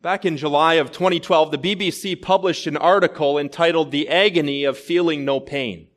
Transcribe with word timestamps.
Back 0.00 0.24
in 0.24 0.36
July 0.36 0.74
of 0.74 0.92
2012, 0.92 1.50
the 1.50 1.58
BBC 1.58 2.22
published 2.22 2.68
an 2.68 2.76
article 2.76 3.36
entitled 3.36 3.90
The 3.90 4.08
Agony 4.08 4.62
of 4.62 4.78
Feeling 4.78 5.24
No 5.24 5.40
Pain. 5.40 5.88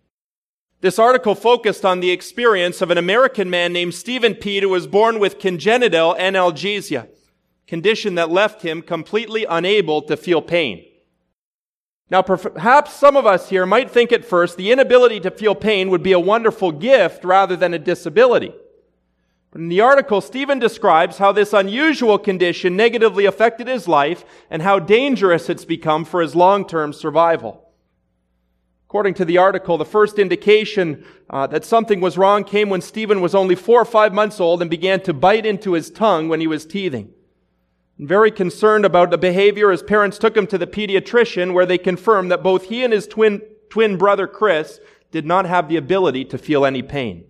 This 0.79 0.97
article 0.97 1.35
focused 1.35 1.85
on 1.85 1.99
the 1.99 2.09
experience 2.09 2.81
of 2.81 2.89
an 2.89 2.97
American 2.97 3.47
man 3.47 3.71
named 3.71 3.93
Steven 3.93 4.33
Pete 4.33 4.63
who 4.63 4.69
was 4.69 4.87
born 4.87 5.19
with 5.19 5.37
congenital 5.37 6.15
analgesia, 6.15 7.09
condition 7.67 8.15
that 8.15 8.31
left 8.31 8.63
him 8.63 8.81
completely 8.81 9.45
unable 9.45 10.01
to 10.01 10.17
feel 10.17 10.41
pain. 10.41 10.83
Now, 12.09 12.23
perhaps 12.23 12.93
some 12.93 13.15
of 13.15 13.27
us 13.27 13.49
here 13.49 13.67
might 13.67 13.91
think 13.91 14.11
at 14.11 14.25
first 14.25 14.57
the 14.57 14.71
inability 14.71 15.19
to 15.19 15.29
feel 15.29 15.53
pain 15.53 15.91
would 15.91 16.01
be 16.01 16.13
a 16.13 16.19
wonderful 16.19 16.71
gift 16.71 17.23
rather 17.23 17.55
than 17.55 17.75
a 17.75 17.79
disability. 17.79 18.51
In 19.53 19.67
the 19.67 19.81
article, 19.81 20.21
Steven 20.21 20.59
describes 20.59 21.17
how 21.17 21.33
this 21.33 21.51
unusual 21.51 22.17
condition 22.17 22.77
negatively 22.77 23.25
affected 23.25 23.67
his 23.67 23.85
life 23.85 24.23
and 24.49 24.61
how 24.61 24.79
dangerous 24.79 25.49
it's 25.49 25.65
become 25.65 26.05
for 26.05 26.21
his 26.21 26.35
long-term 26.35 26.93
survival. 26.93 27.67
According 28.87 29.15
to 29.15 29.25
the 29.25 29.37
article, 29.37 29.77
the 29.77 29.85
first 29.85 30.19
indication 30.19 31.05
uh, 31.29 31.47
that 31.47 31.65
something 31.65 31.99
was 31.99 32.17
wrong 32.17 32.45
came 32.45 32.69
when 32.69 32.81
Steven 32.81 33.19
was 33.19 33.35
only 33.35 33.55
four 33.55 33.81
or 33.81 33.85
five 33.85 34.13
months 34.13 34.39
old 34.39 34.61
and 34.61 34.71
began 34.71 35.01
to 35.01 35.13
bite 35.13 35.45
into 35.45 35.73
his 35.73 35.89
tongue 35.89 36.29
when 36.29 36.39
he 36.39 36.47
was 36.47 36.65
teething. 36.65 37.09
Very 37.99 38.31
concerned 38.31 38.85
about 38.85 39.11
the 39.11 39.17
behavior, 39.17 39.69
his 39.71 39.83
parents 39.83 40.17
took 40.17 40.35
him 40.35 40.47
to 40.47 40.57
the 40.57 40.67
pediatrician 40.67 41.53
where 41.53 41.65
they 41.65 41.77
confirmed 41.77 42.31
that 42.31 42.43
both 42.43 42.65
he 42.65 42.83
and 42.83 42.93
his 42.93 43.05
twin, 43.05 43.41
twin 43.69 43.97
brother 43.97 44.27
Chris 44.27 44.79
did 45.11 45.25
not 45.25 45.45
have 45.45 45.67
the 45.67 45.77
ability 45.77 46.25
to 46.25 46.37
feel 46.37 46.65
any 46.65 46.81
pain. 46.81 47.25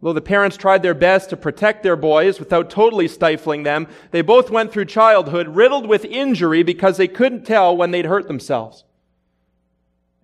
Though 0.00 0.12
the 0.12 0.20
parents 0.20 0.56
tried 0.56 0.82
their 0.82 0.94
best 0.94 1.30
to 1.30 1.36
protect 1.36 1.82
their 1.82 1.96
boys 1.96 2.38
without 2.38 2.70
totally 2.70 3.08
stifling 3.08 3.64
them, 3.64 3.88
they 4.12 4.22
both 4.22 4.48
went 4.48 4.72
through 4.72 4.84
childhood 4.84 5.48
riddled 5.48 5.88
with 5.88 6.04
injury 6.04 6.62
because 6.62 6.96
they 6.96 7.08
couldn't 7.08 7.44
tell 7.44 7.76
when 7.76 7.90
they'd 7.90 8.06
hurt 8.06 8.28
themselves. 8.28 8.84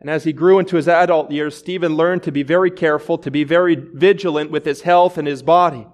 And 0.00 0.08
as 0.08 0.24
he 0.24 0.32
grew 0.32 0.58
into 0.58 0.76
his 0.76 0.86
adult 0.86 1.30
years, 1.30 1.56
Steven 1.56 1.96
learned 1.96 2.22
to 2.24 2.30
be 2.30 2.42
very 2.42 2.70
careful, 2.70 3.18
to 3.18 3.30
be 3.30 3.42
very 3.42 3.74
vigilant 3.74 4.50
with 4.50 4.64
his 4.64 4.82
health 4.82 5.18
and 5.18 5.26
his 5.26 5.42
body. 5.42 5.86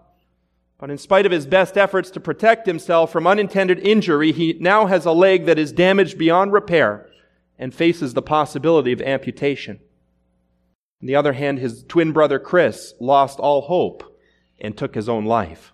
But 0.78 0.91
in 0.91 0.98
spite 0.98 1.26
of 1.26 1.32
his 1.32 1.47
best 1.47 1.78
efforts 1.78 2.10
to 2.10 2.20
protect 2.20 2.66
himself 2.66 3.12
from 3.12 3.26
unintended 3.26 3.78
injury, 3.78 4.32
he 4.32 4.56
now 4.60 4.86
has 4.86 5.06
a 5.06 5.12
leg 5.12 5.47
that 5.47 5.58
is 5.58 5.72
damaged 5.72 6.19
beyond 6.19 6.52
repair 6.52 7.06
and 7.58 7.74
faces 7.74 8.12
the 8.12 8.22
possibility 8.22 8.92
of 8.92 9.00
amputation. 9.00 9.78
On 11.00 11.06
the 11.06 11.16
other 11.16 11.32
hand, 11.32 11.58
his 11.58 11.82
twin 11.84 12.12
brother 12.12 12.38
Chris 12.38 12.94
lost 13.00 13.38
all 13.38 13.62
hope 13.62 14.18
and 14.60 14.76
took 14.76 14.94
his 14.94 15.08
own 15.08 15.24
life. 15.24 15.72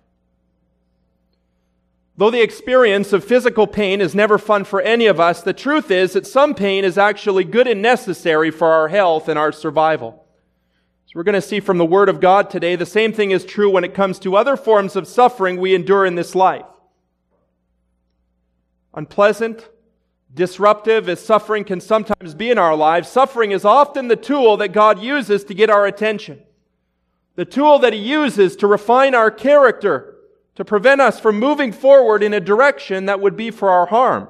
Though 2.18 2.30
the 2.30 2.42
experience 2.42 3.12
of 3.12 3.24
physical 3.24 3.66
pain 3.66 4.00
is 4.00 4.14
never 4.14 4.38
fun 4.38 4.64
for 4.64 4.80
any 4.80 5.06
of 5.06 5.20
us, 5.20 5.42
the 5.42 5.52
truth 5.52 5.91
is 5.91 6.14
that 6.14 6.27
some 6.27 6.55
pain 6.55 6.84
is 6.84 6.96
actually 6.96 7.44
good 7.44 7.66
and 7.66 7.83
necessary 7.83 8.50
for 8.50 8.68
our 8.68 8.88
health 8.88 9.28
and 9.28 9.38
our 9.38 9.52
survival. 9.52 10.24
So 11.06 11.12
we're 11.14 11.24
going 11.24 11.34
to 11.34 11.42
see 11.42 11.61
from 11.61 11.77
the 11.77 11.84
Word 11.84 12.08
of 12.08 12.20
God 12.20 12.48
today, 12.48 12.74
the 12.74 12.86
same 12.86 13.12
thing 13.12 13.33
is 13.33 13.44
true 13.44 13.68
when 13.68 13.84
it 13.84 13.94
comes 13.94 14.18
to 14.20 14.36
other 14.36 14.56
forms 14.56 14.96
of 14.96 15.06
suffering 15.06 15.58
we 15.61 15.74
endure 15.74 16.06
in 16.06 16.14
this 16.14 16.34
life. 16.34 16.64
Unpleasant, 18.94 19.68
disruptive 20.37 21.09
as 21.09 21.25
suffering 21.25 21.65
can 21.65 21.81
sometimes 21.81 22.34
be 22.34 22.51
in 22.51 22.59
our 22.59 22.77
lives, 22.77 23.09
suffering 23.09 23.51
is 23.51 23.65
often 23.65 24.06
the 24.06 24.17
tool 24.17 24.59
that 24.59 24.69
God 24.69 25.01
uses 25.01 25.42
to 25.45 25.55
get 25.55 25.70
our 25.70 25.87
attention. 25.87 26.42
The 27.34 27.47
tool 27.47 27.79
that 27.81 27.95
He 27.95 27.98
uses 27.98 28.55
to 28.57 28.67
refine 28.67 29.14
our 29.14 29.31
character, 29.31 30.14
to 30.55 30.64
prevent 30.64 31.01
us 31.01 31.19
from 31.19 31.41
moving 31.41 31.73
forward 31.73 32.23
in 32.23 32.34
a 32.34 32.41
direction 32.41 33.07
that 33.07 33.20
would 33.20 33.37
be 33.37 33.51
for 33.51 33.70
our 33.70 33.87
harm, 33.87 34.29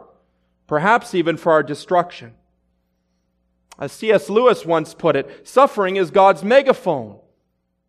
perhaps 0.67 1.15
even 1.15 1.37
for 1.37 1.53
our 1.53 1.63
destruction. 1.63 2.35
As 3.79 3.93
C.S. 3.93 4.31
Lewis 4.31 4.65
once 4.65 4.95
put 4.95 5.17
it, 5.17 5.47
suffering 5.47 5.97
is 5.97 6.11
God's 6.11 6.43
megaphone. 6.43 7.19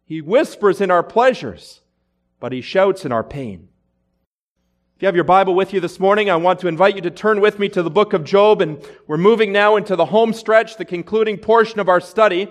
He 0.05 0.21
whispers 0.21 0.81
in 0.81 0.89
our 0.89 1.03
pleasures, 1.03 1.81
but 2.39 2.51
he 2.51 2.61
shouts 2.61 3.05
in 3.05 3.11
our 3.11 3.23
pain. 3.23 3.69
If 4.97 5.03
you 5.03 5.05
have 5.05 5.15
your 5.15 5.25
Bible 5.25 5.53
with 5.53 5.75
you 5.75 5.79
this 5.79 5.99
morning, 5.99 6.27
I 6.27 6.37
want 6.37 6.59
to 6.61 6.67
invite 6.67 6.95
you 6.95 7.03
to 7.03 7.11
turn 7.11 7.39
with 7.39 7.59
me 7.59 7.69
to 7.69 7.83
the 7.83 7.89
book 7.91 8.13
of 8.13 8.23
Job, 8.23 8.63
and 8.63 8.83
we're 9.05 9.17
moving 9.17 9.51
now 9.51 9.75
into 9.75 9.95
the 9.95 10.05
home 10.07 10.33
stretch, 10.33 10.77
the 10.77 10.85
concluding 10.85 11.37
portion 11.37 11.79
of 11.79 11.87
our 11.87 12.01
study. 12.01 12.47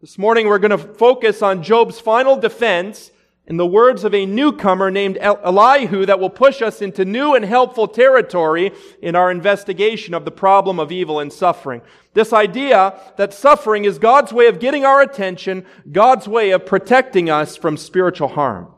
This 0.00 0.18
morning 0.18 0.48
we're 0.48 0.58
going 0.58 0.72
to 0.72 0.76
focus 0.76 1.40
on 1.40 1.62
Job's 1.62 2.00
final 2.00 2.36
defense 2.36 3.12
in 3.46 3.58
the 3.58 3.66
words 3.66 4.02
of 4.02 4.12
a 4.12 4.26
newcomer 4.26 4.90
named 4.90 5.18
Elihu 5.20 6.04
that 6.04 6.18
will 6.18 6.30
push 6.30 6.62
us 6.62 6.82
into 6.82 7.04
new 7.04 7.36
and 7.36 7.44
helpful 7.44 7.86
territory 7.86 8.72
in 9.00 9.14
our 9.14 9.30
investigation 9.30 10.14
of 10.14 10.24
the 10.24 10.32
problem 10.32 10.80
of 10.80 10.90
evil 10.90 11.20
and 11.20 11.32
suffering. 11.32 11.80
This 12.12 12.32
idea 12.32 12.98
that 13.18 13.32
suffering 13.32 13.84
is 13.84 14.00
God's 14.00 14.32
way 14.32 14.48
of 14.48 14.58
getting 14.58 14.84
our 14.84 15.00
attention, 15.00 15.64
God's 15.92 16.26
way 16.26 16.50
of 16.50 16.66
protecting 16.66 17.30
us 17.30 17.56
from 17.56 17.76
spiritual 17.76 18.26
harm. 18.26 18.74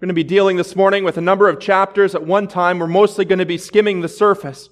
We're 0.00 0.06
going 0.06 0.14
to 0.14 0.24
be 0.24 0.24
dealing 0.24 0.56
this 0.56 0.74
morning 0.74 1.04
with 1.04 1.18
a 1.18 1.20
number 1.20 1.46
of 1.46 1.60
chapters 1.60 2.14
at 2.14 2.26
one 2.26 2.48
time. 2.48 2.78
We're 2.78 2.86
mostly 2.86 3.26
going 3.26 3.38
to 3.38 3.44
be 3.44 3.58
skimming 3.58 4.00
the 4.00 4.08
surface. 4.08 4.70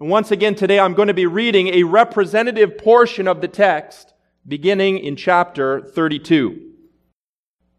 And 0.00 0.10
once 0.10 0.32
again 0.32 0.56
today 0.56 0.80
I'm 0.80 0.94
going 0.94 1.06
to 1.06 1.14
be 1.14 1.26
reading 1.26 1.68
a 1.68 1.84
representative 1.84 2.76
portion 2.76 3.28
of 3.28 3.40
the 3.40 3.46
text 3.46 4.14
beginning 4.44 4.98
in 4.98 5.14
chapter 5.14 5.80
32. 5.80 6.72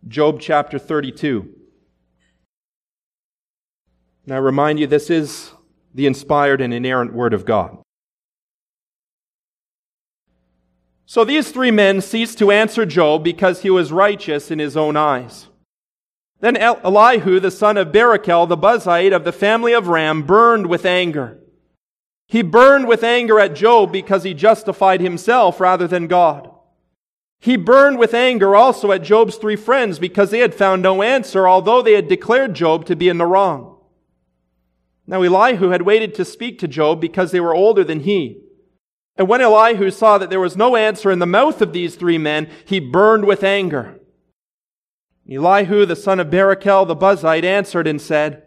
Job 0.07 0.39
chapter 0.39 0.79
32. 0.79 1.53
Now, 4.25 4.35
I 4.35 4.39
remind 4.39 4.79
you, 4.79 4.87
this 4.87 5.09
is 5.09 5.51
the 5.93 6.07
inspired 6.07 6.61
and 6.61 6.73
inerrant 6.73 7.13
Word 7.13 7.33
of 7.33 7.45
God. 7.45 7.77
So 11.05 11.25
these 11.25 11.51
three 11.51 11.71
men 11.71 11.99
ceased 11.99 12.37
to 12.37 12.51
answer 12.51 12.85
Job 12.85 13.21
because 13.21 13.63
he 13.63 13.69
was 13.69 13.91
righteous 13.91 14.49
in 14.49 14.59
his 14.59 14.77
own 14.77 14.95
eyes. 14.95 15.49
Then 16.45 16.57
Elihu, 16.57 17.39
the 17.39 17.49
son 17.49 17.75
of 17.75 17.87
Barachel, 17.87 18.47
the 18.47 18.55
Buzite 18.55 19.15
of 19.15 19.23
the 19.23 19.31
family 19.31 19.73
of 19.73 19.87
Ram, 19.87 20.21
burned 20.21 20.67
with 20.67 20.85
anger. 20.85 21.39
He 22.27 22.43
burned 22.43 22.87
with 22.87 23.03
anger 23.03 23.39
at 23.39 23.55
Job 23.55 23.91
because 23.91 24.21
he 24.21 24.35
justified 24.35 25.01
himself 25.01 25.59
rather 25.59 25.87
than 25.87 26.05
God. 26.05 26.51
He 27.39 27.57
burned 27.57 27.97
with 27.97 28.13
anger 28.13 28.55
also 28.55 28.91
at 28.91 29.01
Job's 29.01 29.37
three 29.37 29.55
friends 29.55 29.97
because 29.97 30.29
they 30.29 30.37
had 30.37 30.53
found 30.53 30.83
no 30.83 31.01
answer, 31.01 31.47
although 31.47 31.81
they 31.81 31.93
had 31.93 32.07
declared 32.07 32.53
Job 32.53 32.85
to 32.85 32.95
be 32.95 33.09
in 33.09 33.17
the 33.17 33.25
wrong. 33.25 33.79
Now 35.07 35.23
Elihu 35.23 35.69
had 35.69 35.81
waited 35.81 36.13
to 36.13 36.23
speak 36.23 36.59
to 36.59 36.67
Job 36.67 37.01
because 37.01 37.31
they 37.31 37.39
were 37.39 37.55
older 37.55 37.83
than 37.83 38.01
he. 38.01 38.43
And 39.17 39.27
when 39.27 39.41
Elihu 39.41 39.89
saw 39.89 40.19
that 40.19 40.29
there 40.29 40.39
was 40.39 40.55
no 40.55 40.75
answer 40.75 41.09
in 41.09 41.17
the 41.17 41.25
mouth 41.25 41.59
of 41.63 41.73
these 41.73 41.95
three 41.95 42.19
men, 42.19 42.51
he 42.65 42.79
burned 42.79 43.25
with 43.25 43.43
anger. 43.43 43.99
Elihu, 45.29 45.85
the 45.85 45.95
son 45.95 46.19
of 46.19 46.27
Barachel 46.27 46.87
the 46.87 46.95
Buzite, 46.95 47.43
answered 47.43 47.87
and 47.87 48.01
said, 48.01 48.43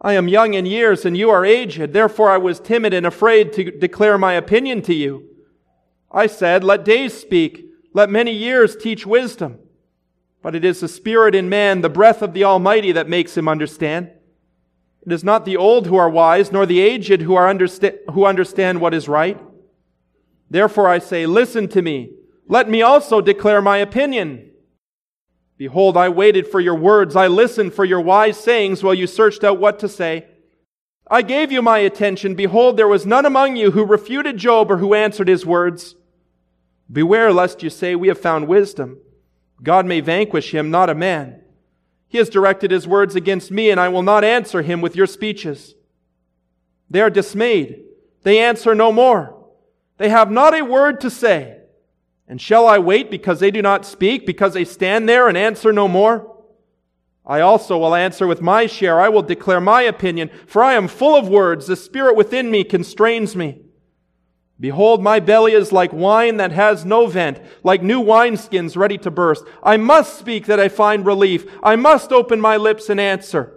I 0.00 0.12
am 0.12 0.28
young 0.28 0.54
in 0.54 0.66
years 0.66 1.04
and 1.04 1.16
you 1.16 1.30
are 1.30 1.44
aged, 1.44 1.92
therefore 1.92 2.30
I 2.30 2.36
was 2.36 2.60
timid 2.60 2.92
and 2.92 3.06
afraid 3.06 3.52
to 3.54 3.70
declare 3.70 4.18
my 4.18 4.34
opinion 4.34 4.82
to 4.82 4.94
you. 4.94 5.28
I 6.12 6.26
said, 6.26 6.62
Let 6.62 6.84
days 6.84 7.14
speak 7.14 7.66
let 7.96 8.10
many 8.10 8.30
years 8.30 8.76
teach 8.76 9.06
wisdom. 9.06 9.58
But 10.42 10.54
it 10.54 10.66
is 10.66 10.80
the 10.80 10.86
Spirit 10.86 11.34
in 11.34 11.48
man, 11.48 11.80
the 11.80 11.88
breath 11.88 12.20
of 12.20 12.34
the 12.34 12.44
Almighty, 12.44 12.92
that 12.92 13.08
makes 13.08 13.34
him 13.34 13.48
understand. 13.48 14.10
It 15.06 15.12
is 15.12 15.24
not 15.24 15.46
the 15.46 15.56
old 15.56 15.86
who 15.86 15.96
are 15.96 16.10
wise, 16.10 16.52
nor 16.52 16.66
the 16.66 16.78
aged 16.78 17.22
who, 17.22 17.34
are 17.36 17.50
understa- 17.50 17.96
who 18.12 18.26
understand 18.26 18.82
what 18.82 18.92
is 18.92 19.08
right. 19.08 19.40
Therefore 20.50 20.90
I 20.90 20.98
say, 20.98 21.24
listen 21.24 21.68
to 21.68 21.80
me. 21.80 22.10
Let 22.46 22.68
me 22.68 22.82
also 22.82 23.22
declare 23.22 23.62
my 23.62 23.78
opinion. 23.78 24.50
Behold, 25.58 25.96
I 25.96 26.08
waited 26.08 26.46
for 26.46 26.60
your 26.60 26.74
words. 26.74 27.16
I 27.16 27.28
listened 27.28 27.72
for 27.72 27.84
your 27.84 28.00
wise 28.00 28.38
sayings 28.38 28.82
while 28.82 28.94
you 28.94 29.06
searched 29.06 29.42
out 29.42 29.58
what 29.58 29.78
to 29.78 29.88
say. 29.88 30.26
I 31.08 31.22
gave 31.22 31.50
you 31.50 31.62
my 31.62 31.78
attention. 31.78 32.34
Behold, 32.34 32.76
there 32.76 32.88
was 32.88 33.06
none 33.06 33.24
among 33.24 33.56
you 33.56 33.70
who 33.70 33.84
refuted 33.84 34.36
Job 34.36 34.70
or 34.70 34.78
who 34.78 34.92
answered 34.92 35.28
his 35.28 35.46
words. 35.46 35.94
Beware 36.92 37.32
lest 37.32 37.62
you 37.62 37.70
say, 37.70 37.94
We 37.94 38.08
have 38.08 38.20
found 38.20 38.48
wisdom. 38.48 38.98
God 39.62 39.86
may 39.86 40.00
vanquish 40.00 40.52
him, 40.52 40.70
not 40.70 40.90
a 40.90 40.94
man. 40.94 41.40
He 42.08 42.18
has 42.18 42.28
directed 42.28 42.70
his 42.70 42.86
words 42.86 43.16
against 43.16 43.50
me, 43.50 43.70
and 43.70 43.80
I 43.80 43.88
will 43.88 44.02
not 44.02 44.24
answer 44.24 44.62
him 44.62 44.80
with 44.80 44.94
your 44.94 45.06
speeches. 45.06 45.74
They 46.90 47.00
are 47.00 47.10
dismayed. 47.10 47.82
They 48.22 48.38
answer 48.38 48.74
no 48.74 48.92
more. 48.92 49.36
They 49.98 50.08
have 50.08 50.30
not 50.30 50.54
a 50.54 50.62
word 50.62 51.00
to 51.00 51.10
say. 51.10 51.58
And 52.28 52.40
shall 52.40 52.66
I 52.66 52.78
wait 52.78 53.10
because 53.10 53.40
they 53.40 53.50
do 53.50 53.62
not 53.62 53.84
speak, 53.84 54.26
because 54.26 54.54
they 54.54 54.64
stand 54.64 55.08
there 55.08 55.28
and 55.28 55.36
answer 55.36 55.72
no 55.72 55.86
more? 55.86 56.34
I 57.24 57.40
also 57.40 57.78
will 57.78 57.94
answer 57.94 58.26
with 58.26 58.40
my 58.40 58.66
share. 58.66 59.00
I 59.00 59.08
will 59.08 59.22
declare 59.22 59.60
my 59.60 59.82
opinion, 59.82 60.30
for 60.46 60.62
I 60.62 60.74
am 60.74 60.88
full 60.88 61.16
of 61.16 61.28
words. 61.28 61.66
The 61.66 61.76
spirit 61.76 62.16
within 62.16 62.50
me 62.50 62.64
constrains 62.64 63.34
me. 63.34 63.62
Behold, 64.58 65.02
my 65.02 65.20
belly 65.20 65.52
is 65.52 65.70
like 65.70 65.92
wine 65.92 66.38
that 66.38 66.52
has 66.52 66.84
no 66.84 67.06
vent, 67.06 67.40
like 67.62 67.82
new 67.82 68.02
wineskins 68.02 68.76
ready 68.76 68.96
to 68.98 69.10
burst. 69.10 69.44
I 69.62 69.76
must 69.76 70.18
speak 70.18 70.46
that 70.46 70.60
I 70.60 70.68
find 70.68 71.04
relief. 71.04 71.46
I 71.62 71.76
must 71.76 72.10
open 72.10 72.40
my 72.40 72.56
lips 72.56 72.88
and 72.88 72.98
answer. 72.98 73.55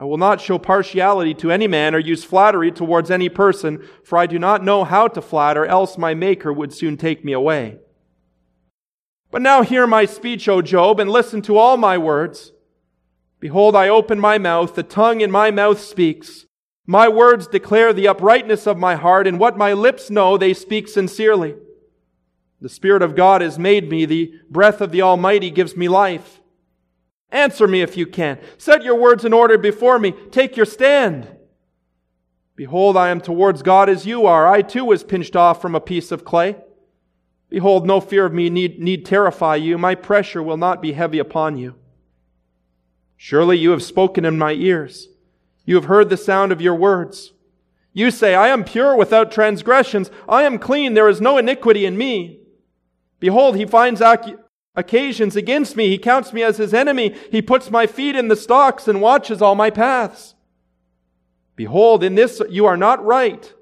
I 0.00 0.04
will 0.04 0.16
not 0.16 0.40
show 0.40 0.58
partiality 0.58 1.34
to 1.34 1.50
any 1.50 1.66
man 1.66 1.94
or 1.94 1.98
use 1.98 2.22
flattery 2.22 2.70
towards 2.70 3.10
any 3.10 3.28
person, 3.28 3.84
for 4.04 4.16
I 4.16 4.26
do 4.26 4.38
not 4.38 4.64
know 4.64 4.84
how 4.84 5.08
to 5.08 5.20
flatter, 5.20 5.66
else 5.66 5.98
my 5.98 6.14
Maker 6.14 6.52
would 6.52 6.72
soon 6.72 6.96
take 6.96 7.24
me 7.24 7.32
away. 7.32 7.78
But 9.30 9.42
now 9.42 9.62
hear 9.62 9.86
my 9.86 10.04
speech, 10.04 10.48
O 10.48 10.62
Job, 10.62 11.00
and 11.00 11.10
listen 11.10 11.42
to 11.42 11.58
all 11.58 11.76
my 11.76 11.98
words. 11.98 12.52
Behold, 13.40 13.74
I 13.74 13.88
open 13.88 14.20
my 14.20 14.38
mouth, 14.38 14.74
the 14.74 14.82
tongue 14.82 15.20
in 15.20 15.30
my 15.30 15.50
mouth 15.50 15.80
speaks. 15.80 16.46
My 16.86 17.08
words 17.08 17.46
declare 17.46 17.92
the 17.92 18.08
uprightness 18.08 18.66
of 18.66 18.78
my 18.78 18.94
heart, 18.94 19.26
and 19.26 19.38
what 19.38 19.58
my 19.58 19.72
lips 19.72 20.10
know, 20.10 20.38
they 20.38 20.54
speak 20.54 20.88
sincerely. 20.88 21.56
The 22.60 22.68
Spirit 22.68 23.02
of 23.02 23.14
God 23.14 23.40
has 23.40 23.58
made 23.58 23.90
me, 23.90 24.04
the 24.04 24.32
breath 24.48 24.80
of 24.80 24.92
the 24.92 25.02
Almighty 25.02 25.50
gives 25.50 25.76
me 25.76 25.88
life. 25.88 26.40
Answer 27.30 27.68
me 27.68 27.82
if 27.82 27.96
you 27.96 28.06
can. 28.06 28.38
Set 28.56 28.82
your 28.82 28.94
words 28.94 29.24
in 29.24 29.32
order 29.32 29.58
before 29.58 29.98
me. 29.98 30.12
Take 30.30 30.56
your 30.56 30.66
stand. 30.66 31.28
Behold, 32.56 32.96
I 32.96 33.10
am 33.10 33.20
towards 33.20 33.62
God 33.62 33.88
as 33.88 34.06
you 34.06 34.26
are. 34.26 34.46
I 34.46 34.62
too 34.62 34.84
was 34.84 35.04
pinched 35.04 35.36
off 35.36 35.60
from 35.60 35.74
a 35.74 35.80
piece 35.80 36.10
of 36.10 36.24
clay. 36.24 36.56
Behold, 37.50 37.86
no 37.86 38.00
fear 38.00 38.26
of 38.26 38.32
me 38.32 38.50
need, 38.50 38.80
need 38.80 39.06
terrify 39.06 39.56
you. 39.56 39.78
My 39.78 39.94
pressure 39.94 40.42
will 40.42 40.56
not 40.56 40.82
be 40.82 40.92
heavy 40.92 41.18
upon 41.18 41.56
you. 41.56 41.76
Surely 43.16 43.58
you 43.58 43.70
have 43.70 43.82
spoken 43.82 44.24
in 44.24 44.38
my 44.38 44.52
ears. 44.52 45.08
You 45.64 45.74
have 45.74 45.84
heard 45.84 46.08
the 46.08 46.16
sound 46.16 46.50
of 46.50 46.60
your 46.60 46.74
words. 46.74 47.32
You 47.92 48.10
say, 48.10 48.34
I 48.34 48.48
am 48.48 48.64
pure 48.64 48.96
without 48.96 49.32
transgressions. 49.32 50.10
I 50.28 50.44
am 50.44 50.58
clean. 50.58 50.94
There 50.94 51.08
is 51.08 51.20
no 51.20 51.36
iniquity 51.36 51.84
in 51.84 51.98
me. 51.98 52.40
Behold, 53.18 53.56
he 53.56 53.66
finds 53.66 54.00
ac- 54.00 54.36
occasions 54.74 55.36
against 55.36 55.76
me. 55.76 55.88
He 55.88 55.98
counts 55.98 56.32
me 56.32 56.42
as 56.42 56.56
his 56.56 56.72
enemy. 56.72 57.14
He 57.30 57.42
puts 57.42 57.70
my 57.70 57.86
feet 57.86 58.16
in 58.16 58.28
the 58.28 58.36
stocks 58.36 58.88
and 58.88 59.00
watches 59.00 59.42
all 59.42 59.54
my 59.54 59.70
paths. 59.70 60.34
Behold, 61.56 62.04
in 62.04 62.14
this 62.14 62.40
you 62.48 62.66
are 62.66 62.76
not 62.76 63.04
right. 63.04 63.52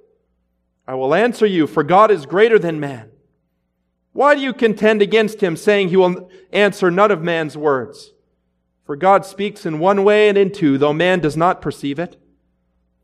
I 0.86 0.94
will 0.94 1.14
answer 1.14 1.46
you, 1.46 1.66
for 1.66 1.82
God 1.82 2.10
is 2.10 2.26
greater 2.26 2.58
than 2.58 2.78
man. 2.78 3.10
Why 4.12 4.34
do 4.34 4.40
you 4.40 4.52
contend 4.52 5.02
against 5.02 5.42
him, 5.42 5.56
saying 5.56 5.88
he 5.88 5.96
will 5.96 6.30
answer 6.52 6.90
none 6.90 7.10
of 7.10 7.22
man's 7.22 7.56
words? 7.56 8.12
For 8.84 8.96
God 8.96 9.26
speaks 9.26 9.66
in 9.66 9.78
one 9.78 10.04
way 10.04 10.28
and 10.28 10.38
in 10.38 10.52
two, 10.52 10.78
though 10.78 10.92
man 10.92 11.20
does 11.20 11.36
not 11.36 11.60
perceive 11.60 11.98
it. 11.98 12.16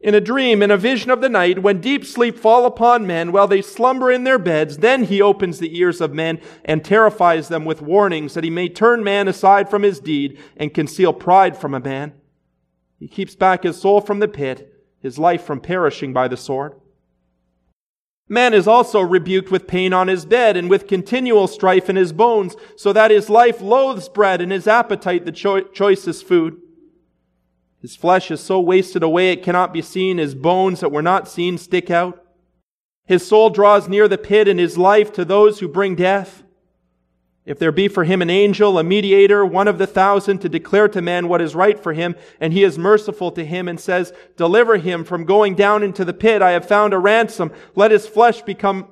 In 0.03 0.17
a 0.17 0.21
dream, 0.21 0.63
in 0.63 0.73
a 0.73 0.77
vision 0.77 1.13
of 1.13 1.21
the 1.21 1.29
night, 1.29 1.63
when 1.63 1.81
deep 1.81 2.05
sleep 2.05 2.37
fall 2.37 2.67
upon 2.67 3.07
men 3.07 3.31
while 3.31 3.47
they 3.47 3.63
slumber 3.63 4.11
in 4.11 4.25
their 4.25 4.39
beds, 4.39 4.79
then 4.79 5.05
he 5.05 5.23
opens 5.23 5.61
the 5.61 5.79
ears 5.79 6.01
of 6.01 6.13
men 6.13 6.41
and 6.65 6.85
terrifies 6.85 7.47
them 7.47 7.65
with 7.65 7.81
warnings 7.81 8.35
that 8.35 8.43
he 8.43 8.51
may 8.51 8.69
turn 8.69 9.05
man 9.05 9.29
aside 9.29 9.71
from 9.71 9.83
his 9.83 10.01
deed 10.01 10.39
and 10.57 10.75
conceal 10.75 11.13
pride 11.13 11.57
from 11.57 11.73
a 11.73 11.81
man. 11.81 12.15
He 12.99 13.07
keeps 13.07 13.37
back 13.37 13.63
his 13.63 13.81
soul 13.81 14.01
from 14.01 14.19
the 14.19 14.27
pit, 14.27 14.75
his 15.01 15.21
life 15.21 15.45
from 15.45 15.61
perishing 15.61 16.13
by 16.13 16.27
the 16.27 16.37
sword. 16.37 16.75
Man 18.29 18.55
is 18.55 18.67
also 18.67 19.01
rebuked 19.01 19.53
with 19.53 19.69
pain 19.69 19.93
on 19.93 20.09
his 20.09 20.25
bed 20.25 20.57
and 20.57 20.69
with 20.69 20.89
continual 20.89 21.47
strife 21.47 21.89
in 21.89 21.97
his 21.97 22.13
bones, 22.13 22.57
so 22.77 22.93
that 22.93 23.11
his 23.13 23.31
life 23.31 23.61
loathes 23.61 24.09
bread 24.09 24.41
and 24.41 24.51
his 24.51 24.67
appetite 24.67 25.25
the 25.25 25.33
cho- 25.33 25.61
choicest 25.61 26.27
food. 26.27 26.61
His 27.83 27.97
flesh 27.97 28.31
is 28.31 28.41
so 28.41 28.61
wasted 28.61 29.03
away 29.03 29.33
it 29.33 29.43
cannot 29.43 29.73
be 29.73 29.83
seen. 29.83 30.19
His 30.19 30.37
bones 30.37 30.81
that 30.81 30.93
were 30.93 31.03
not 31.03 31.29
seen 31.29 31.59
stick 31.59 31.91
out. 31.91 32.25
His 33.05 33.27
soul 33.27 33.51
draws 33.51 33.89
near 33.89 34.07
the 34.07 34.17
pit 34.17 34.47
and 34.47 34.61
his 34.61 34.79
life 34.79 35.13
to 35.15 35.25
those 35.25 35.59
who 35.59 35.67
bring 35.67 35.97
death. 35.97 36.45
If 37.45 37.59
there 37.59 37.73
be 37.73 37.89
for 37.89 38.05
him 38.05 38.23
an 38.23 38.31
angel, 38.31 38.79
a 38.79 38.85
mediator, 38.85 39.45
one 39.45 39.67
of 39.67 39.79
the 39.79 39.87
thousand 39.89 40.39
to 40.39 40.49
declare 40.49 40.87
to 40.87 41.03
man 41.03 41.27
what 41.27 41.41
is 41.41 41.57
right 41.57 41.77
for 41.77 41.93
him, 41.93 42.15
and 42.41 42.53
he 42.53 42.63
is 42.63 42.79
merciful 42.79 43.33
to 43.33 43.45
him 43.45 43.67
and 43.67 43.81
says, 43.81 44.13
deliver 44.37 44.77
him 44.77 45.03
from 45.03 45.25
going 45.25 45.57
down 45.57 45.83
into 45.83 46.05
the 46.05 46.15
pit. 46.15 46.41
I 46.41 46.53
have 46.53 46.69
found 46.69 46.95
a 46.95 47.01
ransom. 47.01 47.51
Let 47.75 47.91
his 47.91 48.07
flesh 48.07 48.43
become 48.43 48.91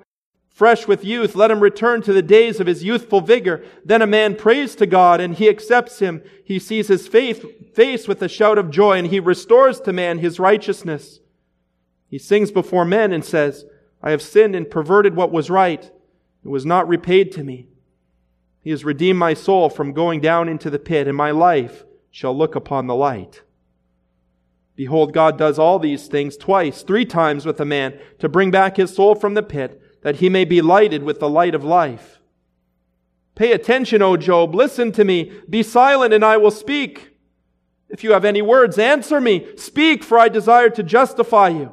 fresh 0.60 0.86
with 0.86 1.06
youth. 1.06 1.34
Let 1.34 1.50
him 1.50 1.60
return 1.60 2.02
to 2.02 2.12
the 2.12 2.20
days 2.20 2.60
of 2.60 2.66
his 2.66 2.84
youthful 2.84 3.22
vigor. 3.22 3.64
Then 3.82 4.02
a 4.02 4.06
man 4.06 4.36
prays 4.36 4.74
to 4.74 4.84
God 4.84 5.18
and 5.18 5.34
he 5.34 5.48
accepts 5.48 6.00
him. 6.00 6.22
He 6.44 6.58
sees 6.58 6.88
his 6.88 7.08
faith, 7.08 7.74
face 7.74 8.06
with 8.06 8.20
a 8.20 8.28
shout 8.28 8.58
of 8.58 8.70
joy 8.70 8.98
and 8.98 9.06
he 9.06 9.20
restores 9.20 9.80
to 9.80 9.94
man 9.94 10.18
his 10.18 10.38
righteousness. 10.38 11.20
He 12.10 12.18
sings 12.18 12.50
before 12.50 12.84
men 12.84 13.10
and 13.10 13.24
says, 13.24 13.64
I 14.02 14.10
have 14.10 14.20
sinned 14.20 14.54
and 14.54 14.70
perverted 14.70 15.16
what 15.16 15.32
was 15.32 15.48
right. 15.48 15.82
It 15.82 16.48
was 16.48 16.66
not 16.66 16.86
repaid 16.86 17.32
to 17.32 17.42
me. 17.42 17.68
He 18.60 18.68
has 18.68 18.84
redeemed 18.84 19.18
my 19.18 19.32
soul 19.32 19.70
from 19.70 19.94
going 19.94 20.20
down 20.20 20.46
into 20.46 20.68
the 20.68 20.78
pit, 20.78 21.08
and 21.08 21.16
my 21.16 21.30
life 21.30 21.86
shall 22.10 22.36
look 22.36 22.54
upon 22.54 22.86
the 22.86 22.94
light. 22.94 23.40
Behold, 24.76 25.14
God 25.14 25.38
does 25.38 25.58
all 25.58 25.78
these 25.78 26.06
things 26.06 26.36
twice, 26.36 26.82
three 26.82 27.06
times 27.06 27.46
with 27.46 27.58
a 27.60 27.64
man 27.64 27.98
to 28.18 28.28
bring 28.28 28.50
back 28.50 28.76
his 28.76 28.94
soul 28.94 29.14
from 29.14 29.32
the 29.32 29.42
pit, 29.42 29.79
that 30.02 30.16
he 30.16 30.28
may 30.28 30.44
be 30.44 30.62
lighted 30.62 31.02
with 31.02 31.20
the 31.20 31.28
light 31.28 31.54
of 31.54 31.64
life. 31.64 32.20
Pay 33.34 33.52
attention, 33.52 34.02
O 34.02 34.16
Job. 34.16 34.54
Listen 34.54 34.92
to 34.92 35.04
me. 35.04 35.32
Be 35.48 35.62
silent, 35.62 36.12
and 36.12 36.24
I 36.24 36.36
will 36.36 36.50
speak. 36.50 37.16
If 37.88 38.04
you 38.04 38.12
have 38.12 38.24
any 38.24 38.42
words, 38.42 38.78
answer 38.78 39.20
me. 39.20 39.46
Speak, 39.56 40.04
for 40.04 40.18
I 40.18 40.28
desire 40.28 40.70
to 40.70 40.82
justify 40.82 41.48
you. 41.48 41.72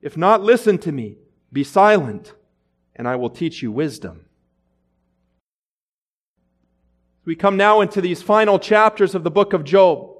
If 0.00 0.16
not, 0.16 0.42
listen 0.42 0.78
to 0.78 0.92
me. 0.92 1.18
Be 1.52 1.64
silent, 1.64 2.34
and 2.94 3.08
I 3.08 3.16
will 3.16 3.30
teach 3.30 3.62
you 3.62 3.72
wisdom. 3.72 4.26
We 7.24 7.36
come 7.36 7.56
now 7.56 7.80
into 7.80 8.00
these 8.00 8.22
final 8.22 8.58
chapters 8.58 9.14
of 9.14 9.22
the 9.22 9.30
book 9.30 9.52
of 9.52 9.64
Job. 9.64 10.17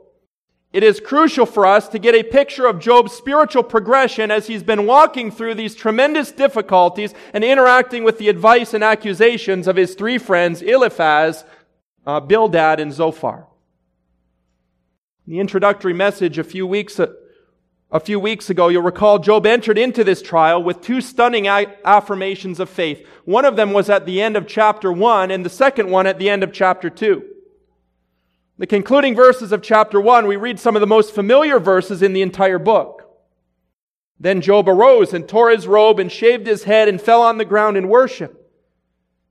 It 0.70 0.82
is 0.82 1.00
crucial 1.00 1.47
for 1.47 1.65
us 1.65 1.88
to 1.88 1.99
get 1.99 2.15
a 2.15 2.23
picture 2.23 2.67
of 2.67 2.79
Job's 2.79 3.12
spiritual 3.12 3.62
progression 3.62 4.31
as 4.31 4.49
he's 4.49 4.62
been 4.62 4.85
walking 4.85 5.31
through 5.31 5.55
these 5.55 5.75
tremendous 5.75 6.31
difficulties 6.31 7.15
and 7.32 7.43
interacting 7.43 8.05
with 8.05 8.19
the 8.19 8.29
advice 8.29 8.75
and 8.75 8.85
accusations 8.85 9.67
of 9.67 9.76
his 9.76 9.94
three 9.94 10.19
friends, 10.19 10.61
Eliphaz, 10.61 11.44
uh, 12.06 12.20
Bildad, 12.20 12.81
and 12.81 12.93
Zophar. 12.93 13.47
In 15.26 15.32
the 15.32 15.41
introductory 15.41 15.94
message 15.94 16.38
a 16.38 16.44
few 16.44 16.67
weeks 16.67 17.00
a 17.91 18.00
few 18.00 18.21
weeks 18.21 18.50
ago, 18.50 18.69
you'll 18.69 18.82
recall 18.82 19.19
Job 19.19 19.47
entered 19.47 19.79
into 19.79 20.05
this 20.05 20.21
trial 20.21 20.62
with 20.62 20.82
two 20.82 21.00
stunning 21.00 21.49
affirmations 21.49 22.61
of 22.61 22.69
faith. 22.69 23.06
One 23.25 23.47
of 23.47 23.56
them 23.56 23.73
was 23.73 23.88
at 23.88 24.05
the 24.05 24.21
end 24.21 24.37
of 24.37 24.47
chapter 24.47 24.93
1 24.93 25.31
and 25.31 25.43
the 25.43 25.49
second 25.49 25.91
one 25.91 26.06
at 26.06 26.19
the 26.19 26.29
end 26.29 26.43
of 26.43 26.53
chapter 26.53 26.91
2. 26.91 27.25
The 28.58 28.66
concluding 28.66 29.14
verses 29.14 29.52
of 29.52 29.62
chapter 29.62 30.00
1, 30.00 30.26
we 30.26 30.34
read 30.34 30.58
some 30.58 30.75
of 30.75 30.81
the 30.81 30.87
most 30.87 31.14
familiar 31.14 31.60
verses 31.60 32.02
in 32.02 32.12
the 32.12 32.22
entire 32.22 32.58
book. 32.58 33.05
Then 34.18 34.40
Job 34.40 34.68
arose 34.68 35.14
and 35.14 35.28
tore 35.28 35.50
his 35.50 35.68
robe 35.68 36.00
and 36.00 36.11
shaved 36.11 36.47
his 36.47 36.64
head 36.64 36.88
and 36.88 37.00
fell 37.00 37.23
on 37.23 37.38
the 37.38 37.44
ground 37.44 37.76
in 37.76 37.88
worship. 37.88 38.33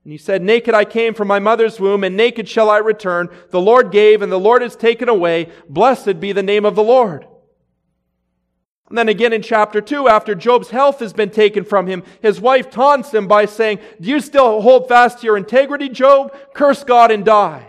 And 0.06 0.14
he 0.14 0.18
said, 0.18 0.42
Naked 0.42 0.74
I 0.74 0.86
came 0.86 1.14
from 1.14 1.28
my 1.28 1.40
mother's 1.40 1.78
womb, 1.78 2.06
and 2.06 2.16
naked 2.16 2.48
shall 2.48 2.70
I 2.70 2.78
return. 2.78 3.28
The 3.50 3.60
Lord 3.60 3.92
gave, 3.92 4.22
and 4.22 4.32
the 4.32 4.40
Lord 4.40 4.62
has 4.62 4.78
taken 4.78 5.10
away. 5.10 5.52
Blessed 5.68 6.22
be 6.22 6.32
the 6.32 6.42
name 6.42 6.66
of 6.66 6.76
the 6.76 6.84
Lord. 6.84 7.28
And 8.88 8.98
then 8.98 9.10
again 9.10 9.34
in 9.34 9.42
chapter 9.42 9.82
2, 9.82 10.08
after 10.08 10.36
Job's 10.36 10.70
health 10.70 11.00
has 11.00 11.12
been 11.12 11.32
taken 11.32 11.66
from 11.66 11.88
him, 11.88 12.04
his 12.22 12.40
wife 12.40 12.70
taunts 12.70 13.14
him 13.14 13.28
by 13.28 13.46
saying, 13.46 13.80
Do 14.00 14.08
you 14.08 14.22
still 14.22 14.62
hold 14.62 14.88
fast 14.88 15.20
to 15.20 15.26
your 15.26 15.36
integrity, 15.36 15.90
Job? 15.90 16.34
Curse 16.54 16.86
God 16.86 17.12
and 17.12 17.26
die. 17.26 17.68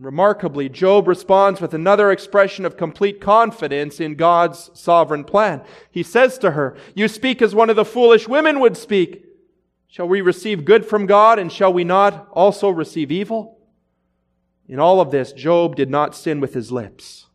Remarkably, 0.00 0.70
Job 0.70 1.06
responds 1.06 1.60
with 1.60 1.74
another 1.74 2.10
expression 2.10 2.64
of 2.64 2.78
complete 2.78 3.20
confidence 3.20 4.00
in 4.00 4.14
God's 4.14 4.70
sovereign 4.72 5.24
plan. 5.24 5.62
He 5.90 6.02
says 6.02 6.38
to 6.38 6.52
her, 6.52 6.74
You 6.94 7.06
speak 7.06 7.42
as 7.42 7.54
one 7.54 7.68
of 7.68 7.76
the 7.76 7.84
foolish 7.84 8.26
women 8.26 8.60
would 8.60 8.78
speak. 8.78 9.26
Shall 9.88 10.08
we 10.08 10.22
receive 10.22 10.64
good 10.64 10.86
from 10.86 11.04
God, 11.04 11.38
and 11.38 11.52
shall 11.52 11.70
we 11.70 11.84
not 11.84 12.28
also 12.32 12.70
receive 12.70 13.12
evil? 13.12 13.58
In 14.66 14.78
all 14.78 15.02
of 15.02 15.10
this, 15.10 15.32
Job 15.32 15.76
did 15.76 15.90
not 15.90 16.16
sin 16.16 16.40
with 16.40 16.54
his 16.54 16.72
lips. 16.72 17.26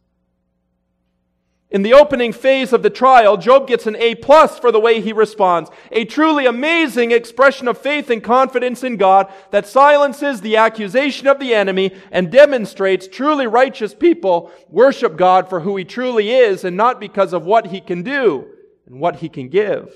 In 1.72 1.82
the 1.82 1.94
opening 1.94 2.32
phase 2.32 2.74
of 2.74 2.84
the 2.84 2.92
trial, 2.92 3.38
Job 3.38 3.68
gets 3.68 3.88
an 3.88 3.96
A 3.96 4.16
plus 4.16 4.60
for 4.60 4.72
the 4.72 4.80
way 4.80 5.02
he 5.02 5.12
responds. 5.12 5.70
A 5.92 6.06
truly 6.06 6.46
amazing 6.46 7.12
expression 7.12 7.68
of 7.68 7.78
faith 7.78 8.10
and 8.10 8.24
confidence 8.24 8.84
in 8.84 8.98
God 8.98 9.32
that 9.52 9.68
silences 9.68 10.42
the 10.42 10.58
accusation 10.58 11.28
of 11.28 11.40
the 11.40 11.56
enemy 11.56 11.92
and 12.12 12.32
demonstrates 12.32 13.08
truly 13.08 13.48
righteous 13.48 13.96
people 13.96 14.52
worship 14.70 15.18
God 15.18 15.50
for 15.50 15.62
who 15.62 15.76
he 15.76 15.84
truly 15.84 16.32
is 16.32 16.64
and 16.64 16.78
not 16.78 17.00
because 17.00 17.34
of 17.34 17.46
what 17.46 17.68
he 17.68 17.82
can 17.82 18.04
do 18.04 18.48
and 18.86 19.00
what 19.00 19.18
he 19.18 19.28
can 19.28 19.50
give. 19.50 19.92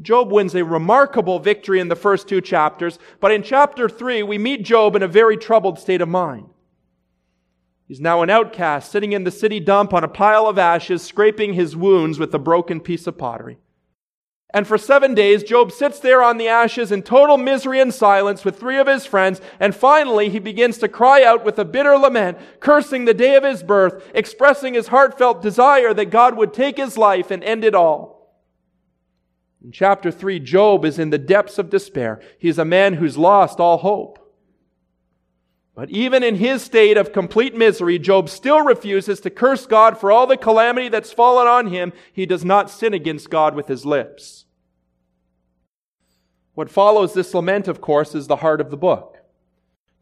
Job 0.00 0.32
wins 0.32 0.56
a 0.56 0.64
remarkable 0.64 1.38
victory 1.38 1.78
in 1.78 1.86
the 1.86 1.94
first 1.94 2.26
two 2.26 2.40
chapters, 2.40 2.98
but 3.20 3.30
in 3.30 3.44
chapter 3.44 3.88
three, 3.88 4.24
we 4.24 4.36
meet 4.36 4.64
Job 4.64 4.96
in 4.96 5.02
a 5.04 5.08
very 5.08 5.36
troubled 5.36 5.78
state 5.78 6.00
of 6.00 6.08
mind. 6.08 6.48
He's 7.92 8.00
now 8.00 8.22
an 8.22 8.30
outcast, 8.30 8.90
sitting 8.90 9.12
in 9.12 9.24
the 9.24 9.30
city 9.30 9.60
dump 9.60 9.92
on 9.92 10.02
a 10.02 10.08
pile 10.08 10.46
of 10.46 10.56
ashes, 10.56 11.02
scraping 11.02 11.52
his 11.52 11.76
wounds 11.76 12.18
with 12.18 12.34
a 12.34 12.38
broken 12.38 12.80
piece 12.80 13.06
of 13.06 13.18
pottery. 13.18 13.58
And 14.48 14.66
for 14.66 14.78
seven 14.78 15.14
days, 15.14 15.42
Job 15.42 15.70
sits 15.70 15.98
there 15.98 16.22
on 16.22 16.38
the 16.38 16.48
ashes 16.48 16.90
in 16.90 17.02
total 17.02 17.36
misery 17.36 17.80
and 17.80 17.92
silence 17.92 18.46
with 18.46 18.58
three 18.58 18.78
of 18.78 18.86
his 18.86 19.04
friends. 19.04 19.42
And 19.60 19.76
finally, 19.76 20.30
he 20.30 20.38
begins 20.38 20.78
to 20.78 20.88
cry 20.88 21.22
out 21.22 21.44
with 21.44 21.58
a 21.58 21.66
bitter 21.66 21.98
lament, 21.98 22.38
cursing 22.60 23.04
the 23.04 23.12
day 23.12 23.34
of 23.34 23.44
his 23.44 23.62
birth, 23.62 24.10
expressing 24.14 24.72
his 24.72 24.88
heartfelt 24.88 25.42
desire 25.42 25.92
that 25.92 26.06
God 26.06 26.34
would 26.38 26.54
take 26.54 26.78
his 26.78 26.96
life 26.96 27.30
and 27.30 27.44
end 27.44 27.62
it 27.62 27.74
all. 27.74 28.32
In 29.62 29.70
chapter 29.70 30.10
3, 30.10 30.40
Job 30.40 30.86
is 30.86 30.98
in 30.98 31.10
the 31.10 31.18
depths 31.18 31.58
of 31.58 31.68
despair. 31.68 32.22
He's 32.38 32.56
a 32.56 32.64
man 32.64 32.94
who's 32.94 33.18
lost 33.18 33.60
all 33.60 33.76
hope. 33.76 34.18
But 35.74 35.88
even 35.90 36.22
in 36.22 36.36
his 36.36 36.62
state 36.62 36.98
of 36.98 37.12
complete 37.12 37.56
misery, 37.56 37.98
Job 37.98 38.28
still 38.28 38.62
refuses 38.62 39.20
to 39.20 39.30
curse 39.30 39.64
God 39.66 39.98
for 39.98 40.12
all 40.12 40.26
the 40.26 40.36
calamity 40.36 40.88
that's 40.88 41.12
fallen 41.12 41.46
on 41.46 41.68
him. 41.68 41.92
He 42.12 42.26
does 42.26 42.44
not 42.44 42.70
sin 42.70 42.92
against 42.92 43.30
God 43.30 43.54
with 43.54 43.68
his 43.68 43.86
lips. 43.86 44.44
What 46.54 46.70
follows 46.70 47.14
this 47.14 47.32
lament, 47.32 47.68
of 47.68 47.80
course, 47.80 48.14
is 48.14 48.26
the 48.26 48.36
heart 48.36 48.60
of 48.60 48.70
the 48.70 48.76
book. 48.76 49.16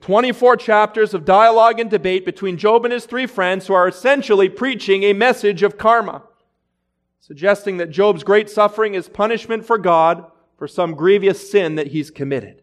24 0.00 0.57
chapters 0.57 1.15
of 1.15 1.25
dialogue 1.25 1.79
and 1.79 1.91
debate 1.91 2.25
between 2.25 2.57
Job 2.57 2.85
and 2.85 2.93
his 2.93 3.07
three 3.07 3.27
friends 3.27 3.67
who 3.67 3.75
are 3.75 3.87
essentially 3.87 4.49
preaching 4.49 5.05
a 5.05 5.12
message 5.12 5.62
of 5.62 5.79
karma, 5.79 6.23
suggesting 7.21 7.77
that 7.77 7.91
Job's 7.91 8.25
great 8.25 8.50
suffering 8.50 8.95
is 8.95 9.09
punishment 9.09 9.65
for 9.65 9.79
God 9.79 10.25
for 10.57 10.67
some 10.67 10.95
grievous 10.95 11.49
sin 11.50 11.77
that 11.77 11.89
he's 11.89 12.11
committed. 12.11 12.62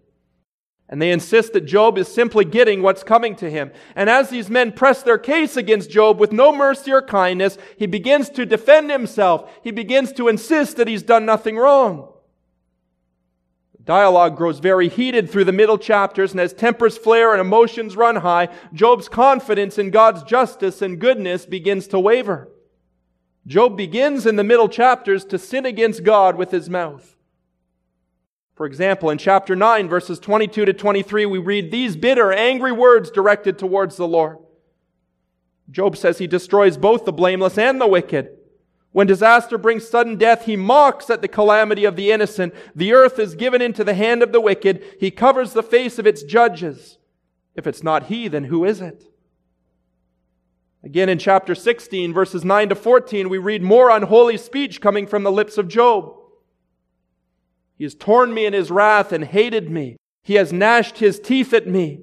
And 0.89 1.01
they 1.01 1.11
insist 1.11 1.51
that 1.51 1.65
Job 1.65 1.97
is 1.97 2.07
simply 2.07 2.45
getting 2.45 2.81
what's 2.81 3.03
coming 3.03 3.35
to 3.37 3.49
him. 3.49 3.71
And 3.93 4.09
as 4.09 4.29
these 4.29 4.49
men 4.49 4.71
press 4.71 5.03
their 5.03 5.17
case 5.17 5.57
against 5.57 5.89
Job 5.89 6.17
with 6.17 6.31
no 6.31 6.55
mercy 6.55 6.93
or 6.93 7.01
kindness, 7.01 7.57
he 7.77 7.87
begins 7.87 8.29
to 8.31 8.45
defend 8.45 8.89
himself. 8.89 9.51
He 9.63 9.71
begins 9.71 10.13
to 10.13 10.29
insist 10.29 10.77
that 10.77 10.87
he's 10.87 11.03
done 11.03 11.25
nothing 11.25 11.57
wrong. 11.57 12.13
The 13.77 13.83
dialogue 13.83 14.37
grows 14.37 14.59
very 14.59 14.87
heated 14.87 15.29
through 15.29 15.43
the 15.43 15.51
middle 15.51 15.77
chapters, 15.77 16.31
and 16.31 16.39
as 16.39 16.53
tempers 16.53 16.97
flare 16.97 17.33
and 17.33 17.41
emotions 17.41 17.97
run 17.97 18.17
high, 18.17 18.47
Job's 18.71 19.09
confidence 19.09 19.77
in 19.77 19.89
God's 19.89 20.23
justice 20.23 20.81
and 20.81 21.01
goodness 21.01 21.45
begins 21.45 21.87
to 21.87 21.99
waver. 21.99 22.49
Job 23.45 23.75
begins 23.75 24.25
in 24.25 24.37
the 24.37 24.43
middle 24.43 24.69
chapters 24.69 25.25
to 25.25 25.37
sin 25.37 25.65
against 25.65 26.05
God 26.05 26.37
with 26.37 26.51
his 26.51 26.69
mouth. 26.69 27.16
For 28.57 28.65
example, 28.65 29.11
in 29.11 29.19
chapter 29.19 29.55
9, 29.55 29.87
verses 29.87 30.17
22 30.17 30.65
to 30.65 30.73
23, 30.73 31.27
we 31.27 31.37
read 31.37 31.69
these 31.69 31.95
bitter, 31.95 32.33
angry 32.33 32.71
words 32.71 33.11
directed 33.11 33.59
towards 33.59 33.97
the 33.97 34.07
Lord. 34.07 34.39
Job 35.69 35.95
says 35.95 36.17
he 36.17 36.25
destroys 36.25 36.75
both 36.75 37.05
the 37.05 37.13
blameless 37.13 37.59
and 37.59 37.79
the 37.79 37.85
wicked. 37.85 38.29
When 38.93 39.05
disaster 39.05 39.59
brings 39.59 39.87
sudden 39.87 40.15
death, 40.15 40.45
he 40.45 40.55
mocks 40.55 41.11
at 41.11 41.21
the 41.21 41.27
calamity 41.27 41.85
of 41.85 41.95
the 41.95 42.11
innocent. 42.11 42.55
The 42.75 42.93
earth 42.93 43.19
is 43.19 43.35
given 43.35 43.61
into 43.61 43.83
the 43.83 43.93
hand 43.93 44.23
of 44.23 44.31
the 44.31 44.41
wicked. 44.41 44.83
He 44.99 45.11
covers 45.11 45.53
the 45.53 45.61
face 45.61 45.99
of 45.99 46.07
its 46.07 46.23
judges. 46.23 46.97
If 47.53 47.67
it's 47.67 47.83
not 47.83 48.07
he, 48.07 48.27
then 48.27 48.45
who 48.45 48.65
is 48.65 48.81
it? 48.81 49.03
Again, 50.83 51.09
in 51.09 51.19
chapter 51.19 51.53
16, 51.53 52.11
verses 52.11 52.43
9 52.43 52.69
to 52.69 52.75
14, 52.75 53.29
we 53.29 53.37
read 53.37 53.61
more 53.61 53.91
unholy 53.91 54.37
speech 54.37 54.81
coming 54.81 55.05
from 55.05 55.21
the 55.21 55.31
lips 55.31 55.59
of 55.59 55.67
Job. 55.67 56.16
He 57.77 57.83
has 57.83 57.95
torn 57.95 58.33
me 58.33 58.45
in 58.45 58.53
his 58.53 58.71
wrath 58.71 59.11
and 59.11 59.23
hated 59.23 59.69
me. 59.69 59.97
He 60.23 60.35
has 60.35 60.51
gnashed 60.51 60.97
his 60.97 61.19
teeth 61.19 61.53
at 61.53 61.67
me. 61.67 62.01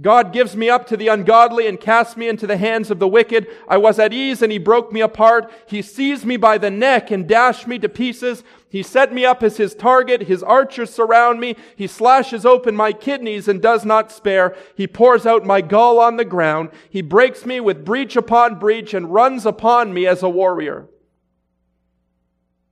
God 0.00 0.32
gives 0.32 0.56
me 0.56 0.70
up 0.70 0.86
to 0.86 0.96
the 0.96 1.08
ungodly 1.08 1.66
and 1.66 1.78
casts 1.78 2.16
me 2.16 2.26
into 2.26 2.46
the 2.46 2.56
hands 2.56 2.90
of 2.90 2.98
the 2.98 3.06
wicked. 3.06 3.46
I 3.68 3.76
was 3.76 3.98
at 3.98 4.14
ease 4.14 4.40
and 4.40 4.50
he 4.50 4.56
broke 4.56 4.90
me 4.90 5.02
apart. 5.02 5.52
He 5.66 5.82
seized 5.82 6.24
me 6.24 6.38
by 6.38 6.56
the 6.56 6.70
neck 6.70 7.10
and 7.10 7.28
dashed 7.28 7.68
me 7.68 7.78
to 7.78 7.90
pieces. 7.90 8.42
He 8.70 8.82
set 8.82 9.12
me 9.12 9.26
up 9.26 9.42
as 9.42 9.58
his 9.58 9.74
target. 9.74 10.22
His 10.22 10.42
archers 10.42 10.88
surround 10.88 11.40
me. 11.40 11.56
He 11.76 11.86
slashes 11.86 12.46
open 12.46 12.74
my 12.74 12.92
kidneys 12.92 13.48
and 13.48 13.60
does 13.60 13.84
not 13.84 14.10
spare. 14.10 14.56
He 14.74 14.86
pours 14.86 15.26
out 15.26 15.44
my 15.44 15.60
gall 15.60 16.00
on 16.00 16.16
the 16.16 16.24
ground. 16.24 16.70
He 16.88 17.02
breaks 17.02 17.44
me 17.44 17.60
with 17.60 17.84
breach 17.84 18.16
upon 18.16 18.58
breach 18.58 18.94
and 18.94 19.12
runs 19.12 19.44
upon 19.44 19.92
me 19.92 20.06
as 20.06 20.22
a 20.22 20.28
warrior. 20.28 20.88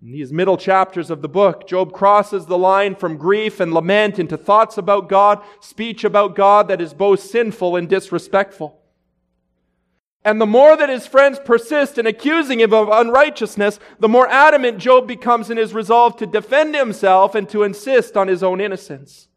In 0.02 0.12
these 0.12 0.32
middle 0.32 0.56
chapters 0.56 1.10
of 1.10 1.20
the 1.20 1.28
book, 1.28 1.66
Job 1.66 1.92
crosses 1.92 2.46
the 2.46 2.56
line 2.56 2.94
from 2.94 3.18
grief 3.18 3.60
and 3.60 3.74
lament 3.74 4.18
into 4.18 4.38
thoughts 4.38 4.78
about 4.78 5.10
God, 5.10 5.42
speech 5.60 6.04
about 6.04 6.34
God 6.34 6.68
that 6.68 6.80
is 6.80 6.94
both 6.94 7.20
sinful 7.20 7.76
and 7.76 7.86
disrespectful. 7.86 8.80
And 10.24 10.40
the 10.40 10.46
more 10.46 10.76
that 10.76 10.88
his 10.88 11.06
friends 11.06 11.38
persist 11.44 11.98
in 11.98 12.06
accusing 12.06 12.60
him 12.60 12.72
of 12.72 12.88
unrighteousness, 12.90 13.78
the 13.98 14.08
more 14.08 14.28
adamant 14.28 14.78
Job 14.78 15.06
becomes 15.06 15.50
in 15.50 15.56
his 15.56 15.74
resolve 15.74 16.16
to 16.16 16.26
defend 16.26 16.74
himself 16.74 17.34
and 17.34 17.48
to 17.50 17.62
insist 17.62 18.16
on 18.16 18.28
his 18.28 18.42
own 18.42 18.60
innocence. 18.60 19.28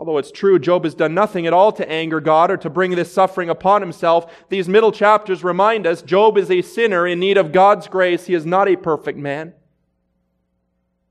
Although 0.00 0.16
it's 0.16 0.32
true, 0.32 0.58
Job 0.58 0.84
has 0.84 0.94
done 0.94 1.12
nothing 1.12 1.46
at 1.46 1.52
all 1.52 1.72
to 1.72 1.86
anger 1.86 2.22
God 2.22 2.50
or 2.50 2.56
to 2.56 2.70
bring 2.70 2.92
this 2.92 3.12
suffering 3.12 3.50
upon 3.50 3.82
himself. 3.82 4.32
These 4.48 4.66
middle 4.66 4.92
chapters 4.92 5.44
remind 5.44 5.86
us 5.86 6.00
Job 6.00 6.38
is 6.38 6.50
a 6.50 6.62
sinner 6.62 7.06
in 7.06 7.20
need 7.20 7.36
of 7.36 7.52
God's 7.52 7.86
grace. 7.86 8.24
He 8.24 8.32
is 8.32 8.46
not 8.46 8.66
a 8.66 8.76
perfect 8.76 9.18
man. 9.18 9.52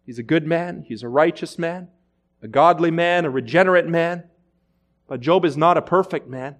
He's 0.08 0.18
a 0.18 0.24
good 0.24 0.48
man. 0.48 0.86
He's 0.88 1.04
a 1.04 1.08
righteous 1.08 1.60
man, 1.60 1.90
a 2.42 2.48
godly 2.48 2.90
man, 2.90 3.26
a 3.26 3.30
regenerate 3.30 3.88
man. 3.88 4.24
But 5.08 5.22
Job 5.22 5.46
is 5.46 5.56
not 5.56 5.78
a 5.78 5.84
perfect 5.84 6.28
man. 6.28 6.56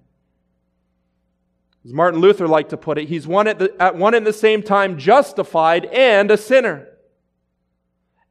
As 1.84 1.94
Martin 1.94 2.22
Luther 2.22 2.48
liked 2.48 2.70
to 2.70 2.78
put 2.78 3.00
it, 3.00 3.10
he's 3.10 3.26
one 3.26 3.48
at, 3.48 3.58
the, 3.58 3.74
at 3.82 3.96
one 3.96 4.14
and 4.14 4.28
the 4.28 4.34
same 4.34 4.62
time 4.62 5.00
justified 5.00 5.86
and 5.86 6.30
a 6.30 6.38
sinner. 6.38 6.89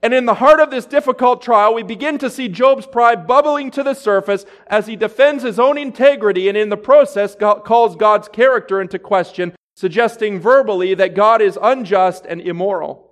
And 0.02 0.14
in 0.14 0.26
the 0.26 0.35
heart 0.35 0.61
of 0.61 0.71
this 0.71 0.87
difficult 0.87 1.43
trial, 1.43 1.75
we 1.75 1.83
begin 1.83 2.19
to 2.19 2.31
see 2.31 2.49
Job's 2.49 2.87
pride 2.87 3.26
bubbling 3.26 3.71
to 3.73 3.83
the 3.83 3.95
surface 3.95 4.45
as 4.69 4.87
he 4.87 4.95
defends 4.95 5.43
his 5.43 5.59
own 5.59 5.76
integrity 5.76 6.49
and 6.49 6.57
in 6.57 6.69
the 6.69 6.76
process 6.76 7.35
calls 7.35 7.97
God's 7.97 8.28
character 8.28 8.81
into 8.81 8.99
question, 8.99 9.55
suggesting 9.75 10.38
verbally 10.38 10.95
that 10.95 11.14
God 11.14 11.43
is 11.43 11.59
unjust 11.61 12.26
and 12.26 12.40
immoral. 12.40 13.09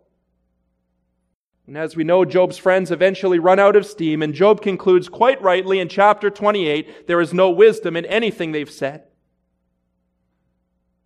And 1.67 1.77
as 1.77 1.97
we 1.97 2.05
know, 2.05 2.25
Job's 2.25 2.59
friends 2.59 2.93
eventually 2.93 3.41
run 3.41 3.59
out 3.59 3.75
of 3.75 3.85
steam, 3.85 4.23
and 4.23 4.33
Job 4.33 4.63
concludes 4.63 5.09
quite 5.09 5.43
rightly 5.43 5.81
in 5.81 5.89
chapter 5.89 6.31
28 6.31 7.09
there 7.09 7.21
is 7.21 7.35
no 7.35 7.51
wisdom 7.51 7.97
in 7.97 8.05
anything 8.07 8.53
they've 8.53 8.71
said. 8.71 9.03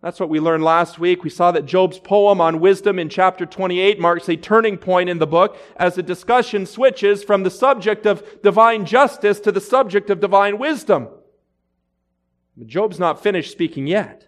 That's 0.01 0.19
what 0.19 0.29
we 0.29 0.39
learned 0.39 0.63
last 0.63 0.97
week. 0.97 1.23
We 1.23 1.29
saw 1.29 1.51
that 1.51 1.67
Job's 1.67 1.99
poem 1.99 2.41
on 2.41 2.59
wisdom 2.59 2.97
in 2.97 3.07
chapter 3.07 3.45
28 3.45 3.99
marks 3.99 4.27
a 4.27 4.35
turning 4.35 4.77
point 4.77 5.09
in 5.09 5.19
the 5.19 5.27
book 5.27 5.57
as 5.75 5.93
the 5.93 6.01
discussion 6.01 6.65
switches 6.65 7.23
from 7.23 7.43
the 7.43 7.51
subject 7.51 8.07
of 8.07 8.41
divine 8.41 8.85
justice 8.85 9.39
to 9.41 9.51
the 9.51 9.61
subject 9.61 10.09
of 10.09 10.19
divine 10.19 10.57
wisdom. 10.57 11.07
But 12.57 12.67
Job's 12.67 12.99
not 12.99 13.21
finished 13.21 13.51
speaking 13.51 13.85
yet. 13.85 14.27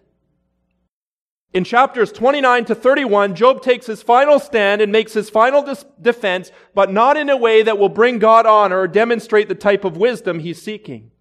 In 1.52 1.64
chapters 1.64 2.12
29 2.12 2.64
to 2.66 2.74
31, 2.74 3.34
Job 3.34 3.62
takes 3.62 3.86
his 3.86 4.02
final 4.02 4.38
stand 4.38 4.80
and 4.80 4.90
makes 4.90 5.12
his 5.12 5.30
final 5.30 5.62
dis- 5.62 5.84
defense, 6.00 6.50
but 6.74 6.92
not 6.92 7.16
in 7.16 7.30
a 7.30 7.36
way 7.36 7.62
that 7.62 7.78
will 7.78 7.88
bring 7.88 8.18
God 8.18 8.46
honor 8.46 8.80
or 8.80 8.88
demonstrate 8.88 9.48
the 9.48 9.54
type 9.54 9.84
of 9.84 9.96
wisdom 9.96 10.40
he's 10.40 10.60
seeking. 10.60 11.12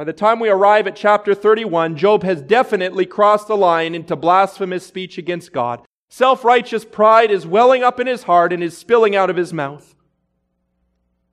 By 0.00 0.04
the 0.04 0.14
time 0.14 0.40
we 0.40 0.48
arrive 0.48 0.86
at 0.86 0.96
chapter 0.96 1.34
31, 1.34 1.94
Job 1.94 2.22
has 2.22 2.40
definitely 2.40 3.04
crossed 3.04 3.48
the 3.48 3.54
line 3.54 3.94
into 3.94 4.16
blasphemous 4.16 4.86
speech 4.86 5.18
against 5.18 5.52
God. 5.52 5.82
Self-righteous 6.08 6.86
pride 6.86 7.30
is 7.30 7.46
welling 7.46 7.82
up 7.82 8.00
in 8.00 8.06
his 8.06 8.22
heart 8.22 8.50
and 8.50 8.62
is 8.62 8.78
spilling 8.78 9.14
out 9.14 9.28
of 9.28 9.36
his 9.36 9.52
mouth. 9.52 9.94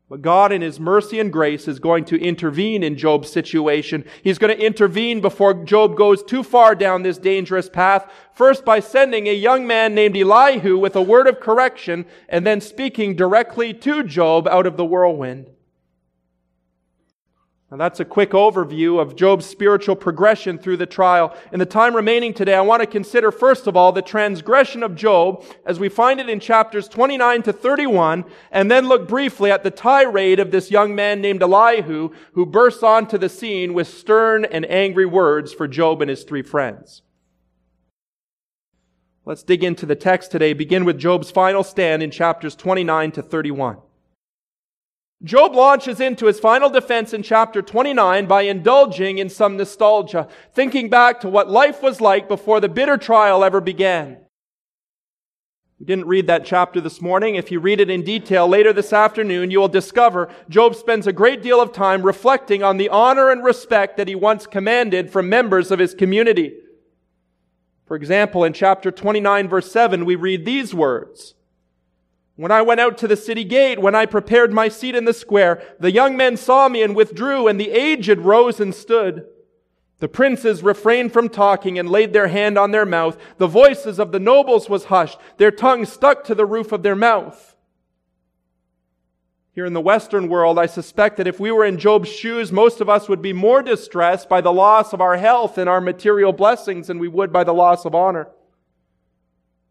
But 0.10 0.22
God 0.22 0.52
in 0.52 0.62
His 0.62 0.82
mercy 0.82 1.18
and 1.18 1.32
grace 1.32 1.66
is 1.66 1.80
going 1.80 2.04
to 2.06 2.22
intervene 2.22 2.84
in 2.84 2.98
Job's 2.98 3.32
situation. 3.32 4.04
He's 4.22 4.38
going 4.38 4.54
to 4.54 4.66
intervene 4.66 5.22
before 5.22 5.66
Job 5.66 5.96
goes 5.96 6.22
too 6.22 6.44
far 6.44 6.76
down 6.76 7.04
this 7.04 7.18
dangerous 7.18 7.70
path. 7.70 8.12
First 8.34 8.66
by 8.66 8.82
sending 8.82 9.28
a 9.28 9.34
young 9.34 9.66
man 9.66 9.96
named 9.96 10.18
Elihu 10.18 10.78
with 10.78 10.98
a 10.98 11.02
word 11.02 11.28
of 11.28 11.40
correction 11.40 12.06
and 12.28 12.46
then 12.46 12.60
speaking 12.60 13.16
directly 13.16 13.74
to 13.74 14.04
Job 14.04 14.46
out 14.46 14.68
of 14.68 14.76
the 14.76 14.86
whirlwind. 14.86 15.52
Now 17.70 17.76
that's 17.76 18.00
a 18.00 18.06
quick 18.06 18.30
overview 18.32 19.02
of 19.02 19.18
Job's 19.18 19.46
spiritual 19.46 19.98
progression 19.98 20.58
through 20.58 20.78
the 20.78 20.86
trial. 20.86 21.36
In 21.52 21.60
the 21.60 21.66
time 21.66 21.98
remaining 21.98 22.34
today, 22.34 22.56
I 22.56 22.62
want 22.62 22.82
to 22.82 22.88
consider 22.88 23.30
first 23.30 23.68
of 23.68 23.76
all 23.76 23.92
the 23.92 24.02
transgression 24.02 24.84
of 24.84 24.96
Job 24.96 25.44
as 25.66 25.78
we 25.78 25.90
find 25.90 26.22
it 26.22 26.30
in 26.30 26.40
chapters 26.40 26.88
29 26.88 27.44
to 27.44 27.52
31, 27.52 28.24
and 28.52 28.72
then 28.72 28.88
look 28.88 29.06
briefly 29.06 29.52
at 29.52 29.64
the 29.64 29.72
tirade 29.72 30.40
of 30.40 30.52
this 30.52 30.72
young 30.72 30.96
man 30.96 31.20
named 31.20 31.44
Elihu 31.44 32.12
who 32.32 32.46
bursts 32.46 32.84
onto 32.84 33.18
the 33.18 33.28
scene 33.28 33.74
with 33.74 33.90
stern 33.90 34.46
and 34.46 34.66
angry 34.72 35.06
words 35.06 35.52
for 35.52 35.68
Job 35.68 36.02
and 36.02 36.10
his 36.10 36.24
three 36.24 36.44
friends. 36.44 37.02
Let's 39.26 39.44
dig 39.44 39.62
into 39.62 39.86
the 39.86 39.98
text 39.98 40.32
today. 40.32 40.54
Begin 40.54 40.86
with 40.86 40.98
Job's 40.98 41.32
final 41.32 41.66
stand 41.66 42.02
in 42.02 42.12
chapters 42.12 42.56
29 42.56 43.12
to 43.12 43.22
31. 43.22 43.80
Job 45.24 45.56
launches 45.56 46.00
into 46.00 46.28
his 46.28 46.40
final 46.40 46.70
defense 46.70 47.12
in 47.12 47.24
chapter 47.24 47.62
29 47.62 48.28
by 48.28 48.44
indulging 48.44 49.18
in 49.18 49.30
some 49.30 49.58
nostalgia, 49.58 50.28
thinking 50.54 50.90
back 50.90 51.20
to 51.22 51.30
what 51.30 51.50
life 51.50 51.82
was 51.82 52.00
like 52.00 52.28
before 52.28 52.60
the 52.60 52.70
bitter 52.70 52.98
trial 52.98 53.44
ever 53.44 53.60
began. 53.60 54.18
We 55.80 55.86
didn't 55.86 56.08
read 56.08 56.28
that 56.28 56.46
chapter 56.46 56.82
this 56.82 57.02
morning. 57.02 57.36
If 57.36 57.52
you 57.52 57.60
read 57.60 57.80
it 57.80 57.90
in 57.90 58.04
detail 58.04 58.48
later 58.48 58.74
this 58.74 58.94
afternoon, 58.94 59.52
you 59.52 59.60
will 59.60 59.68
discover 59.68 60.30
Job 60.50 60.76
spends 60.76 61.08
a 61.08 61.14
great 61.14 61.42
deal 61.42 61.62
of 61.62 61.72
time 61.72 62.04
reflecting 62.04 62.64
on 62.64 62.78
the 62.78 62.90
honor 62.90 63.30
and 63.30 63.44
respect 63.44 63.98
that 63.98 64.08
he 64.08 64.16
once 64.16 64.48
commanded 64.48 65.12
from 65.12 65.30
members 65.30 65.72
of 65.72 65.80
his 65.80 65.94
community. 65.94 66.54
For 67.86 67.96
example, 67.96 68.44
in 68.44 68.54
chapter 68.54 68.92
29 68.92 69.48
verse 69.48 69.72
7, 69.72 70.06
we 70.06 70.16
read 70.16 70.46
these 70.46 70.74
words. 70.74 71.36
When 72.38 72.51
I 72.51 72.62
went 72.62 72.79
out 72.79 73.00
to 73.00 73.08
the 73.08 73.17
city 73.17 73.44
gate, 73.44 73.79
when 73.79 73.96
I 73.96 74.06
prepared 74.06 74.53
my 74.53 74.70
seat 74.70 74.96
in 74.96 75.06
the 75.06 75.13
square, 75.13 75.62
the 75.79 75.91
young 75.91 76.15
men 76.15 76.38
saw 76.38 76.70
me 76.70 76.84
and 76.84 76.96
withdrew, 76.96 77.48
and 77.48 77.60
the 77.60 77.72
aged 77.72 78.20
rose 78.20 78.60
and 78.60 78.74
stood. 78.74 79.25
The 79.98 80.08
princes 80.08 80.62
refrained 80.62 81.12
from 81.12 81.29
talking 81.29 81.79
and 81.79 81.89
laid 81.89 82.13
their 82.13 82.27
hand 82.27 82.56
on 82.56 82.70
their 82.70 82.86
mouth. 82.86 83.17
The 83.39 83.48
voices 83.48 84.00
of 84.00 84.12
the 84.12 84.20
nobles 84.20 84.70
was 84.70 84.86
hushed. 84.86 85.17
Their 85.38 85.50
tongues 85.50 85.91
stuck 85.91 86.24
to 86.25 86.36
the 86.36 86.46
roof 86.46 86.72
of 86.72 86.84
their 86.84 86.96
mouth. 86.96 87.56
Here 89.53 89.65
in 89.65 89.74
the 89.74 89.82
Western 89.82 90.29
world, 90.29 90.60
I 90.60 90.67
suspect 90.67 91.17
that 91.17 91.25
if 91.25 91.39
we 91.39 91.51
were 91.51 91.65
in 91.65 91.79
Job's 91.79 92.10
shoes, 92.10 92.51
most 92.51 92.79
of 92.79 92.89
us 92.89 93.10
would 93.10 93.24
be 93.24 93.34
more 93.34 93.63
distressed 93.63 94.29
by 94.29 94.41
the 94.41 94.53
loss 94.53 94.94
of 94.94 95.01
our 95.01 95.17
health 95.17 95.58
and 95.58 95.67
our 95.67 95.82
material 95.82 96.32
blessings 96.32 96.86
than 96.86 97.00
we 97.00 97.08
would 97.08 97.34
by 97.34 97.44
the 97.44 97.56
loss 97.56 97.84
of 97.84 97.96
honor. 97.96 98.29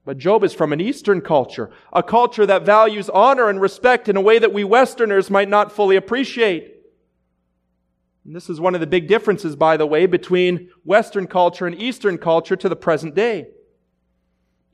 But 0.06 0.18
Job 0.18 0.44
is 0.44 0.54
from 0.54 0.72
an 0.72 0.80
Eastern 0.80 1.20
culture, 1.20 1.68
a 1.92 2.00
culture 2.00 2.46
that 2.46 2.64
values 2.64 3.10
honor 3.10 3.50
and 3.50 3.60
respect 3.60 4.08
in 4.08 4.16
a 4.16 4.20
way 4.20 4.38
that 4.38 4.52
we 4.52 4.62
Westerners 4.62 5.30
might 5.30 5.48
not 5.48 5.72
fully 5.72 5.96
appreciate. 5.96 6.74
And 8.24 8.34
this 8.34 8.48
is 8.48 8.60
one 8.60 8.76
of 8.76 8.80
the 8.80 8.86
big 8.86 9.08
differences, 9.08 9.56
by 9.56 9.76
the 9.76 9.84
way, 9.84 10.06
between 10.06 10.70
Western 10.84 11.26
culture 11.26 11.66
and 11.66 11.74
Eastern 11.74 12.18
culture 12.18 12.54
to 12.54 12.68
the 12.68 12.76
present 12.76 13.16
day. 13.16 13.48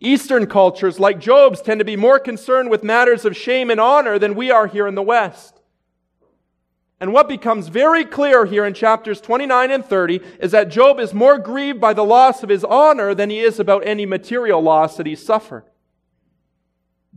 Eastern 0.01 0.47
cultures, 0.47 1.01
like 1.01 1.19
Job's, 1.19 1.63
tend 1.63 1.79
to 1.79 1.85
be 1.85 1.97
more 1.97 2.19
concerned 2.19 2.69
with 2.69 2.85
matters 2.85 3.25
of 3.25 3.35
shame 3.35 3.71
and 3.71 3.81
honor 3.81 4.19
than 4.19 4.35
we 4.35 4.51
are 4.51 4.67
here 4.67 4.87
in 4.87 4.97
the 4.97 5.03
West. 5.03 5.62
And 7.03 7.13
what 7.13 7.29
becomes 7.29 7.67
very 7.67 8.05
clear 8.05 8.47
here 8.47 8.65
in 8.65 8.75
chapters 8.75 9.21
29 9.21 9.73
and 9.73 9.85
30 9.85 10.21
is 10.39 10.53
that 10.53 10.69
Job 10.69 11.01
is 11.01 11.13
more 11.13 11.37
grieved 11.37 11.81
by 11.81 11.93
the 11.93 12.05
loss 12.05 12.45
of 12.45 12.49
his 12.49 12.63
honor 12.63 13.13
than 13.13 13.29
he 13.29 13.41
is 13.41 13.59
about 13.59 13.85
any 13.85 14.07
material 14.07 14.63
loss 14.63 14.99
that 14.99 15.07
he 15.07 15.17
suffered. 15.17 15.65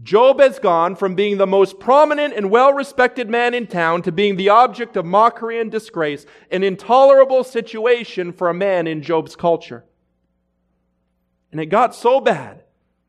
Job 0.01 0.39
has 0.39 0.57
gone 0.57 0.95
from 0.95 1.13
being 1.13 1.37
the 1.37 1.45
most 1.45 1.79
prominent 1.79 2.33
and 2.33 2.49
well-respected 2.49 3.29
man 3.29 3.53
in 3.53 3.67
town 3.67 4.01
to 4.01 4.11
being 4.11 4.37
the 4.37 4.49
object 4.49 4.97
of 4.97 5.05
mockery 5.05 5.61
and 5.61 5.71
disgrace, 5.71 6.25
an 6.49 6.63
intolerable 6.63 7.43
situation 7.43 8.33
for 8.33 8.49
a 8.49 8.55
man 8.55 8.87
in 8.87 9.03
Job's 9.03 9.35
culture. 9.35 9.85
And 11.51 11.61
it 11.61 11.67
got 11.67 11.93
so 11.93 12.19
bad 12.19 12.63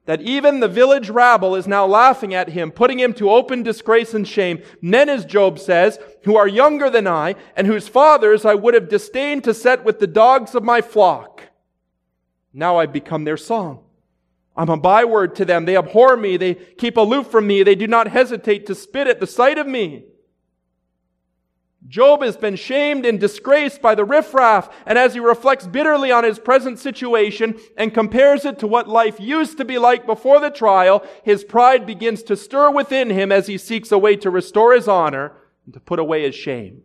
that 0.06 0.22
even 0.22 0.60
the 0.60 0.68
village 0.68 1.10
rabble 1.10 1.54
is 1.54 1.68
now 1.68 1.84
laughing 1.84 2.32
at 2.32 2.48
him, 2.48 2.70
putting 2.70 2.98
him 2.98 3.12
to 3.14 3.30
open 3.30 3.62
disgrace 3.62 4.14
and 4.14 4.26
shame. 4.26 4.62
Men, 4.80 5.08
as 5.08 5.24
Job 5.24 5.58
says, 5.58 5.98
who 6.24 6.36
are 6.36 6.48
younger 6.48 6.88
than 6.88 7.06
I, 7.06 7.34
and 7.56 7.66
whose 7.66 7.88
fathers 7.88 8.44
I 8.44 8.54
would 8.54 8.74
have 8.74 8.88
disdained 8.88 9.44
to 9.44 9.54
set 9.54 9.84
with 9.84 9.98
the 9.98 10.06
dogs 10.06 10.54
of 10.54 10.62
my 10.62 10.80
flock. 10.80 11.42
Now 12.52 12.78
I've 12.78 12.92
become 12.92 13.24
their 13.24 13.36
song. 13.36 13.82
I'm 14.56 14.70
a 14.70 14.76
byword 14.76 15.34
to 15.36 15.44
them. 15.44 15.66
They 15.66 15.76
abhor 15.76 16.16
me. 16.16 16.36
They 16.36 16.54
keep 16.54 16.96
aloof 16.96 17.26
from 17.26 17.46
me. 17.46 17.62
They 17.62 17.74
do 17.74 17.86
not 17.86 18.08
hesitate 18.08 18.64
to 18.66 18.74
spit 18.74 19.06
at 19.06 19.20
the 19.20 19.26
sight 19.26 19.58
of 19.58 19.66
me. 19.66 20.06
Job 21.88 22.22
has 22.22 22.36
been 22.36 22.56
shamed 22.56 23.06
and 23.06 23.20
disgraced 23.20 23.80
by 23.80 23.94
the 23.94 24.04
riffraff, 24.04 24.68
and 24.86 24.98
as 24.98 25.14
he 25.14 25.20
reflects 25.20 25.66
bitterly 25.66 26.10
on 26.10 26.24
his 26.24 26.38
present 26.38 26.78
situation 26.78 27.58
and 27.76 27.94
compares 27.94 28.44
it 28.44 28.58
to 28.58 28.66
what 28.66 28.88
life 28.88 29.20
used 29.20 29.58
to 29.58 29.64
be 29.64 29.78
like 29.78 30.06
before 30.06 30.40
the 30.40 30.50
trial, 30.50 31.04
his 31.22 31.44
pride 31.44 31.86
begins 31.86 32.22
to 32.24 32.36
stir 32.36 32.70
within 32.70 33.10
him 33.10 33.30
as 33.30 33.46
he 33.46 33.58
seeks 33.58 33.92
a 33.92 33.98
way 33.98 34.16
to 34.16 34.30
restore 34.30 34.72
his 34.74 34.88
honor 34.88 35.32
and 35.64 35.74
to 35.74 35.80
put 35.80 35.98
away 35.98 36.22
his 36.22 36.34
shame. 36.34 36.82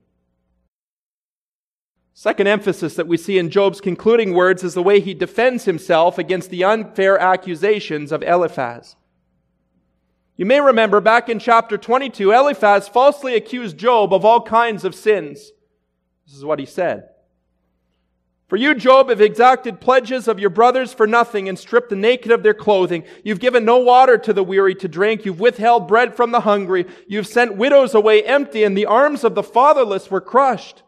Second 2.14 2.48
emphasis 2.48 2.96
that 2.96 3.08
we 3.08 3.18
see 3.18 3.40
in 3.40 3.50
Job's 3.50 3.82
concluding 3.82 4.34
words 4.34 4.64
is 4.64 4.76
the 4.76 4.84
way 4.84 5.00
he 5.00 5.16
defends 5.16 5.66
himself 5.66 6.20
against 6.20 6.52
the 6.52 6.64
unfair 6.64 7.18
accusations 7.18 8.12
of 8.12 8.22
Eliphaz. 8.22 8.96
You 10.42 10.48
may 10.48 10.60
remember 10.60 11.02
back 11.02 11.30
in 11.30 11.38
chapter 11.38 11.78
22, 11.78 12.32
Eliphaz 12.32 12.88
falsely 12.88 13.36
accused 13.36 13.78
Job 13.78 14.12
of 14.12 14.26
all 14.26 14.42
kinds 14.42 14.84
of 14.84 14.96
sins. 14.96 15.52
This 16.26 16.36
is 16.36 16.44
what 16.44 16.58
he 16.58 16.66
said. 16.66 17.10
For 18.48 18.56
you, 18.56 18.74
Job, 18.74 19.10
have 19.10 19.22
exacted 19.22 19.80
pledges 19.80 20.28
of 20.28 20.40
your 20.40 20.50
brothers 20.50 20.96
for 20.96 21.06
nothing 21.06 21.48
and 21.48 21.60
stripped 21.60 21.92
the 21.92 21.96
naked 21.96 22.32
of 22.32 22.42
their 22.42 22.56
clothing. 22.56 23.04
You've 23.24 23.40
given 23.40 23.66
no 23.66 23.78
water 23.78 24.18
to 24.18 24.34
the 24.34 24.44
weary 24.44 24.74
to 24.78 24.88
drink. 24.88 25.26
You've 25.26 25.40
withheld 25.40 25.88
bread 25.88 26.16
from 26.16 26.32
the 26.32 26.40
hungry. 26.40 26.88
You've 27.08 27.28
sent 27.28 27.56
widows 27.56 27.94
away 27.94 28.24
empty 28.24 28.64
and 28.64 28.76
the 28.76 28.88
arms 28.88 29.24
of 29.24 29.36
the 29.36 29.44
fatherless 29.44 30.10
were 30.10 30.22
crushed. 30.22 30.82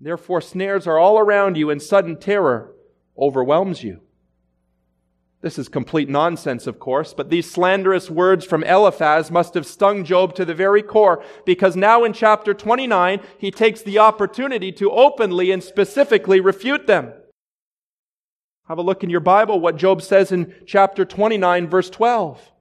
Therefore, 0.00 0.40
snares 0.40 0.86
are 0.86 1.00
all 1.00 1.18
around 1.18 1.56
you, 1.56 1.68
and 1.68 1.82
sudden 1.82 2.16
terror 2.16 2.72
overwhelms 3.18 3.82
you. 3.82 4.02
This 5.42 5.58
is 5.58 5.68
complete 5.68 6.08
nonsense, 6.08 6.68
of 6.68 6.78
course, 6.78 7.12
but 7.12 7.28
these 7.28 7.50
slanderous 7.50 8.08
words 8.08 8.44
from 8.44 8.62
Eliphaz 8.62 9.28
must 9.28 9.54
have 9.54 9.66
stung 9.66 10.04
Job 10.04 10.36
to 10.36 10.44
the 10.44 10.54
very 10.54 10.82
core, 10.82 11.22
because 11.44 11.74
now 11.74 12.04
in 12.04 12.12
chapter 12.12 12.54
29, 12.54 13.20
he 13.38 13.50
takes 13.50 13.82
the 13.82 13.98
opportunity 13.98 14.70
to 14.70 14.92
openly 14.92 15.50
and 15.50 15.62
specifically 15.62 16.38
refute 16.38 16.86
them. 16.86 17.12
Have 18.68 18.78
a 18.78 18.82
look 18.82 19.02
in 19.02 19.10
your 19.10 19.18
Bible 19.18 19.58
what 19.58 19.76
Job 19.76 20.00
says 20.00 20.30
in 20.30 20.54
chapter 20.64 21.04
29, 21.04 21.66
verse 21.66 21.90
12. 21.90 22.51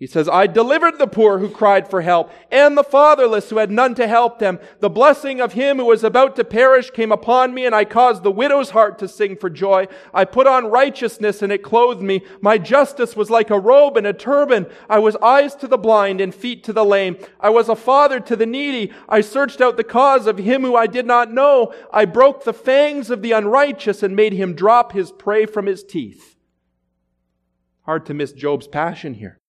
He 0.00 0.06
says, 0.06 0.30
I 0.30 0.46
delivered 0.46 0.98
the 0.98 1.06
poor 1.06 1.40
who 1.40 1.50
cried 1.50 1.86
for 1.86 2.00
help 2.00 2.32
and 2.50 2.74
the 2.74 2.82
fatherless 2.82 3.50
who 3.50 3.58
had 3.58 3.70
none 3.70 3.94
to 3.96 4.08
help 4.08 4.38
them. 4.38 4.58
The 4.78 4.88
blessing 4.88 5.42
of 5.42 5.52
him 5.52 5.76
who 5.76 5.84
was 5.84 6.02
about 6.02 6.36
to 6.36 6.44
perish 6.44 6.90
came 6.90 7.12
upon 7.12 7.52
me 7.52 7.66
and 7.66 7.74
I 7.74 7.84
caused 7.84 8.22
the 8.22 8.30
widow's 8.30 8.70
heart 8.70 8.98
to 9.00 9.08
sing 9.08 9.36
for 9.36 9.50
joy. 9.50 9.88
I 10.14 10.24
put 10.24 10.46
on 10.46 10.70
righteousness 10.70 11.42
and 11.42 11.52
it 11.52 11.62
clothed 11.62 12.00
me. 12.00 12.22
My 12.40 12.56
justice 12.56 13.14
was 13.14 13.28
like 13.28 13.50
a 13.50 13.58
robe 13.60 13.98
and 13.98 14.06
a 14.06 14.14
turban. 14.14 14.68
I 14.88 14.98
was 15.00 15.16
eyes 15.16 15.54
to 15.56 15.68
the 15.68 15.76
blind 15.76 16.22
and 16.22 16.34
feet 16.34 16.64
to 16.64 16.72
the 16.72 16.84
lame. 16.84 17.18
I 17.38 17.50
was 17.50 17.68
a 17.68 17.76
father 17.76 18.20
to 18.20 18.36
the 18.36 18.46
needy. 18.46 18.94
I 19.06 19.20
searched 19.20 19.60
out 19.60 19.76
the 19.76 19.84
cause 19.84 20.26
of 20.26 20.38
him 20.38 20.62
who 20.62 20.76
I 20.76 20.86
did 20.86 21.04
not 21.04 21.30
know. 21.30 21.74
I 21.92 22.06
broke 22.06 22.44
the 22.44 22.54
fangs 22.54 23.10
of 23.10 23.20
the 23.20 23.32
unrighteous 23.32 24.02
and 24.02 24.16
made 24.16 24.32
him 24.32 24.54
drop 24.54 24.92
his 24.92 25.12
prey 25.12 25.44
from 25.44 25.66
his 25.66 25.84
teeth. 25.84 26.36
Hard 27.82 28.06
to 28.06 28.14
miss 28.14 28.32
Job's 28.32 28.66
passion 28.66 29.12
here. 29.12 29.39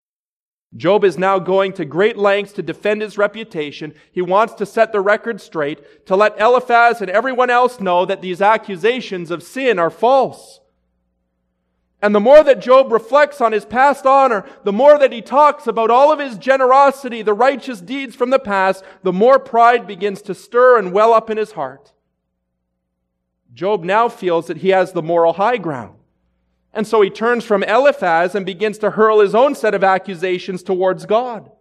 Job 0.78 1.04
is 1.04 1.18
now 1.18 1.38
going 1.38 1.74
to 1.74 1.86
great 1.86 2.18
lengths 2.18 2.54
to 2.54 2.62
defend 2.62 3.02
his 3.02 3.18
reputation. 3.18 3.94
He 4.12 4.22
wants 4.22 4.54
to 4.56 4.66
set 4.66 4.94
the 4.94 5.02
record 5.02 5.42
straight, 5.42 6.06
to 6.06 6.16
let 6.16 6.40
Eliphaz 6.40 7.02
and 7.02 7.10
everyone 7.10 7.50
else 7.50 7.82
know 7.82 8.06
that 8.06 8.22
these 8.22 8.42
accusations 8.42 9.32
of 9.32 9.44
sin 9.44 9.78
are 9.80 9.90
false. 9.90 10.62
And 12.02 12.16
the 12.16 12.22
more 12.22 12.44
that 12.44 12.62
Job 12.62 12.92
reflects 12.92 13.42
on 13.42 13.52
his 13.52 13.66
past 13.66 14.06
honor, 14.06 14.46
the 14.64 14.72
more 14.72 14.98
that 14.98 15.12
he 15.12 15.22
talks 15.22 15.68
about 15.68 15.92
all 15.92 16.12
of 16.12 16.20
his 16.20 16.38
generosity, 16.38 17.22
the 17.22 17.34
righteous 17.34 17.80
deeds 17.80 18.16
from 18.16 18.32
the 18.32 18.40
past, 18.40 18.84
the 19.04 19.14
more 19.14 19.38
pride 19.38 19.86
begins 19.86 20.22
to 20.24 20.34
stir 20.34 20.80
and 20.80 20.94
well 20.94 21.14
up 21.14 21.30
in 21.30 21.38
his 21.38 21.52
heart. 21.52 21.92
Job 23.54 23.84
now 23.84 24.08
feels 24.10 24.48
that 24.48 24.58
he 24.58 24.70
has 24.70 24.94
the 24.94 25.04
moral 25.04 25.34
high 25.34 25.58
ground. 25.58 25.96
And 26.74 26.88
so 26.88 27.02
he 27.02 27.10
turns 27.10 27.44
from 27.44 27.64
Eliphaz 27.64 28.34
and 28.34 28.46
begins 28.46 28.78
to 28.80 28.92
hurl 28.92 29.20
his 29.20 29.36
own 29.36 29.56
set 29.56 29.74
of 29.74 29.84
accusations 29.84 30.64
towards 30.64 31.06
God. 31.06 31.52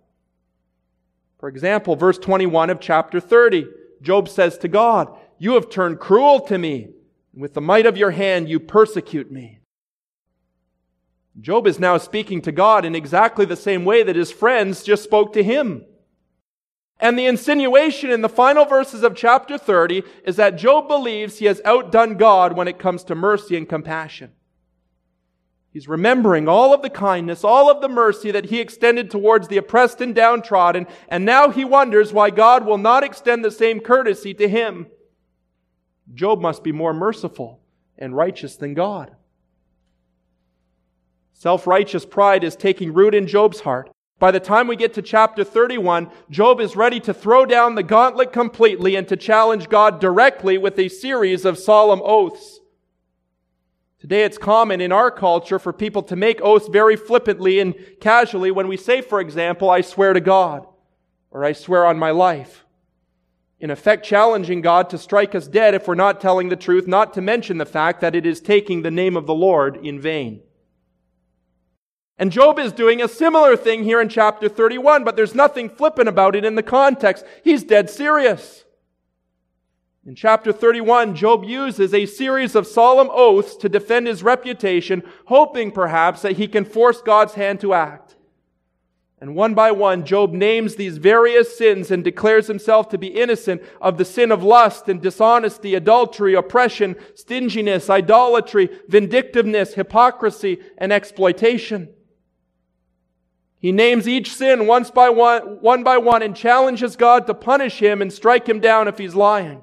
For 1.38 1.48
example, 1.48 1.96
verse 1.96 2.18
21 2.18 2.70
of 2.70 2.80
chapter 2.80 3.18
30, 3.18 3.66
Job 4.02 4.28
says 4.28 4.58
to 4.58 4.68
God, 4.68 5.08
You 5.38 5.54
have 5.54 5.70
turned 5.70 5.98
cruel 5.98 6.40
to 6.42 6.58
me. 6.58 6.90
With 7.32 7.54
the 7.54 7.60
might 7.60 7.86
of 7.86 7.96
your 7.96 8.10
hand, 8.10 8.48
you 8.48 8.60
persecute 8.60 9.30
me. 9.30 9.60
Job 11.40 11.66
is 11.66 11.78
now 11.78 11.96
speaking 11.96 12.42
to 12.42 12.52
God 12.52 12.84
in 12.84 12.94
exactly 12.94 13.46
the 13.46 13.56
same 13.56 13.84
way 13.84 14.02
that 14.02 14.16
his 14.16 14.32
friends 14.32 14.82
just 14.82 15.04
spoke 15.04 15.32
to 15.32 15.42
him. 15.42 15.84
And 16.98 17.18
the 17.18 17.26
insinuation 17.26 18.10
in 18.10 18.20
the 18.20 18.28
final 18.28 18.66
verses 18.66 19.02
of 19.02 19.14
chapter 19.14 19.56
30 19.56 20.02
is 20.24 20.36
that 20.36 20.58
Job 20.58 20.86
believes 20.86 21.38
he 21.38 21.46
has 21.46 21.62
outdone 21.64 22.16
God 22.16 22.54
when 22.54 22.68
it 22.68 22.78
comes 22.78 23.04
to 23.04 23.14
mercy 23.14 23.56
and 23.56 23.66
compassion. 23.68 24.32
He's 25.72 25.86
remembering 25.86 26.48
all 26.48 26.74
of 26.74 26.82
the 26.82 26.90
kindness, 26.90 27.44
all 27.44 27.70
of 27.70 27.80
the 27.80 27.88
mercy 27.88 28.32
that 28.32 28.46
he 28.46 28.60
extended 28.60 29.10
towards 29.10 29.46
the 29.46 29.56
oppressed 29.56 30.00
and 30.00 30.14
downtrodden, 30.14 30.86
and 31.08 31.24
now 31.24 31.50
he 31.50 31.64
wonders 31.64 32.12
why 32.12 32.30
God 32.30 32.66
will 32.66 32.78
not 32.78 33.04
extend 33.04 33.44
the 33.44 33.52
same 33.52 33.78
courtesy 33.78 34.34
to 34.34 34.48
him. 34.48 34.88
Job 36.12 36.40
must 36.40 36.64
be 36.64 36.72
more 36.72 36.92
merciful 36.92 37.60
and 37.96 38.16
righteous 38.16 38.56
than 38.56 38.74
God. 38.74 39.14
Self 41.32 41.66
righteous 41.66 42.04
pride 42.04 42.42
is 42.42 42.56
taking 42.56 42.92
root 42.92 43.14
in 43.14 43.28
Job's 43.28 43.60
heart. 43.60 43.90
By 44.18 44.32
the 44.32 44.40
time 44.40 44.66
we 44.66 44.76
get 44.76 44.92
to 44.94 45.02
chapter 45.02 45.44
31, 45.44 46.10
Job 46.28 46.60
is 46.60 46.76
ready 46.76 47.00
to 47.00 47.14
throw 47.14 47.46
down 47.46 47.74
the 47.74 47.82
gauntlet 47.82 48.32
completely 48.32 48.96
and 48.96 49.08
to 49.08 49.16
challenge 49.16 49.70
God 49.70 50.00
directly 50.00 50.58
with 50.58 50.78
a 50.78 50.88
series 50.88 51.46
of 51.46 51.56
solemn 51.56 52.02
oaths. 52.04 52.59
Today 54.00 54.24
it's 54.24 54.38
common 54.38 54.80
in 54.80 54.92
our 54.92 55.10
culture 55.10 55.58
for 55.58 55.74
people 55.74 56.02
to 56.04 56.16
make 56.16 56.40
oaths 56.40 56.68
very 56.68 56.96
flippantly 56.96 57.60
and 57.60 57.74
casually 58.00 58.50
when 58.50 58.66
we 58.66 58.78
say, 58.78 59.02
for 59.02 59.20
example, 59.20 59.68
I 59.68 59.82
swear 59.82 60.14
to 60.14 60.20
God, 60.20 60.66
or 61.30 61.44
I 61.44 61.52
swear 61.52 61.84
on 61.84 61.98
my 61.98 62.10
life. 62.10 62.64
In 63.58 63.70
effect, 63.70 64.06
challenging 64.06 64.62
God 64.62 64.88
to 64.88 64.96
strike 64.96 65.34
us 65.34 65.46
dead 65.46 65.74
if 65.74 65.86
we're 65.86 65.94
not 65.94 66.18
telling 66.18 66.48
the 66.48 66.56
truth, 66.56 66.86
not 66.86 67.12
to 67.12 67.20
mention 67.20 67.58
the 67.58 67.66
fact 67.66 68.00
that 68.00 68.14
it 68.14 68.24
is 68.24 68.40
taking 68.40 68.80
the 68.80 68.90
name 68.90 69.18
of 69.18 69.26
the 69.26 69.34
Lord 69.34 69.76
in 69.76 70.00
vain. 70.00 70.40
And 72.16 72.32
Job 72.32 72.58
is 72.58 72.72
doing 72.72 73.02
a 73.02 73.08
similar 73.08 73.54
thing 73.54 73.84
here 73.84 74.00
in 74.00 74.08
chapter 74.08 74.48
31, 74.48 75.04
but 75.04 75.14
there's 75.14 75.34
nothing 75.34 75.68
flippant 75.68 76.08
about 76.08 76.34
it 76.34 76.44
in 76.46 76.54
the 76.54 76.62
context. 76.62 77.24
He's 77.44 77.62
dead 77.62 77.90
serious. 77.90 78.64
In 80.06 80.14
chapter 80.14 80.50
31, 80.50 81.14
Job 81.14 81.44
uses 81.44 81.92
a 81.92 82.06
series 82.06 82.54
of 82.54 82.66
solemn 82.66 83.10
oaths 83.12 83.54
to 83.56 83.68
defend 83.68 84.06
his 84.06 84.22
reputation, 84.22 85.02
hoping 85.26 85.70
perhaps 85.70 86.22
that 86.22 86.38
he 86.38 86.48
can 86.48 86.64
force 86.64 87.02
God's 87.02 87.34
hand 87.34 87.60
to 87.60 87.74
act. 87.74 88.16
And 89.20 89.34
one 89.34 89.52
by 89.52 89.70
one, 89.72 90.06
Job 90.06 90.32
names 90.32 90.76
these 90.76 90.96
various 90.96 91.58
sins 91.58 91.90
and 91.90 92.02
declares 92.02 92.46
himself 92.46 92.88
to 92.88 92.96
be 92.96 93.08
innocent 93.08 93.62
of 93.82 93.98
the 93.98 94.06
sin 94.06 94.32
of 94.32 94.42
lust 94.42 94.88
and 94.88 95.02
dishonesty, 95.02 95.74
adultery, 95.74 96.32
oppression, 96.32 96.96
stinginess, 97.14 97.90
idolatry, 97.90 98.70
vindictiveness, 98.88 99.74
hypocrisy, 99.74 100.60
and 100.78 100.94
exploitation. 100.94 101.90
He 103.58 103.72
names 103.72 104.08
each 104.08 104.32
sin 104.32 104.66
once 104.66 104.90
by 104.90 105.10
one, 105.10 105.60
one 105.60 105.84
by 105.84 105.98
one 105.98 106.22
and 106.22 106.34
challenges 106.34 106.96
God 106.96 107.26
to 107.26 107.34
punish 107.34 107.80
him 107.80 108.00
and 108.00 108.10
strike 108.10 108.48
him 108.48 108.60
down 108.60 108.88
if 108.88 108.96
he's 108.96 109.14
lying. 109.14 109.60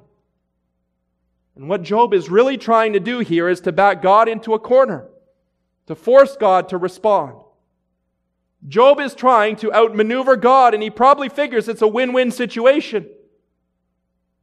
And 1.58 1.68
what 1.68 1.82
Job 1.82 2.14
is 2.14 2.30
really 2.30 2.56
trying 2.56 2.94
to 2.94 3.00
do 3.00 3.20
here 3.20 3.50
is 3.50 3.62
to 3.62 3.72
back 3.72 4.04
God 4.04 4.30
into 4.30 4.54
a 4.54 4.60
corner, 4.60 5.08
to 5.88 5.96
force 5.96 6.38
God 6.38 6.70
to 6.70 6.78
respond. 6.78 7.34
Job 8.68 9.00
is 9.00 9.16
trying 9.16 9.56
to 9.58 9.74
outmaneuver 9.74 10.36
God, 10.36 10.76
and 10.76 10.84
he 10.84 10.92
probably 10.92 11.30
figures 11.30 11.68
it's 11.68 11.82
a 11.82 11.88
win-win 11.88 12.30
situation. 12.30 13.10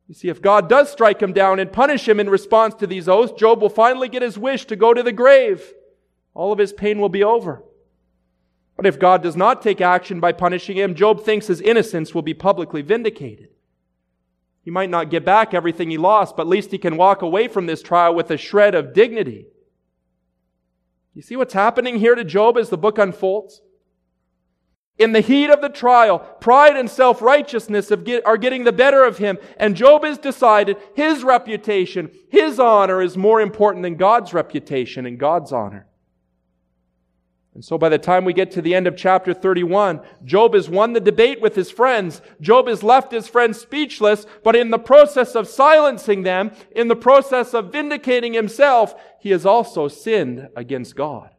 You 0.09 0.15
see, 0.15 0.29
if 0.29 0.43
God 0.43 0.69
does 0.69 0.91
strike 0.91 1.23
him 1.23 1.33
down 1.33 1.61
and 1.61 1.73
punish 1.73 2.09
him 2.09 2.19
in 2.19 2.29
response 2.29 2.75
to 2.77 2.87
these 2.87 3.09
oaths, 3.09 3.33
Job 3.39 3.63
will 3.63 3.71
finally 3.71 4.09
get 4.09 4.23
his 4.23 4.37
wish 4.37 4.65
to 4.67 4.77
go 4.77 4.93
to 4.93 5.03
the 5.03 5.13
grave. 5.13 5.73
All 6.35 6.53
of 6.53 6.59
his 6.59 6.73
pain 6.73 6.99
will 6.99 7.09
be 7.09 7.23
over. 7.23 7.63
But 8.77 8.87
if 8.87 8.99
God 8.99 9.23
does 9.23 9.37
not 9.37 9.63
take 9.63 9.81
action 9.81 10.19
by 10.19 10.33
punishing 10.33 10.77
him, 10.77 10.97
Job 10.97 11.25
thinks 11.25 11.47
his 11.47 11.61
innocence 11.61 12.13
will 12.13 12.23
be 12.23 12.35
publicly 12.35 12.83
vindicated. 12.83 13.51
He 14.65 14.71
might 14.71 14.91
not 14.91 15.11
get 15.11 15.25
back 15.25 15.53
everything 15.53 15.91
he 15.91 15.99
lost, 15.99 16.37
but 16.37 16.43
at 16.43 16.49
least 16.49 16.71
he 16.71 16.79
can 16.79 16.97
walk 16.97 17.21
away 17.21 17.49
from 17.49 17.67
this 17.67 17.83
trial 17.83 18.15
with 18.15 18.31
a 18.31 18.39
shred 18.39 18.75
of 18.75 18.95
dignity. 18.95 19.47
You 21.13 21.23
see 21.23 21.37
what's 21.37 21.55
happening 21.55 21.99
here 21.99 22.15
to 22.15 22.25
Job 22.25 22.57
as 22.57 22.71
the 22.71 22.79
book 22.79 22.99
unfolds? 22.99 23.61
In 24.97 25.13
the 25.13 25.21
heat 25.21 25.51
of 25.51 25.61
the 25.61 25.69
trial, 25.69 26.19
pride 26.19 26.77
and 26.77 26.89
self-righteousness 26.89 27.91
are 27.91 28.37
getting 28.37 28.65
the 28.65 28.73
better 28.73 29.05
of 29.05 29.19
him, 29.19 29.39
and 29.59 29.77
Job 29.77 30.05
has 30.05 30.19
decided 30.19 30.77
his 30.95 31.23
reputation, 31.25 32.11
his 32.31 32.59
honor 32.59 33.03
is 33.03 33.17
more 33.17 33.41
important 33.41 33.83
than 33.83 33.97
God's 33.97 34.33
reputation 34.33 35.05
and 35.05 35.19
God's 35.19 35.53
honor. 35.53 35.89
And 37.55 37.65
so 37.65 37.79
by 37.79 37.89
the 37.89 37.99
time 37.99 38.25
we 38.25 38.33
get 38.33 38.51
to 38.53 38.63
the 38.63 38.75
end 38.75 38.89
of 38.89 38.97
chapter 38.97 39.33
31, 39.33 40.01
Job 40.25 40.55
has 40.55 40.69
won 40.69 40.93
the 40.93 41.01
debate 41.01 41.41
with 41.41 41.55
his 41.55 41.71
friends. 41.71 42.21
Job 42.41 42.67
has 42.67 42.83
left 42.83 43.13
his 43.13 43.29
friends 43.29 43.61
speechless, 43.61 44.27
but 44.43 44.57
in 44.57 44.71
the 44.71 44.79
process 44.79 45.37
of 45.37 45.47
silencing 45.47 46.25
them, 46.25 46.51
in 46.75 46.89
the 46.89 46.97
process 46.97 47.55
of 47.55 47.71
vindicating 47.71 48.35
himself, 48.35 48.95
he 49.21 49.31
has 49.31 49.47
also 49.47 49.87
sinned 49.87 50.49
against 50.57 50.97
God. 50.97 51.31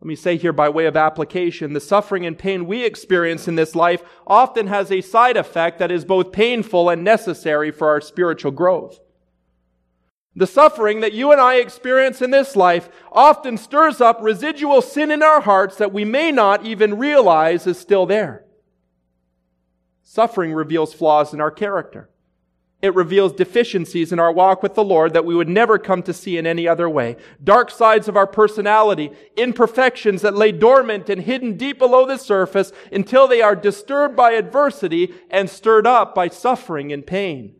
Let 0.00 0.06
me 0.06 0.14
say 0.14 0.36
here 0.36 0.52
by 0.52 0.68
way 0.68 0.86
of 0.86 0.96
application, 0.96 1.72
the 1.72 1.80
suffering 1.80 2.24
and 2.24 2.38
pain 2.38 2.66
we 2.66 2.84
experience 2.84 3.48
in 3.48 3.56
this 3.56 3.74
life 3.74 4.02
often 4.26 4.68
has 4.68 4.90
a 4.90 5.02
side 5.02 5.36
effect 5.36 5.80
that 5.80 5.90
is 5.90 6.04
both 6.04 6.32
painful 6.32 6.88
and 6.88 7.02
necessary 7.02 7.70
for 7.72 7.88
our 7.88 8.00
spiritual 8.00 8.52
growth. 8.52 9.00
The 10.36 10.46
suffering 10.46 11.00
that 11.00 11.12
you 11.12 11.32
and 11.32 11.40
I 11.40 11.56
experience 11.56 12.22
in 12.22 12.30
this 12.30 12.54
life 12.54 12.88
often 13.10 13.56
stirs 13.56 14.00
up 14.00 14.18
residual 14.22 14.80
sin 14.80 15.10
in 15.10 15.22
our 15.22 15.40
hearts 15.40 15.76
that 15.76 15.92
we 15.92 16.04
may 16.04 16.30
not 16.30 16.64
even 16.64 16.98
realize 16.98 17.66
is 17.66 17.78
still 17.78 18.06
there. 18.06 18.44
Suffering 20.02 20.52
reveals 20.52 20.94
flaws 20.94 21.34
in 21.34 21.40
our 21.40 21.50
character. 21.50 22.10
It 22.82 22.94
reveals 22.94 23.32
deficiencies 23.32 24.10
in 24.10 24.18
our 24.18 24.32
walk 24.32 24.62
with 24.62 24.74
the 24.74 24.84
Lord 24.84 25.12
that 25.12 25.26
we 25.26 25.34
would 25.34 25.48
never 25.48 25.78
come 25.78 26.02
to 26.04 26.14
see 26.14 26.38
in 26.38 26.46
any 26.46 26.66
other 26.66 26.88
way. 26.88 27.16
Dark 27.42 27.70
sides 27.70 28.08
of 28.08 28.16
our 28.16 28.26
personality, 28.26 29.10
imperfections 29.36 30.22
that 30.22 30.34
lay 30.34 30.50
dormant 30.50 31.10
and 31.10 31.22
hidden 31.22 31.58
deep 31.58 31.78
below 31.78 32.06
the 32.06 32.16
surface 32.16 32.72
until 32.90 33.28
they 33.28 33.42
are 33.42 33.54
disturbed 33.54 34.16
by 34.16 34.32
adversity 34.32 35.12
and 35.30 35.50
stirred 35.50 35.86
up 35.86 36.14
by 36.14 36.28
suffering 36.28 36.90
and 36.90 37.06
pain. 37.06 37.59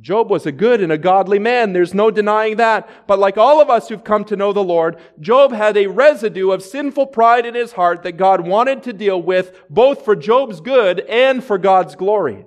Job 0.00 0.30
was 0.30 0.46
a 0.46 0.52
good 0.52 0.80
and 0.80 0.90
a 0.90 0.98
godly 0.98 1.38
man. 1.38 1.72
There's 1.72 1.92
no 1.92 2.10
denying 2.10 2.56
that. 2.56 2.88
But 3.06 3.18
like 3.18 3.36
all 3.36 3.60
of 3.60 3.68
us 3.68 3.88
who've 3.88 4.02
come 4.02 4.24
to 4.26 4.36
know 4.36 4.52
the 4.52 4.64
Lord, 4.64 4.96
Job 5.18 5.52
had 5.52 5.76
a 5.76 5.88
residue 5.88 6.50
of 6.52 6.62
sinful 6.62 7.08
pride 7.08 7.44
in 7.44 7.54
his 7.54 7.72
heart 7.72 8.02
that 8.04 8.12
God 8.12 8.40
wanted 8.40 8.82
to 8.84 8.92
deal 8.92 9.20
with 9.20 9.60
both 9.68 10.04
for 10.04 10.16
Job's 10.16 10.60
good 10.60 11.00
and 11.00 11.44
for 11.44 11.58
God's 11.58 11.96
glory. 11.96 12.46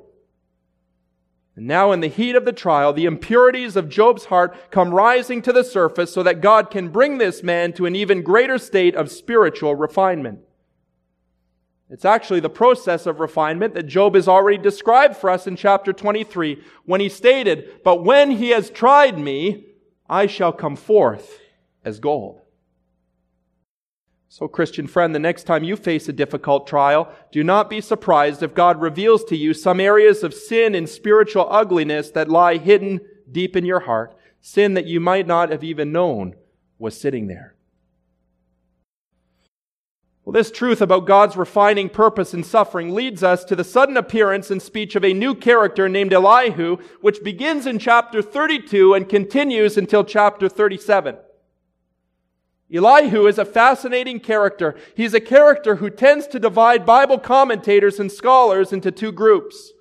And 1.55 1.67
now 1.67 1.91
in 1.91 1.99
the 1.99 2.07
heat 2.07 2.35
of 2.35 2.45
the 2.45 2.51
trial, 2.51 2.93
the 2.93 3.05
impurities 3.05 3.75
of 3.75 3.89
Job's 3.89 4.25
heart 4.25 4.71
come 4.71 4.93
rising 4.93 5.41
to 5.43 5.53
the 5.53 5.63
surface 5.63 6.11
so 6.11 6.23
that 6.23 6.41
God 6.41 6.71
can 6.71 6.89
bring 6.89 7.19
this 7.19 7.43
man 7.43 7.73
to 7.73 7.85
an 7.85 7.95
even 7.95 8.23
greater 8.23 8.57
state 8.57 8.95
of 8.95 9.11
spiritual 9.11 9.75
refinement. 9.75 10.39
It's 11.89 12.05
actually 12.05 12.39
the 12.39 12.49
process 12.49 13.05
of 13.05 13.19
refinement 13.19 13.73
that 13.75 13.83
Job 13.83 14.15
has 14.15 14.27
already 14.27 14.57
described 14.57 15.15
for 15.15 15.29
us 15.29 15.47
in 15.47 15.55
chapter 15.55 15.93
23 15.93 16.61
when 16.85 17.01
he 17.01 17.09
stated, 17.09 17.81
But 17.83 18.03
when 18.03 18.31
he 18.31 18.49
has 18.49 18.69
tried 18.69 19.17
me, 19.17 19.67
I 20.09 20.27
shall 20.27 20.53
come 20.53 20.75
forth 20.75 21.39
as 21.83 21.99
gold. 21.99 22.41
So, 24.29 24.47
Christian 24.47 24.87
friend, 24.87 25.13
the 25.13 25.19
next 25.19 25.43
time 25.43 25.63
you 25.63 25.75
face 25.75 26.09
a 26.09 26.13
difficult 26.13 26.65
trial, 26.65 27.13
do 27.31 27.43
not 27.43 27.69
be 27.69 27.79
surprised 27.81 28.41
if 28.41 28.55
God 28.55 28.81
reveals 28.81 29.23
to 29.25 29.37
you 29.37 29.53
some 29.53 29.79
areas 29.79 30.23
of 30.23 30.33
sin 30.33 30.73
and 30.73 30.89
spiritual 30.89 31.47
ugliness 31.51 32.09
that 32.11 32.29
lie 32.29 32.57
hidden 32.57 33.01
deep 33.31 33.55
in 33.55 33.63
your 33.63 33.81
heart, 33.81 34.15
sin 34.41 34.73
that 34.73 34.87
you 34.87 34.99
might 34.99 35.27
not 35.27 35.51
have 35.51 35.63
even 35.63 35.91
known 35.91 36.33
was 36.79 36.99
sitting 36.99 37.27
there. 37.27 37.52
Well, 40.25 40.31
this 40.31 40.51
truth 40.51 40.81
about 40.81 41.05
God's 41.05 41.35
refining 41.35 41.89
purpose 41.89 42.33
in 42.33 42.43
suffering 42.43 42.93
leads 42.93 43.23
us 43.23 43.43
to 43.45 43.57
the 43.57 43.63
sudden 43.63 43.97
appearance 43.97 44.49
and 44.49 44.61
speech 44.61 44.95
of 44.95 45.03
a 45.03 45.13
new 45.13 45.35
character 45.35 45.89
named 45.89 46.13
Elihu, 46.13 46.77
which 47.01 47.23
begins 47.23 47.65
in 47.65 47.77
chapter 47.77 48.21
32 48.21 48.93
and 48.93 49.09
continues 49.09 49.77
until 49.77 50.05
chapter 50.05 50.47
37. 50.47 51.17
Elihu 52.73 53.27
is 53.27 53.37
a 53.37 53.45
fascinating 53.45 54.19
character. 54.19 54.75
He's 54.95 55.13
a 55.13 55.19
character 55.19 55.75
who 55.75 55.89
tends 55.89 56.25
to 56.27 56.39
divide 56.39 56.85
Bible 56.85 57.19
commentators 57.19 57.99
and 57.99 58.09
scholars 58.09 58.71
into 58.71 58.91
two 58.91 59.11
groups. 59.11 59.73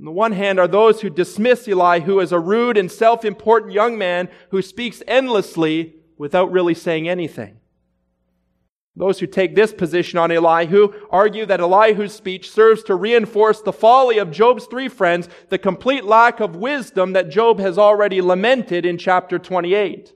On 0.00 0.06
the 0.06 0.12
one 0.12 0.32
hand 0.32 0.58
are 0.58 0.66
those 0.66 1.02
who 1.02 1.10
dismiss 1.10 1.68
Elihu 1.68 2.20
as 2.22 2.32
a 2.32 2.40
rude 2.40 2.78
and 2.78 2.90
self-important 2.90 3.72
young 3.72 3.98
man 3.98 4.30
who 4.50 4.62
speaks 4.62 5.02
endlessly 5.06 5.96
without 6.16 6.50
really 6.50 6.74
saying 6.74 7.06
anything. 7.06 7.58
Those 8.98 9.20
who 9.20 9.28
take 9.28 9.54
this 9.54 9.72
position 9.72 10.18
on 10.18 10.32
Elihu 10.32 10.92
argue 11.08 11.46
that 11.46 11.60
Elihu's 11.60 12.12
speech 12.12 12.50
serves 12.50 12.82
to 12.82 12.96
reinforce 12.96 13.60
the 13.60 13.72
folly 13.72 14.18
of 14.18 14.32
Job's 14.32 14.66
three 14.66 14.88
friends, 14.88 15.28
the 15.50 15.58
complete 15.58 16.02
lack 16.02 16.40
of 16.40 16.56
wisdom 16.56 17.12
that 17.12 17.28
Job 17.28 17.60
has 17.60 17.78
already 17.78 18.20
lamented 18.20 18.84
in 18.84 18.98
chapter 18.98 19.38
28. 19.38 20.12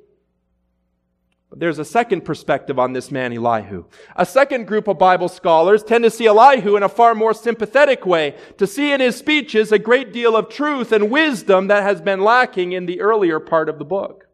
But 1.49 1.61
there's 1.61 1.79
a 1.79 1.85
second 1.85 2.25
perspective 2.25 2.77
on 2.77 2.93
this 2.93 3.13
man, 3.13 3.33
Elihu. 3.33 3.85
A 4.17 4.27
second 4.27 4.67
group 4.67 4.89
of 4.89 4.99
Bible 4.99 5.29
scholars 5.29 5.85
tend 5.85 6.03
to 6.03 6.11
see 6.11 6.27
Elihu 6.27 6.75
in 6.77 6.83
a 6.83 6.89
far 6.89 7.15
more 7.15 7.35
sympathetic 7.35 8.05
way, 8.05 8.35
to 8.59 8.67
see 8.67 8.91
in 8.91 9.01
his 9.01 9.15
speeches 9.15 9.71
a 9.71 9.79
great 9.79 10.13
deal 10.13 10.35
of 10.35 10.49
truth 10.49 10.91
and 10.91 11.09
wisdom 11.09 11.69
that 11.69 11.85
has 11.85 12.01
been 12.01 12.21
lacking 12.21 12.73
in 12.73 12.87
the 12.87 13.01
earlier 13.01 13.39
part 13.39 13.69
of 13.69 13.79
the 13.79 13.85
book. 13.85 14.27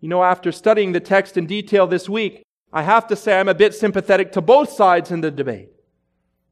You 0.00 0.08
know, 0.08 0.24
after 0.24 0.50
studying 0.50 0.92
the 0.92 1.00
text 1.00 1.36
in 1.36 1.46
detail 1.46 1.86
this 1.86 2.08
week, 2.08 2.45
I 2.72 2.82
have 2.82 3.06
to 3.08 3.16
say 3.16 3.38
I'm 3.38 3.48
a 3.48 3.54
bit 3.54 3.74
sympathetic 3.74 4.32
to 4.32 4.40
both 4.40 4.70
sides 4.70 5.10
in 5.10 5.20
the 5.20 5.30
debate. 5.30 5.70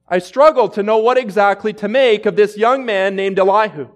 I 0.09 0.19
struggle 0.19 0.69
to 0.71 0.83
know 0.83 0.99
what 0.99 1.19
exactly 1.19 1.73
to 1.75 1.89
make 1.89 2.27
of 2.27 2.37
this 2.37 2.57
young 2.57 2.85
man 2.85 3.17
named 3.17 3.39
Elihu. 3.39 3.89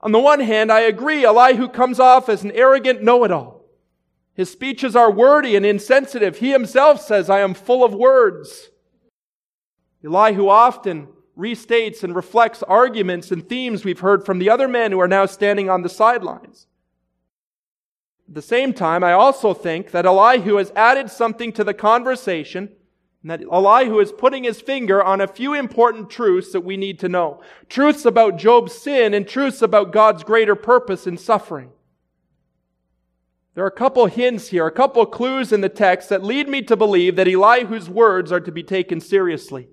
On 0.00 0.12
the 0.12 0.18
one 0.18 0.40
hand, 0.40 0.70
I 0.70 0.80
agree 0.80 1.24
Elihu 1.24 1.68
comes 1.68 1.98
off 1.98 2.28
as 2.28 2.44
an 2.44 2.52
arrogant 2.52 3.02
know-it-all. 3.02 3.64
His 4.34 4.50
speeches 4.50 4.94
are 4.94 5.10
wordy 5.10 5.56
and 5.56 5.64
insensitive. 5.64 6.38
He 6.38 6.52
himself 6.52 7.00
says, 7.00 7.30
I 7.30 7.40
am 7.40 7.54
full 7.54 7.82
of 7.82 7.94
words. 7.94 8.68
Elihu 10.04 10.48
often 10.48 11.08
restates 11.36 12.04
and 12.04 12.14
reflects 12.14 12.62
arguments 12.62 13.30
and 13.30 13.48
themes 13.48 13.84
we've 13.84 14.00
heard 14.00 14.24
from 14.24 14.38
the 14.38 14.50
other 14.50 14.68
men 14.68 14.92
who 14.92 15.00
are 15.00 15.08
now 15.08 15.26
standing 15.26 15.68
on 15.68 15.82
the 15.82 15.88
sidelines. 15.88 16.66
At 18.28 18.34
the 18.34 18.42
same 18.42 18.72
time, 18.72 19.04
I 19.04 19.12
also 19.12 19.54
think 19.54 19.92
that 19.92 20.06
Elihu 20.06 20.56
has 20.56 20.72
added 20.74 21.10
something 21.10 21.52
to 21.52 21.64
the 21.64 21.74
conversation 21.74 22.70
and 23.22 23.30
that 23.30 23.42
Elihu 23.42 24.00
is 24.00 24.12
putting 24.12 24.44
his 24.44 24.60
finger 24.60 25.02
on 25.02 25.20
a 25.20 25.28
few 25.28 25.54
important 25.54 26.10
truths 26.10 26.52
that 26.52 26.60
we 26.60 26.76
need 26.76 26.98
to 27.00 27.08
know. 27.08 27.40
Truths 27.68 28.04
about 28.04 28.36
Job's 28.36 28.72
sin 28.72 29.14
and 29.14 29.26
truths 29.26 29.62
about 29.62 29.92
God's 29.92 30.24
greater 30.24 30.54
purpose 30.54 31.06
in 31.06 31.16
suffering. 31.16 31.70
There 33.54 33.64
are 33.64 33.68
a 33.68 33.72
couple 33.72 34.06
hints 34.06 34.48
here, 34.48 34.66
a 34.66 34.72
couple 34.72 35.06
clues 35.06 35.50
in 35.50 35.60
the 35.60 35.68
text 35.68 36.08
that 36.10 36.22
lead 36.22 36.48
me 36.48 36.62
to 36.62 36.76
believe 36.76 37.16
that 37.16 37.26
Elihu's 37.26 37.88
words 37.88 38.30
are 38.30 38.40
to 38.40 38.52
be 38.52 38.62
taken 38.62 39.00
seriously. 39.00 39.68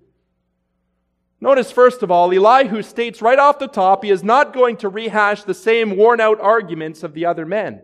Notice, 1.42 1.72
first 1.72 2.02
of 2.02 2.10
all, 2.10 2.32
Elihu 2.32 2.82
states 2.82 3.22
right 3.22 3.38
off 3.38 3.60
the 3.60 3.68
top 3.68 4.04
he 4.04 4.10
is 4.10 4.24
not 4.24 4.54
going 4.54 4.78
to 4.78 4.90
rehash 4.90 5.44
the 5.44 5.54
same 5.54 5.98
worn 5.98 6.22
out 6.22 6.40
arguments 6.40 7.04
of 7.04 7.14
the 7.14 7.26
other 7.26 7.46
men. 7.46 7.82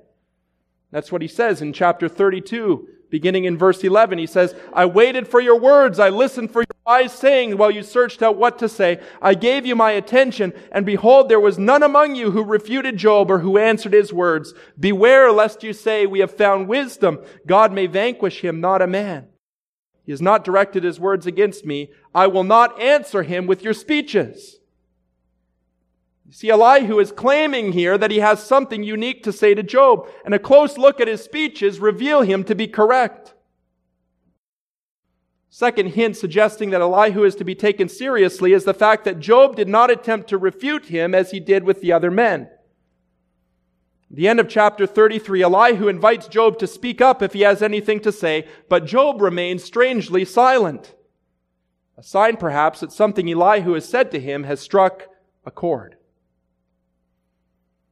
That's 0.91 1.11
what 1.11 1.21
he 1.21 1.27
says 1.27 1.61
in 1.61 1.71
chapter 1.71 2.07
32, 2.07 2.87
beginning 3.09 3.45
in 3.45 3.57
verse 3.57 3.83
11. 3.83 4.17
He 4.17 4.25
says, 4.25 4.55
I 4.73 4.85
waited 4.85 5.27
for 5.27 5.39
your 5.39 5.59
words. 5.59 5.99
I 5.99 6.09
listened 6.09 6.51
for 6.51 6.61
your 6.61 6.65
wise 6.85 7.13
saying 7.13 7.57
while 7.57 7.69
you 7.69 7.83
searched 7.83 8.23
out 8.23 8.37
what 8.37 8.57
to 8.59 8.67
say. 8.67 8.99
I 9.21 9.35
gave 9.35 9.65
you 9.65 9.75
my 9.75 9.91
attention, 9.91 10.53
and 10.71 10.85
behold, 10.85 11.29
there 11.29 11.39
was 11.39 11.59
none 11.59 11.83
among 11.83 12.15
you 12.15 12.31
who 12.31 12.43
refuted 12.43 12.97
Job 12.97 13.29
or 13.29 13.39
who 13.39 13.57
answered 13.57 13.93
his 13.93 14.11
words. 14.11 14.53
Beware 14.79 15.31
lest 15.31 15.61
you 15.61 15.73
say, 15.73 16.07
We 16.07 16.19
have 16.19 16.35
found 16.35 16.67
wisdom. 16.67 17.19
God 17.45 17.71
may 17.71 17.85
vanquish 17.85 18.41
him, 18.41 18.59
not 18.59 18.81
a 18.81 18.87
man. 18.87 19.27
He 20.05 20.11
has 20.11 20.21
not 20.23 20.43
directed 20.43 20.83
his 20.83 20.99
words 20.99 21.27
against 21.27 21.67
me. 21.67 21.91
I 22.15 22.25
will 22.25 22.43
not 22.43 22.81
answer 22.81 23.21
him 23.21 23.45
with 23.45 23.61
your 23.61 23.75
speeches. 23.75 24.58
You 26.29 26.33
see, 26.33 26.51
Elihu 26.51 26.99
is 26.99 27.11
claiming 27.11 27.71
here 27.71 27.97
that 27.97 28.11
he 28.11 28.19
has 28.19 28.43
something 28.43 28.83
unique 28.83 29.23
to 29.23 29.33
say 29.33 29.55
to 29.55 29.63
Job, 29.63 30.07
and 30.23 30.35
a 30.35 30.37
close 30.37 30.77
look 30.77 31.01
at 31.01 31.07
his 31.07 31.23
speeches 31.23 31.79
reveal 31.79 32.21
him 32.21 32.43
to 32.43 32.53
be 32.53 32.67
correct. 32.67 33.33
Second 35.49 35.87
hint 35.87 36.15
suggesting 36.15 36.69
that 36.69 36.81
Elihu 36.81 37.23
is 37.23 37.33
to 37.33 37.43
be 37.43 37.55
taken 37.55 37.89
seriously 37.89 38.53
is 38.53 38.63
the 38.63 38.75
fact 38.75 39.05
that 39.05 39.19
Job 39.19 39.55
did 39.55 39.67
not 39.67 39.89
attempt 39.89 40.29
to 40.29 40.37
refute 40.37 40.85
him 40.85 41.15
as 41.15 41.31
he 41.31 41.39
did 41.39 41.63
with 41.63 41.81
the 41.81 41.91
other 41.91 42.11
men. 42.11 42.41
At 44.11 44.15
the 44.15 44.27
end 44.27 44.39
of 44.39 44.47
chapter 44.47 44.85
33, 44.85 45.41
Elihu 45.41 45.87
invites 45.87 46.27
Job 46.27 46.59
to 46.59 46.67
speak 46.67 47.01
up 47.01 47.23
if 47.23 47.33
he 47.33 47.41
has 47.41 47.63
anything 47.63 48.01
to 48.01 48.11
say, 48.11 48.47
but 48.69 48.85
Job 48.85 49.19
remains 49.19 49.63
strangely 49.63 50.25
silent. 50.25 50.93
A 51.97 52.03
sign 52.03 52.37
perhaps 52.37 52.81
that 52.81 52.91
something 52.91 53.27
Elihu 53.27 53.73
has 53.73 53.89
said 53.89 54.11
to 54.11 54.19
him 54.19 54.43
has 54.43 54.59
struck 54.59 55.07
a 55.43 55.49
chord. 55.49 55.95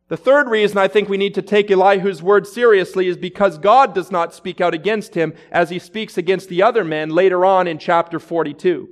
The 0.10 0.18
third 0.18 0.50
reason 0.50 0.78
I 0.78 0.88
think 0.88 1.10
we 1.10 1.18
need 1.18 1.36
to 1.36 1.42
take 1.42 1.70
Elihu's 1.70 2.24
word 2.24 2.48
seriously 2.48 3.08
is 3.08 3.18
because 3.18 3.58
God 3.58 3.94
does 3.94 4.10
not 4.10 4.34
speak 4.34 4.62
out 4.62 4.74
against 4.74 5.16
him 5.16 5.34
as 5.52 5.70
he 5.70 5.80
speaks 5.80 6.18
against 6.18 6.48
the 6.48 6.64
other 6.64 6.86
men 6.86 7.10
later 7.10 7.46
on 7.46 7.68
in 7.68 7.78
chapter 7.78 8.18
42. 8.18 8.90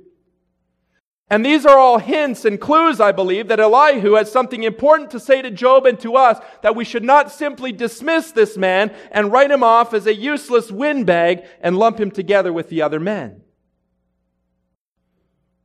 And 1.28 1.44
these 1.44 1.66
are 1.66 1.78
all 1.78 1.98
hints 1.98 2.44
and 2.44 2.60
clues, 2.60 3.00
I 3.00 3.12
believe, 3.12 3.48
that 3.48 3.58
Elihu 3.58 4.12
has 4.12 4.30
something 4.30 4.62
important 4.62 5.10
to 5.10 5.18
say 5.18 5.42
to 5.42 5.50
Job 5.50 5.86
and 5.86 5.98
to 6.00 6.16
us, 6.16 6.38
that 6.62 6.76
we 6.76 6.84
should 6.84 7.02
not 7.02 7.32
simply 7.32 7.72
dismiss 7.72 8.30
this 8.30 8.56
man 8.56 8.94
and 9.10 9.32
write 9.32 9.50
him 9.50 9.64
off 9.64 9.92
as 9.92 10.06
a 10.06 10.14
useless 10.14 10.70
windbag 10.70 11.44
and 11.60 11.78
lump 11.78 11.98
him 11.98 12.12
together 12.12 12.52
with 12.52 12.68
the 12.68 12.82
other 12.82 13.00
men. 13.00 13.40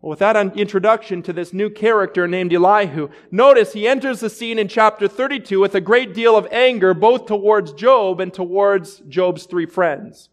Well, 0.02 0.10
with 0.10 0.20
that 0.20 0.58
introduction 0.58 1.22
to 1.24 1.34
this 1.34 1.54
new 1.54 1.70
character 1.70 2.28
named 2.28 2.52
Elihu, 2.52 3.10
notice 3.30 3.74
he 3.74 3.88
enters 3.88 4.20
the 4.20 4.32
scene 4.32 4.58
in 4.58 4.68
chapter 4.68 5.08
32 5.08 5.60
with 5.60 5.76
a 5.76 5.82
great 5.82 6.16
deal 6.16 6.36
of 6.36 6.48
anger 6.52 6.96
both 6.96 7.28
towards 7.28 7.72
Job 7.74 8.20
and 8.20 8.34
towards 8.34 9.00
Job's 9.08 9.46
three 9.46 9.68
friends. 9.68 10.30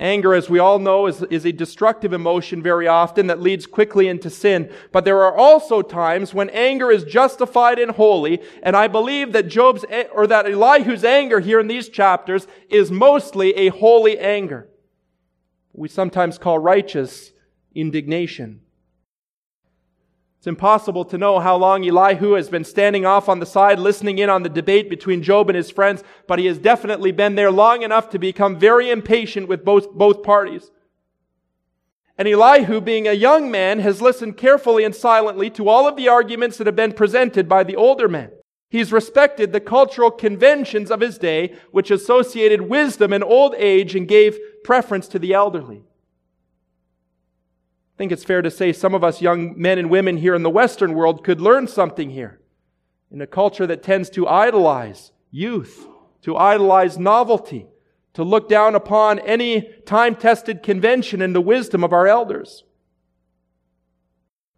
Anger, 0.00 0.34
as 0.34 0.50
we 0.50 0.58
all 0.58 0.80
know, 0.80 1.06
is, 1.06 1.22
is 1.30 1.46
a 1.46 1.52
destructive 1.52 2.12
emotion 2.12 2.60
very 2.60 2.88
often 2.88 3.28
that 3.28 3.40
leads 3.40 3.66
quickly 3.66 4.08
into 4.08 4.28
sin. 4.28 4.70
But 4.92 5.04
there 5.04 5.22
are 5.22 5.34
also 5.34 5.80
times 5.80 6.34
when 6.34 6.50
anger 6.50 6.90
is 6.90 7.04
justified 7.04 7.78
and 7.78 7.92
holy, 7.92 8.42
and 8.64 8.76
I 8.76 8.88
believe 8.88 9.32
that 9.32 9.48
Job's, 9.48 9.86
or 10.12 10.26
that 10.26 10.44
Elihu's 10.44 11.04
anger 11.04 11.38
here 11.38 11.60
in 11.60 11.68
these 11.68 11.88
chapters 11.88 12.48
is 12.68 12.90
mostly 12.90 13.54
a 13.54 13.68
holy 13.68 14.18
anger. 14.18 14.68
We 15.72 15.88
sometimes 15.88 16.36
call 16.36 16.58
righteous 16.58 17.32
indignation. 17.76 18.60
It's 20.38 20.46
impossible 20.46 21.04
to 21.06 21.18
know 21.18 21.40
how 21.40 21.56
long 21.56 21.84
Elihu 21.84 22.34
has 22.34 22.48
been 22.48 22.62
standing 22.62 23.04
off 23.04 23.28
on 23.28 23.40
the 23.40 23.46
side 23.46 23.80
listening 23.80 24.18
in 24.18 24.30
on 24.30 24.44
the 24.44 24.48
debate 24.48 24.88
between 24.88 25.22
Job 25.22 25.48
and 25.48 25.56
his 25.56 25.70
friends, 25.70 26.04
but 26.28 26.38
he 26.38 26.46
has 26.46 26.58
definitely 26.58 27.10
been 27.10 27.34
there 27.34 27.50
long 27.50 27.82
enough 27.82 28.10
to 28.10 28.18
become 28.18 28.56
very 28.56 28.88
impatient 28.90 29.48
with 29.48 29.64
both, 29.64 29.90
both 29.92 30.22
parties. 30.22 30.70
And 32.16 32.28
Elihu, 32.28 32.80
being 32.80 33.08
a 33.08 33.12
young 33.12 33.50
man, 33.50 33.80
has 33.80 34.00
listened 34.00 34.36
carefully 34.36 34.84
and 34.84 34.94
silently 34.94 35.50
to 35.50 35.68
all 35.68 35.88
of 35.88 35.96
the 35.96 36.08
arguments 36.08 36.58
that 36.58 36.66
have 36.68 36.76
been 36.76 36.92
presented 36.92 37.48
by 37.48 37.64
the 37.64 37.76
older 37.76 38.06
men. 38.06 38.30
He's 38.68 38.92
respected 38.92 39.52
the 39.52 39.60
cultural 39.60 40.10
conventions 40.10 40.90
of 40.90 41.00
his 41.00 41.18
day, 41.18 41.56
which 41.72 41.90
associated 41.90 42.60
wisdom 42.60 43.12
and 43.12 43.24
old 43.24 43.56
age 43.56 43.96
and 43.96 44.06
gave 44.06 44.38
preference 44.62 45.08
to 45.08 45.18
the 45.18 45.32
elderly. 45.32 45.85
I 47.96 47.98
think 47.98 48.12
it's 48.12 48.24
fair 48.24 48.42
to 48.42 48.50
say 48.50 48.74
some 48.74 48.94
of 48.94 49.02
us 49.02 49.22
young 49.22 49.58
men 49.58 49.78
and 49.78 49.88
women 49.88 50.18
here 50.18 50.34
in 50.34 50.42
the 50.42 50.50
Western 50.50 50.92
world 50.92 51.24
could 51.24 51.40
learn 51.40 51.66
something 51.66 52.10
here. 52.10 52.40
In 53.10 53.22
a 53.22 53.26
culture 53.26 53.66
that 53.66 53.82
tends 53.82 54.10
to 54.10 54.28
idolize 54.28 55.12
youth, 55.30 55.86
to 56.20 56.36
idolize 56.36 56.98
novelty, 56.98 57.68
to 58.12 58.22
look 58.22 58.50
down 58.50 58.74
upon 58.74 59.18
any 59.20 59.62
time 59.86 60.14
tested 60.14 60.62
convention 60.62 61.22
and 61.22 61.34
the 61.34 61.40
wisdom 61.40 61.82
of 61.82 61.94
our 61.94 62.06
elders. 62.06 62.64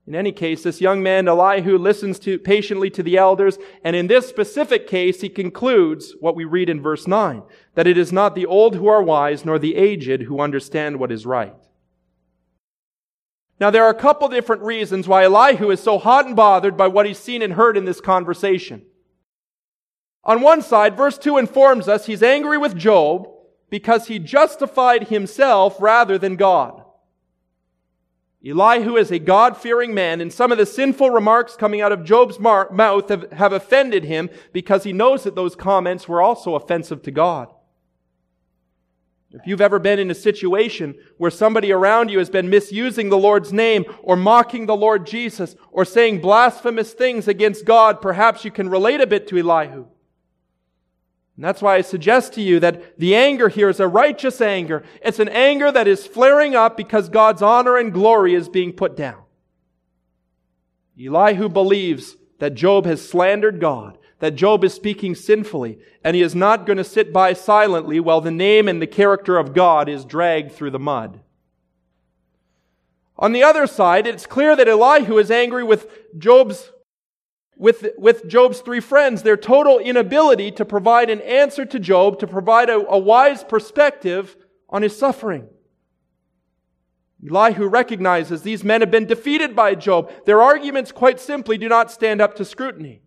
In 0.05 0.17
any 0.17 0.33
case, 0.33 0.65
this 0.65 0.81
young 0.81 1.01
man, 1.01 1.29
Elihu, 1.29 1.79
listens 1.79 2.19
to, 2.21 2.41
patiently 2.41 2.91
to 2.91 3.05
the 3.05 3.17
elders, 3.17 3.57
and 3.85 3.95
in 3.95 4.09
this 4.09 4.27
specific 4.27 4.89
case, 4.89 5.21
he 5.21 5.29
concludes 5.29 6.13
what 6.19 6.35
we 6.35 6.45
read 6.45 6.69
in 6.69 6.83
verse 6.83 7.07
9, 7.07 7.45
that 7.75 7.87
it 7.87 7.97
is 7.97 8.11
not 8.11 8.35
the 8.35 8.47
old 8.47 8.75
who 8.75 8.89
are 8.89 9.03
wise, 9.03 9.45
nor 9.45 9.61
the 9.61 9.77
aged 9.77 10.23
who 10.23 10.41
understand 10.41 10.99
what 10.99 11.13
is 11.13 11.25
right. 11.25 11.55
Now, 13.61 13.71
there 13.71 13.85
are 13.85 13.91
a 13.91 13.95
couple 13.95 14.29
different 14.29 14.63
reasons 14.63 15.09
why 15.09 15.25
Elihu 15.25 15.71
is 15.71 15.81
so 15.81 15.99
hot 15.99 16.27
and 16.27 16.37
bothered 16.37 16.77
by 16.77 16.87
what 16.87 17.07
he's 17.07 17.19
seen 17.19 17.43
and 17.43 17.55
heard 17.55 17.77
in 17.77 17.85
this 17.85 18.01
conversation. 18.01 18.83
On 20.23 20.41
one 20.41 20.63
side, 20.63 20.97
verse 20.97 21.19
2 21.19 21.39
informs 21.39 21.89
us 21.89 22.07
he's 22.07 22.23
angry 22.23 22.59
with 22.59 22.77
Job 22.77 23.29
because 23.71 24.07
he 24.07 24.19
justified 24.19 25.09
himself 25.09 25.77
rather 25.81 26.19
than 26.19 26.37
God. 26.37 26.85
Elihu 28.47 28.97
is 28.97 29.11
a 29.11 29.19
God 29.19 29.57
fearing 29.57 29.93
man, 29.93 30.21
and 30.21 30.33
some 30.33 30.53
of 30.53 30.59
the 30.59 30.67
sinful 30.67 31.11
remarks 31.11 31.57
coming 31.57 31.81
out 31.81 31.91
of 31.91 32.05
Job's 32.05 32.39
mouth 32.39 33.09
have, 33.09 33.33
have 33.33 33.53
offended 33.53 34.05
him 34.05 34.31
because 34.53 34.85
he 34.85 34.93
knows 34.93 35.25
that 35.25 35.35
those 35.35 35.57
comments 35.57 36.07
were 36.07 36.23
also 36.23 36.55
offensive 36.55 37.03
to 37.03 37.11
God. 37.11 37.53
If 39.31 39.47
you've 39.47 39.61
ever 39.61 39.79
been 39.79 39.99
in 39.99 40.11
a 40.11 40.15
situation 40.15 40.95
where 41.19 41.31
somebody 41.31 41.71
around 41.71 42.11
you 42.11 42.19
has 42.19 42.31
been 42.31 42.49
misusing 42.49 43.11
the 43.11 43.19
Lord's 43.19 43.53
name 43.53 43.85
or 44.03 44.17
mocking 44.17 44.65
the 44.65 44.77
Lord 44.77 45.07
Jesus 45.07 45.55
or 45.71 45.85
saying 45.85 46.23
blasphemous 46.23 46.95
things 46.95 47.29
against 47.29 47.67
God, 47.67 48.01
perhaps 48.01 48.45
you 48.45 48.51
can 48.51 48.71
relate 48.71 49.03
a 49.03 49.07
bit 49.07 49.29
to 49.29 49.39
Elihu. 49.39 49.87
And 51.37 51.45
that's 51.45 51.61
why 51.61 51.77
I 51.77 51.83
suggest 51.83 52.33
to 52.33 52.41
you 52.41 52.59
that 52.61 52.99
the 52.99 53.15
anger 53.15 53.49
here 53.49 53.69
is 53.69 53.81
a 53.81 53.87
righteous 53.87 54.41
anger. 54.41 54.83
It's 55.03 55.21
an 55.21 55.29
anger 55.29 55.71
that 55.71 55.87
is 55.87 56.07
flaring 56.07 56.57
up 56.57 56.77
because 56.77 57.11
God's 57.11 57.43
honor 57.43 57.77
and 57.77 57.93
glory 57.93 58.35
is 58.35 58.49
being 58.49 58.73
put 58.73 58.97
down. 58.97 59.23
Elihu 60.99 61.49
believes 61.49 62.17
that 62.39 62.55
Job 62.55 62.87
has 62.87 63.07
slandered 63.07 63.61
God 63.61 63.99
that 64.21 64.35
Job 64.35 64.65
is 64.65 64.75
speaking 64.75 65.15
sinfully, 65.15 65.79
and 66.03 66.17
he 66.17 66.23
is 66.23 66.35
not 66.35 66.67
going 66.67 66.77
to 66.77 66.85
sit 66.85 67.13
by 67.13 67.33
silently 67.33 68.01
while 68.01 68.21
the 68.21 68.31
name 68.31 68.69
and 68.69 68.83
the 68.83 68.87
character 68.87 69.39
of 69.39 69.55
God 69.55 69.89
is 69.89 70.05
dragged 70.05 70.53
through 70.53 70.71
the 70.71 70.79
mud. 70.79 71.21
On 73.17 73.33
the 73.33 73.43
other 73.43 73.67
side, 73.67 74.07
it's 74.07 74.27
clear 74.27 74.55
that 74.55 74.69
Elihu 74.69 75.19
is 75.19 75.31
angry 75.31 75.65
with 75.65 75.89
Job's 76.17 76.71
with, 77.59 77.89
with 77.99 78.29
Job's 78.29 78.61
three 78.61 78.79
friends, 78.79 79.23
their 79.23 79.37
total 79.37 79.81
inability 79.81 80.53
to 80.53 80.65
provide 80.65 81.11
an 81.11 81.21
answer 81.23 81.65
to 81.67 81.81
Job, 81.81 82.21
to 82.21 82.27
provide 82.29 82.71
a, 82.71 82.77
a 82.89 82.97
wise 82.97 83.43
perspective 83.43 84.37
on 84.69 84.83
his 84.83 84.97
suffering. 84.97 85.49
Elihu 87.29 87.67
recognizes 87.67 88.43
these 88.43 88.63
men 88.63 88.81
have 88.81 88.93
been 88.93 89.07
defeated 89.07 89.57
by 89.57 89.75
Job. 89.75 90.13
Their 90.25 90.41
arguments 90.41 90.93
quite 90.93 91.19
simply 91.19 91.59
do 91.59 91.69
not 91.69 91.91
stand 91.91 92.21
up 92.21 92.37
to 92.37 92.45
scrutiny. 92.45 93.03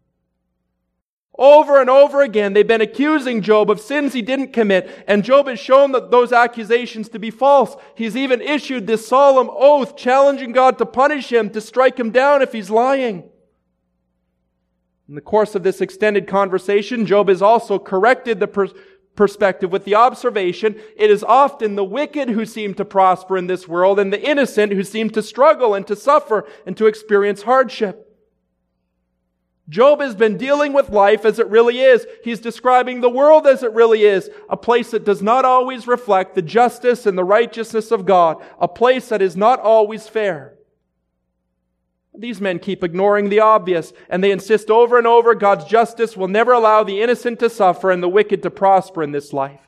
Over 1.41 1.81
and 1.81 1.89
over 1.89 2.21
again, 2.21 2.53
they've 2.53 2.67
been 2.67 2.81
accusing 2.81 3.41
Job 3.41 3.71
of 3.71 3.81
sins 3.81 4.13
he 4.13 4.21
didn't 4.21 4.53
commit, 4.53 5.03
and 5.07 5.23
Job 5.23 5.47
has 5.47 5.59
shown 5.59 5.91
that 5.93 6.11
those 6.11 6.31
accusations 6.31 7.09
to 7.09 7.17
be 7.17 7.31
false. 7.31 7.75
He's 7.95 8.15
even 8.15 8.41
issued 8.41 8.85
this 8.85 9.07
solemn 9.07 9.49
oath 9.51 9.97
challenging 9.97 10.51
God 10.51 10.77
to 10.77 10.85
punish 10.85 11.31
him, 11.31 11.49
to 11.49 11.59
strike 11.59 11.99
him 11.99 12.11
down 12.11 12.43
if 12.43 12.51
he's 12.51 12.69
lying. 12.69 13.27
In 15.09 15.15
the 15.15 15.21
course 15.21 15.55
of 15.55 15.63
this 15.63 15.81
extended 15.81 16.27
conversation, 16.27 17.07
Job 17.07 17.27
has 17.27 17.41
also 17.41 17.79
corrected 17.79 18.39
the 18.39 18.47
per- 18.47 18.69
perspective 19.15 19.71
with 19.71 19.83
the 19.83 19.95
observation 19.95 20.75
it 20.95 21.09
is 21.09 21.23
often 21.23 21.75
the 21.75 21.83
wicked 21.83 22.29
who 22.29 22.45
seem 22.45 22.75
to 22.75 22.85
prosper 22.85 23.35
in 23.35 23.47
this 23.47 23.67
world 23.67 23.99
and 23.99 24.13
the 24.13 24.21
innocent 24.21 24.73
who 24.73 24.83
seem 24.83 25.09
to 25.09 25.23
struggle 25.23 25.73
and 25.73 25.87
to 25.87 25.95
suffer 25.95 26.47
and 26.67 26.77
to 26.77 26.85
experience 26.85 27.41
hardship. 27.41 28.10
Job 29.71 30.01
has 30.01 30.15
been 30.15 30.35
dealing 30.35 30.73
with 30.73 30.89
life 30.89 31.23
as 31.23 31.39
it 31.39 31.47
really 31.47 31.79
is. 31.79 32.05
He's 32.25 32.41
describing 32.41 32.99
the 32.99 33.09
world 33.09 33.47
as 33.47 33.63
it 33.63 33.71
really 33.71 34.03
is. 34.03 34.29
A 34.49 34.57
place 34.57 34.91
that 34.91 35.05
does 35.05 35.21
not 35.21 35.45
always 35.45 35.87
reflect 35.87 36.35
the 36.35 36.41
justice 36.41 37.05
and 37.05 37.17
the 37.17 37.23
righteousness 37.23 37.89
of 37.89 38.05
God. 38.05 38.43
A 38.59 38.67
place 38.67 39.07
that 39.07 39.21
is 39.21 39.37
not 39.37 39.61
always 39.61 40.09
fair. 40.09 40.55
These 42.13 42.41
men 42.41 42.59
keep 42.59 42.83
ignoring 42.83 43.29
the 43.29 43.39
obvious, 43.39 43.93
and 44.09 44.21
they 44.21 44.31
insist 44.31 44.69
over 44.69 44.97
and 44.97 45.07
over 45.07 45.33
God's 45.35 45.63
justice 45.63 46.17
will 46.17 46.27
never 46.27 46.51
allow 46.51 46.83
the 46.83 47.01
innocent 47.01 47.39
to 47.39 47.49
suffer 47.49 47.91
and 47.91 48.03
the 48.03 48.09
wicked 48.09 48.43
to 48.43 48.51
prosper 48.51 49.01
in 49.01 49.13
this 49.13 49.31
life. 49.31 49.61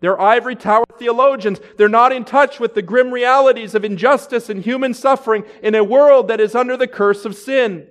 They're 0.00 0.20
ivory 0.20 0.54
tower 0.54 0.84
theologians. 0.98 1.60
They're 1.78 1.88
not 1.88 2.12
in 2.12 2.26
touch 2.26 2.60
with 2.60 2.74
the 2.74 2.82
grim 2.82 3.10
realities 3.10 3.74
of 3.74 3.86
injustice 3.86 4.50
and 4.50 4.62
human 4.62 4.92
suffering 4.92 5.44
in 5.62 5.74
a 5.74 5.82
world 5.82 6.28
that 6.28 6.40
is 6.40 6.54
under 6.54 6.76
the 6.76 6.86
curse 6.86 7.24
of 7.24 7.34
sin. 7.34 7.88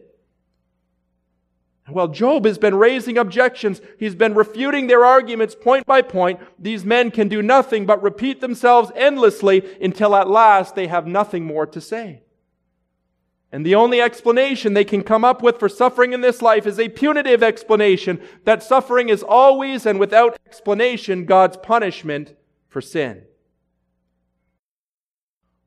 Well, 1.89 2.07
Job 2.07 2.45
has 2.45 2.57
been 2.57 2.75
raising 2.75 3.17
objections. 3.17 3.79
He's 3.99 4.15
been 4.15 4.33
refuting 4.33 4.87
their 4.87 5.05
arguments 5.05 5.53
point 5.53 5.85
by 5.85 6.01
point. 6.01 6.39
These 6.57 6.83
men 6.83 7.11
can 7.11 7.27
do 7.27 7.43
nothing 7.43 7.85
but 7.85 8.01
repeat 8.01 8.41
themselves 8.41 8.91
endlessly 8.95 9.63
until 9.79 10.15
at 10.15 10.27
last 10.27 10.73
they 10.73 10.87
have 10.87 11.05
nothing 11.05 11.45
more 11.45 11.67
to 11.67 11.79
say. 11.79 12.23
And 13.51 13.63
the 13.63 13.75
only 13.75 14.01
explanation 14.01 14.73
they 14.73 14.83
can 14.83 15.03
come 15.03 15.23
up 15.23 15.43
with 15.43 15.59
for 15.59 15.69
suffering 15.69 16.11
in 16.11 16.21
this 16.21 16.41
life 16.41 16.65
is 16.65 16.79
a 16.79 16.89
punitive 16.89 17.43
explanation 17.43 18.19
that 18.45 18.63
suffering 18.63 19.09
is 19.09 19.21
always 19.21 19.85
and 19.85 19.99
without 19.99 20.37
explanation 20.47 21.25
God's 21.25 21.57
punishment 21.57 22.35
for 22.67 22.81
sin. 22.81 23.23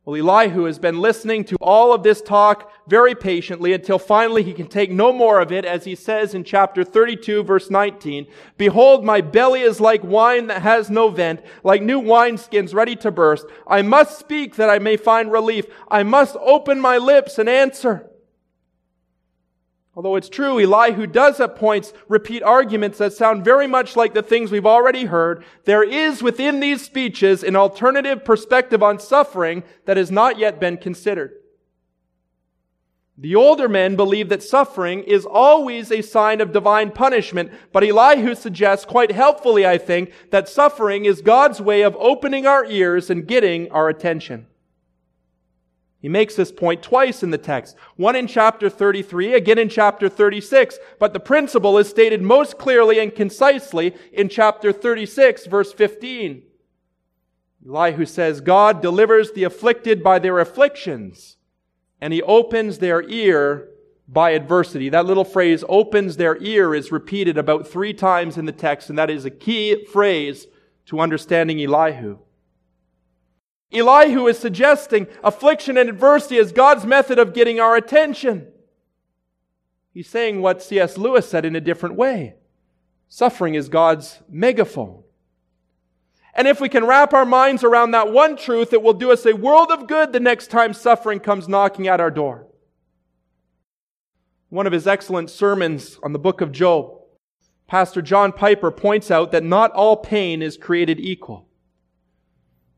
Well, 0.08 0.16
Elihu 0.16 0.64
has 0.64 0.78
been 0.78 1.02
listening 1.02 1.44
to 1.44 1.56
all 1.60 1.92
of 1.92 2.02
this 2.02 2.22
talk 2.22 2.72
very 2.86 3.14
patiently 3.14 3.74
until 3.74 3.98
finally 3.98 4.42
he 4.42 4.54
can 4.54 4.66
take 4.66 4.90
no 4.90 5.12
more 5.12 5.38
of 5.38 5.52
it, 5.52 5.66
as 5.66 5.84
he 5.84 5.94
says 5.94 6.32
in 6.32 6.44
chapter 6.44 6.82
32, 6.82 7.42
verse 7.42 7.68
19, 7.68 8.26
Behold, 8.56 9.04
my 9.04 9.20
belly 9.20 9.60
is 9.60 9.82
like 9.82 10.02
wine 10.02 10.46
that 10.46 10.62
has 10.62 10.88
no 10.88 11.10
vent, 11.10 11.42
like 11.62 11.82
new 11.82 12.00
wineskins 12.00 12.72
ready 12.72 12.96
to 12.96 13.10
burst. 13.10 13.44
I 13.66 13.82
must 13.82 14.18
speak 14.18 14.56
that 14.56 14.70
I 14.70 14.78
may 14.78 14.96
find 14.96 15.30
relief. 15.30 15.66
I 15.90 16.04
must 16.04 16.36
open 16.40 16.80
my 16.80 16.96
lips 16.96 17.38
and 17.38 17.46
answer. 17.46 18.08
Although 19.98 20.14
it's 20.14 20.28
true, 20.28 20.60
Elihu 20.60 21.08
does 21.08 21.40
at 21.40 21.56
points 21.56 21.92
repeat 22.06 22.40
arguments 22.44 22.98
that 22.98 23.14
sound 23.14 23.44
very 23.44 23.66
much 23.66 23.96
like 23.96 24.14
the 24.14 24.22
things 24.22 24.52
we've 24.52 24.64
already 24.64 25.06
heard, 25.06 25.44
there 25.64 25.82
is 25.82 26.22
within 26.22 26.60
these 26.60 26.82
speeches 26.82 27.42
an 27.42 27.56
alternative 27.56 28.24
perspective 28.24 28.80
on 28.80 29.00
suffering 29.00 29.64
that 29.86 29.96
has 29.96 30.08
not 30.08 30.38
yet 30.38 30.60
been 30.60 30.76
considered. 30.76 31.32
The 33.16 33.34
older 33.34 33.68
men 33.68 33.96
believe 33.96 34.28
that 34.28 34.44
suffering 34.44 35.02
is 35.02 35.26
always 35.26 35.90
a 35.90 36.00
sign 36.02 36.40
of 36.40 36.52
divine 36.52 36.92
punishment, 36.92 37.50
but 37.72 37.82
Elihu 37.82 38.36
suggests 38.36 38.84
quite 38.84 39.10
helpfully, 39.10 39.66
I 39.66 39.78
think, 39.78 40.12
that 40.30 40.48
suffering 40.48 41.06
is 41.06 41.22
God's 41.22 41.60
way 41.60 41.82
of 41.82 41.96
opening 41.98 42.46
our 42.46 42.64
ears 42.66 43.10
and 43.10 43.26
getting 43.26 43.68
our 43.72 43.88
attention. 43.88 44.46
He 46.00 46.08
makes 46.08 46.36
this 46.36 46.52
point 46.52 46.82
twice 46.82 47.22
in 47.24 47.30
the 47.30 47.38
text. 47.38 47.76
One 47.96 48.14
in 48.14 48.28
chapter 48.28 48.70
33, 48.70 49.34
again 49.34 49.58
in 49.58 49.68
chapter 49.68 50.08
36. 50.08 50.78
But 51.00 51.12
the 51.12 51.20
principle 51.20 51.76
is 51.76 51.88
stated 51.88 52.22
most 52.22 52.56
clearly 52.56 53.00
and 53.00 53.14
concisely 53.14 53.94
in 54.12 54.28
chapter 54.28 54.72
36, 54.72 55.46
verse 55.46 55.72
15. 55.72 56.42
Elihu 57.68 58.06
says, 58.06 58.40
God 58.40 58.80
delivers 58.80 59.32
the 59.32 59.42
afflicted 59.42 60.02
by 60.02 60.20
their 60.20 60.38
afflictions, 60.38 61.36
and 62.00 62.12
he 62.12 62.22
opens 62.22 62.78
their 62.78 63.02
ear 63.08 63.68
by 64.06 64.30
adversity. 64.30 64.88
That 64.88 65.04
little 65.04 65.24
phrase, 65.24 65.64
opens 65.68 66.16
their 66.16 66.40
ear, 66.40 66.74
is 66.74 66.92
repeated 66.92 67.36
about 67.36 67.66
three 67.66 67.92
times 67.92 68.38
in 68.38 68.46
the 68.46 68.52
text, 68.52 68.88
and 68.88 68.98
that 68.98 69.10
is 69.10 69.24
a 69.24 69.30
key 69.30 69.84
phrase 69.84 70.46
to 70.86 71.00
understanding 71.00 71.60
Elihu. 71.60 72.18
Elihu 73.72 74.26
is 74.26 74.38
suggesting 74.38 75.06
affliction 75.22 75.76
and 75.76 75.88
adversity 75.88 76.38
as 76.38 76.52
God's 76.52 76.86
method 76.86 77.18
of 77.18 77.34
getting 77.34 77.60
our 77.60 77.76
attention. 77.76 78.48
He's 79.92 80.08
saying 80.08 80.40
what 80.40 80.62
C.S. 80.62 80.96
Lewis 80.96 81.28
said 81.28 81.44
in 81.44 81.56
a 81.56 81.60
different 81.60 81.96
way. 81.96 82.34
Suffering 83.08 83.54
is 83.54 83.68
God's 83.68 84.20
megaphone. 84.28 85.02
And 86.34 86.46
if 86.46 86.60
we 86.60 86.68
can 86.68 86.86
wrap 86.86 87.12
our 87.12 87.24
minds 87.24 87.64
around 87.64 87.90
that 87.90 88.12
one 88.12 88.36
truth, 88.36 88.72
it 88.72 88.82
will 88.82 88.92
do 88.92 89.10
us 89.10 89.26
a 89.26 89.34
world 89.34 89.70
of 89.70 89.88
good 89.88 90.12
the 90.12 90.20
next 90.20 90.48
time 90.48 90.72
suffering 90.72 91.20
comes 91.20 91.48
knocking 91.48 91.88
at 91.88 92.00
our 92.00 92.10
door. 92.10 92.46
One 94.48 94.66
of 94.66 94.72
his 94.72 94.86
excellent 94.86 95.30
sermons 95.30 95.98
on 96.02 96.12
the 96.12 96.18
book 96.18 96.40
of 96.40 96.52
Job, 96.52 96.94
Pastor 97.66 98.00
John 98.00 98.32
Piper 98.32 98.70
points 98.70 99.10
out 99.10 99.32
that 99.32 99.42
not 99.42 99.72
all 99.72 99.96
pain 99.96 100.40
is 100.40 100.56
created 100.56 101.00
equal. 101.00 101.47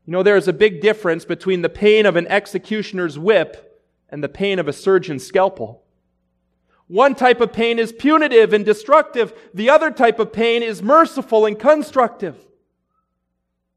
You 0.05 0.11
know, 0.13 0.23
there 0.23 0.37
is 0.37 0.47
a 0.47 0.53
big 0.53 0.81
difference 0.81 1.25
between 1.25 1.61
the 1.61 1.69
pain 1.69 2.05
of 2.05 2.15
an 2.15 2.27
executioner's 2.27 3.19
whip 3.19 3.81
and 4.09 4.23
the 4.23 4.29
pain 4.29 4.59
of 4.59 4.67
a 4.67 4.73
surgeon's 4.73 5.25
scalpel. 5.25 5.83
One 6.87 7.15
type 7.15 7.39
of 7.39 7.53
pain 7.53 7.79
is 7.79 7.93
punitive 7.93 8.51
and 8.51 8.65
destructive. 8.65 9.33
The 9.53 9.69
other 9.69 9.91
type 9.91 10.19
of 10.19 10.33
pain 10.33 10.61
is 10.61 10.83
merciful 10.83 11.45
and 11.45 11.57
constructive. 11.57 12.35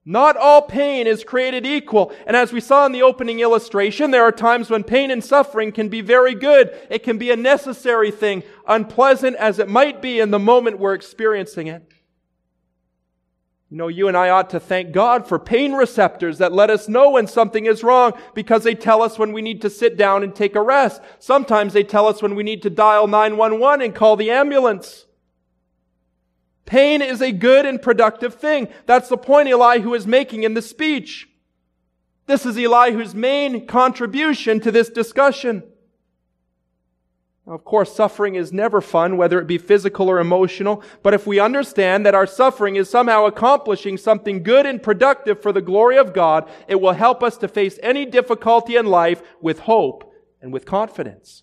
Not 0.04 0.36
all 0.36 0.62
pain 0.62 1.06
is 1.06 1.24
created 1.24 1.64
equal. 1.64 2.12
And 2.26 2.36
as 2.36 2.52
we 2.52 2.60
saw 2.60 2.84
in 2.84 2.92
the 2.92 3.02
opening 3.02 3.40
illustration, 3.40 4.10
there 4.10 4.24
are 4.24 4.32
times 4.32 4.68
when 4.68 4.84
pain 4.84 5.10
and 5.10 5.24
suffering 5.24 5.72
can 5.72 5.88
be 5.88 6.02
very 6.02 6.34
good. 6.34 6.76
It 6.90 7.04
can 7.04 7.16
be 7.16 7.30
a 7.30 7.36
necessary 7.36 8.10
thing, 8.10 8.42
unpleasant 8.66 9.36
as 9.36 9.58
it 9.58 9.68
might 9.68 10.02
be 10.02 10.20
in 10.20 10.30
the 10.30 10.38
moment 10.38 10.78
we're 10.78 10.94
experiencing 10.94 11.68
it. 11.68 11.93
You 13.74 13.78
know, 13.78 13.88
you 13.88 14.06
and 14.06 14.16
I 14.16 14.28
ought 14.28 14.50
to 14.50 14.60
thank 14.60 14.92
God 14.92 15.26
for 15.26 15.36
pain 15.36 15.72
receptors 15.72 16.38
that 16.38 16.52
let 16.52 16.70
us 16.70 16.88
know 16.88 17.10
when 17.10 17.26
something 17.26 17.66
is 17.66 17.82
wrong 17.82 18.12
because 18.32 18.62
they 18.62 18.76
tell 18.76 19.02
us 19.02 19.18
when 19.18 19.32
we 19.32 19.42
need 19.42 19.60
to 19.62 19.68
sit 19.68 19.96
down 19.96 20.22
and 20.22 20.32
take 20.32 20.54
a 20.54 20.62
rest. 20.62 21.02
Sometimes 21.18 21.72
they 21.72 21.82
tell 21.82 22.06
us 22.06 22.22
when 22.22 22.36
we 22.36 22.44
need 22.44 22.62
to 22.62 22.70
dial 22.70 23.08
911 23.08 23.84
and 23.84 23.92
call 23.92 24.14
the 24.14 24.30
ambulance. 24.30 25.06
Pain 26.66 27.02
is 27.02 27.20
a 27.20 27.32
good 27.32 27.66
and 27.66 27.82
productive 27.82 28.36
thing. 28.36 28.68
That's 28.86 29.08
the 29.08 29.16
point 29.16 29.48
Elihu 29.48 29.92
is 29.92 30.06
making 30.06 30.44
in 30.44 30.54
the 30.54 30.62
speech. 30.62 31.28
This 32.26 32.46
is 32.46 32.56
Elihu's 32.56 33.12
main 33.12 33.66
contribution 33.66 34.60
to 34.60 34.70
this 34.70 34.88
discussion. 34.88 35.64
Of 37.46 37.62
course, 37.62 37.94
suffering 37.94 38.36
is 38.36 38.54
never 38.54 38.80
fun, 38.80 39.18
whether 39.18 39.38
it 39.38 39.46
be 39.46 39.58
physical 39.58 40.08
or 40.08 40.18
emotional, 40.18 40.82
but 41.02 41.12
if 41.12 41.26
we 41.26 41.38
understand 41.38 42.06
that 42.06 42.14
our 42.14 42.26
suffering 42.26 42.76
is 42.76 42.88
somehow 42.88 43.26
accomplishing 43.26 43.98
something 43.98 44.42
good 44.42 44.64
and 44.64 44.82
productive 44.82 45.42
for 45.42 45.52
the 45.52 45.60
glory 45.60 45.98
of 45.98 46.14
God, 46.14 46.48
it 46.68 46.80
will 46.80 46.94
help 46.94 47.22
us 47.22 47.36
to 47.38 47.48
face 47.48 47.78
any 47.82 48.06
difficulty 48.06 48.76
in 48.76 48.86
life 48.86 49.22
with 49.42 49.60
hope 49.60 50.10
and 50.40 50.54
with 50.54 50.64
confidence. 50.64 51.42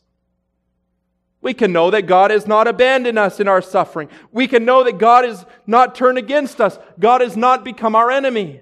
We 1.40 1.54
can 1.54 1.72
know 1.72 1.92
that 1.92 2.04
God 2.08 2.32
has 2.32 2.48
not 2.48 2.68
abandoned 2.68 3.20
us 3.20 3.40
in 3.40 3.48
our 3.48 3.62
suffering. 3.62 4.10
We 4.32 4.48
can 4.48 4.66
know 4.66 4.84
that 4.84 4.98
God 4.98 5.24
is 5.26 5.46
not 5.68 5.94
turned 5.94 6.18
against 6.18 6.60
us. 6.60 6.80
God 7.00 7.22
has 7.22 7.38
not 7.38 7.64
become 7.64 7.96
our 7.96 8.10
enemy. 8.10 8.62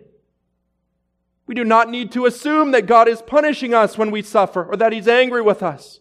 We 1.45 1.55
do 1.55 1.63
not 1.63 1.89
need 1.89 2.11
to 2.13 2.25
assume 2.25 2.71
that 2.71 2.85
God 2.85 3.07
is 3.07 3.21
punishing 3.21 3.73
us 3.73 3.97
when 3.97 4.11
we 4.11 4.21
suffer 4.21 4.63
or 4.63 4.75
that 4.77 4.93
He's 4.93 5.07
angry 5.07 5.41
with 5.41 5.63
us. 5.63 5.99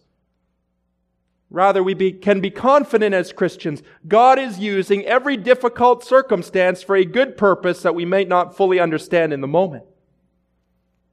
Rather, 1.51 1.81
we 1.81 1.95
be, 1.95 2.11
can 2.11 2.41
be 2.41 2.51
confident 2.51 3.15
as 3.15 3.33
Christians. 3.33 3.81
God 4.07 4.37
is 4.37 4.59
using 4.59 5.03
every 5.05 5.35
difficult 5.35 6.03
circumstance 6.03 6.83
for 6.83 6.95
a 6.95 7.05
good 7.05 7.37
purpose 7.37 7.81
that 7.81 7.95
we 7.95 8.05
may 8.05 8.23
not 8.23 8.55
fully 8.55 8.79
understand 8.79 9.33
in 9.33 9.41
the 9.41 9.47
moment. 9.47 9.85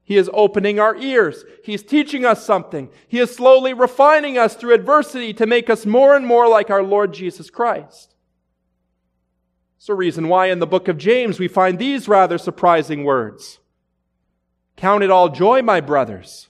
He 0.04 0.16
is 0.16 0.30
opening 0.32 0.78
our 0.78 0.94
ears. 0.96 1.44
He's 1.64 1.82
teaching 1.82 2.24
us 2.24 2.44
something. 2.44 2.90
He 3.08 3.18
is 3.18 3.34
slowly 3.34 3.72
refining 3.72 4.36
us 4.36 4.54
through 4.54 4.74
adversity 4.74 5.32
to 5.34 5.46
make 5.46 5.70
us 5.70 5.86
more 5.86 6.14
and 6.14 6.26
more 6.26 6.48
like 6.48 6.70
our 6.70 6.82
Lord 6.82 7.14
Jesus 7.14 7.50
Christ. 7.50 8.14
It's 9.78 9.86
the 9.86 9.94
reason 9.94 10.28
why 10.28 10.46
in 10.46 10.58
the 10.58 10.66
book 10.66 10.86
of 10.86 10.98
James 10.98 11.40
we 11.40 11.48
find 11.48 11.78
these 11.78 12.08
rather 12.08 12.38
surprising 12.38 13.04
words. 13.04 13.58
Count 14.76 15.02
it 15.02 15.10
all 15.10 15.30
joy, 15.30 15.62
my 15.62 15.80
brothers 15.80 16.48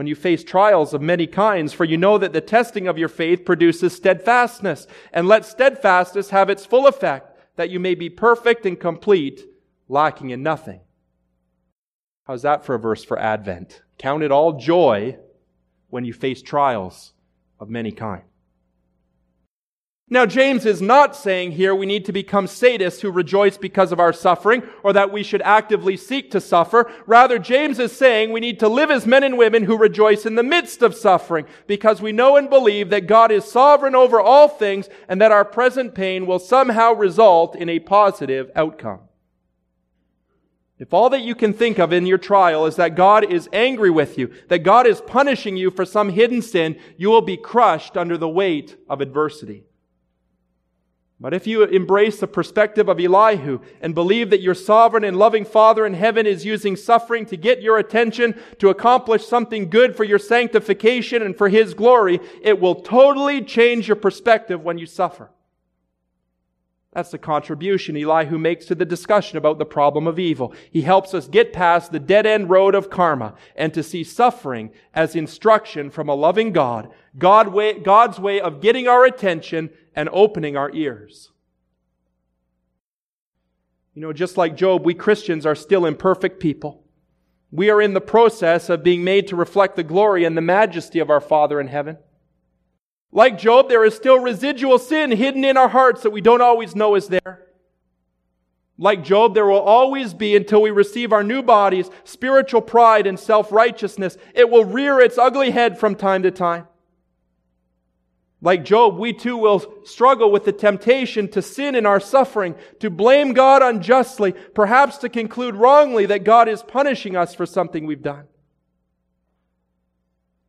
when 0.00 0.06
you 0.06 0.14
face 0.14 0.42
trials 0.42 0.94
of 0.94 1.02
many 1.02 1.26
kinds, 1.26 1.74
for 1.74 1.84
you 1.84 1.98
know 1.98 2.16
that 2.16 2.32
the 2.32 2.40
testing 2.40 2.88
of 2.88 2.96
your 2.96 3.06
faith 3.06 3.44
produces 3.44 3.94
steadfastness. 3.94 4.86
And 5.12 5.28
let 5.28 5.44
steadfastness 5.44 6.30
have 6.30 6.48
its 6.48 6.64
full 6.64 6.86
effect, 6.86 7.38
that 7.56 7.68
you 7.68 7.78
may 7.78 7.94
be 7.94 8.08
perfect 8.08 8.64
and 8.64 8.80
complete, 8.80 9.44
lacking 9.90 10.30
in 10.30 10.42
nothing. 10.42 10.80
How's 12.24 12.40
that 12.40 12.64
for 12.64 12.74
a 12.74 12.78
verse 12.78 13.04
for 13.04 13.18
Advent? 13.18 13.82
Count 13.98 14.22
it 14.22 14.32
all 14.32 14.54
joy 14.54 15.18
when 15.90 16.06
you 16.06 16.14
face 16.14 16.40
trials 16.40 17.12
of 17.58 17.68
many 17.68 17.92
kinds. 17.92 18.29
Now, 20.12 20.26
James 20.26 20.66
is 20.66 20.82
not 20.82 21.14
saying 21.14 21.52
here 21.52 21.72
we 21.72 21.86
need 21.86 22.04
to 22.06 22.12
become 22.12 22.46
sadists 22.46 23.00
who 23.00 23.12
rejoice 23.12 23.56
because 23.56 23.92
of 23.92 24.00
our 24.00 24.12
suffering 24.12 24.64
or 24.82 24.92
that 24.92 25.12
we 25.12 25.22
should 25.22 25.40
actively 25.42 25.96
seek 25.96 26.32
to 26.32 26.40
suffer. 26.40 26.90
Rather, 27.06 27.38
James 27.38 27.78
is 27.78 27.92
saying 27.96 28.32
we 28.32 28.40
need 28.40 28.58
to 28.58 28.68
live 28.68 28.90
as 28.90 29.06
men 29.06 29.22
and 29.22 29.38
women 29.38 29.62
who 29.62 29.78
rejoice 29.78 30.26
in 30.26 30.34
the 30.34 30.42
midst 30.42 30.82
of 30.82 30.96
suffering 30.96 31.46
because 31.68 32.02
we 32.02 32.10
know 32.10 32.36
and 32.36 32.50
believe 32.50 32.90
that 32.90 33.06
God 33.06 33.30
is 33.30 33.44
sovereign 33.44 33.94
over 33.94 34.20
all 34.20 34.48
things 34.48 34.88
and 35.08 35.20
that 35.20 35.30
our 35.30 35.44
present 35.44 35.94
pain 35.94 36.26
will 36.26 36.40
somehow 36.40 36.92
result 36.92 37.54
in 37.54 37.68
a 37.68 37.78
positive 37.78 38.50
outcome. 38.56 39.02
If 40.80 40.92
all 40.92 41.10
that 41.10 41.22
you 41.22 41.36
can 41.36 41.52
think 41.52 41.78
of 41.78 41.92
in 41.92 42.04
your 42.04 42.18
trial 42.18 42.66
is 42.66 42.74
that 42.76 42.96
God 42.96 43.30
is 43.30 43.48
angry 43.52 43.90
with 43.90 44.18
you, 44.18 44.32
that 44.48 44.64
God 44.64 44.88
is 44.88 45.00
punishing 45.02 45.56
you 45.56 45.70
for 45.70 45.84
some 45.84 46.08
hidden 46.08 46.42
sin, 46.42 46.80
you 46.96 47.10
will 47.10 47.22
be 47.22 47.36
crushed 47.36 47.96
under 47.96 48.18
the 48.18 48.28
weight 48.28 48.76
of 48.88 49.00
adversity. 49.00 49.66
But 51.22 51.34
if 51.34 51.46
you 51.46 51.64
embrace 51.64 52.18
the 52.18 52.26
perspective 52.26 52.88
of 52.88 52.98
Elihu 52.98 53.60
and 53.82 53.94
believe 53.94 54.30
that 54.30 54.40
your 54.40 54.54
sovereign 54.54 55.04
and 55.04 55.18
loving 55.18 55.44
Father 55.44 55.84
in 55.84 55.92
heaven 55.92 56.26
is 56.26 56.46
using 56.46 56.76
suffering 56.76 57.26
to 57.26 57.36
get 57.36 57.60
your 57.60 57.76
attention, 57.76 58.34
to 58.58 58.70
accomplish 58.70 59.26
something 59.26 59.68
good 59.68 59.94
for 59.94 60.04
your 60.04 60.18
sanctification 60.18 61.20
and 61.20 61.36
for 61.36 61.50
His 61.50 61.74
glory, 61.74 62.20
it 62.40 62.58
will 62.58 62.76
totally 62.76 63.42
change 63.42 63.86
your 63.86 63.96
perspective 63.96 64.64
when 64.64 64.78
you 64.78 64.86
suffer. 64.86 65.30
That's 66.92 67.10
the 67.10 67.18
contribution 67.18 67.96
Elihu 67.96 68.36
makes 68.36 68.64
to 68.66 68.74
the 68.74 68.84
discussion 68.84 69.38
about 69.38 69.58
the 69.58 69.66
problem 69.66 70.08
of 70.08 70.18
evil. 70.18 70.52
He 70.72 70.82
helps 70.82 71.14
us 71.14 71.28
get 71.28 71.52
past 71.52 71.92
the 71.92 72.00
dead 72.00 72.26
end 72.26 72.50
road 72.50 72.74
of 72.74 72.90
karma 72.90 73.34
and 73.54 73.72
to 73.74 73.82
see 73.82 74.02
suffering 74.02 74.72
as 74.92 75.14
instruction 75.14 75.90
from 75.90 76.08
a 76.08 76.14
loving 76.14 76.52
God, 76.52 76.90
God 77.16 77.48
way, 77.48 77.78
God's 77.78 78.18
way 78.18 78.40
of 78.40 78.60
getting 78.60 78.88
our 78.88 79.04
attention 79.04 79.70
and 80.00 80.08
opening 80.14 80.56
our 80.56 80.70
ears. 80.72 81.30
You 83.92 84.00
know, 84.00 84.14
just 84.14 84.38
like 84.38 84.56
Job, 84.56 84.86
we 84.86 84.94
Christians 84.94 85.44
are 85.44 85.54
still 85.54 85.84
imperfect 85.84 86.40
people. 86.40 86.84
We 87.50 87.68
are 87.68 87.82
in 87.82 87.92
the 87.92 88.00
process 88.00 88.70
of 88.70 88.82
being 88.82 89.04
made 89.04 89.28
to 89.28 89.36
reflect 89.36 89.76
the 89.76 89.82
glory 89.82 90.24
and 90.24 90.38
the 90.38 90.40
majesty 90.40 91.00
of 91.00 91.10
our 91.10 91.20
Father 91.20 91.60
in 91.60 91.66
heaven. 91.66 91.98
Like 93.12 93.36
Job, 93.38 93.68
there 93.68 93.84
is 93.84 93.94
still 93.94 94.18
residual 94.18 94.78
sin 94.78 95.10
hidden 95.10 95.44
in 95.44 95.58
our 95.58 95.68
hearts 95.68 96.02
that 96.02 96.10
we 96.12 96.22
don't 96.22 96.40
always 96.40 96.74
know 96.74 96.94
is 96.94 97.08
there. 97.08 97.48
Like 98.78 99.04
Job, 99.04 99.34
there 99.34 99.44
will 99.44 99.60
always 99.60 100.14
be, 100.14 100.34
until 100.34 100.62
we 100.62 100.70
receive 100.70 101.12
our 101.12 101.22
new 101.22 101.42
bodies, 101.42 101.90
spiritual 102.04 102.62
pride 102.62 103.06
and 103.06 103.20
self-righteousness. 103.20 104.16
It 104.34 104.48
will 104.48 104.64
rear 104.64 104.98
its 104.98 105.18
ugly 105.18 105.50
head 105.50 105.78
from 105.78 105.94
time 105.94 106.22
to 106.22 106.30
time. 106.30 106.68
Like 108.42 108.64
Job, 108.64 108.96
we 108.96 109.12
too 109.12 109.36
will 109.36 109.84
struggle 109.84 110.32
with 110.32 110.44
the 110.44 110.52
temptation 110.52 111.28
to 111.28 111.42
sin 111.42 111.74
in 111.74 111.84
our 111.84 112.00
suffering, 112.00 112.54
to 112.78 112.88
blame 112.88 113.34
God 113.34 113.62
unjustly, 113.62 114.32
perhaps 114.54 114.96
to 114.98 115.10
conclude 115.10 115.56
wrongly 115.56 116.06
that 116.06 116.24
God 116.24 116.48
is 116.48 116.62
punishing 116.62 117.16
us 117.16 117.34
for 117.34 117.44
something 117.44 117.84
we've 117.84 118.02
done. 118.02 118.24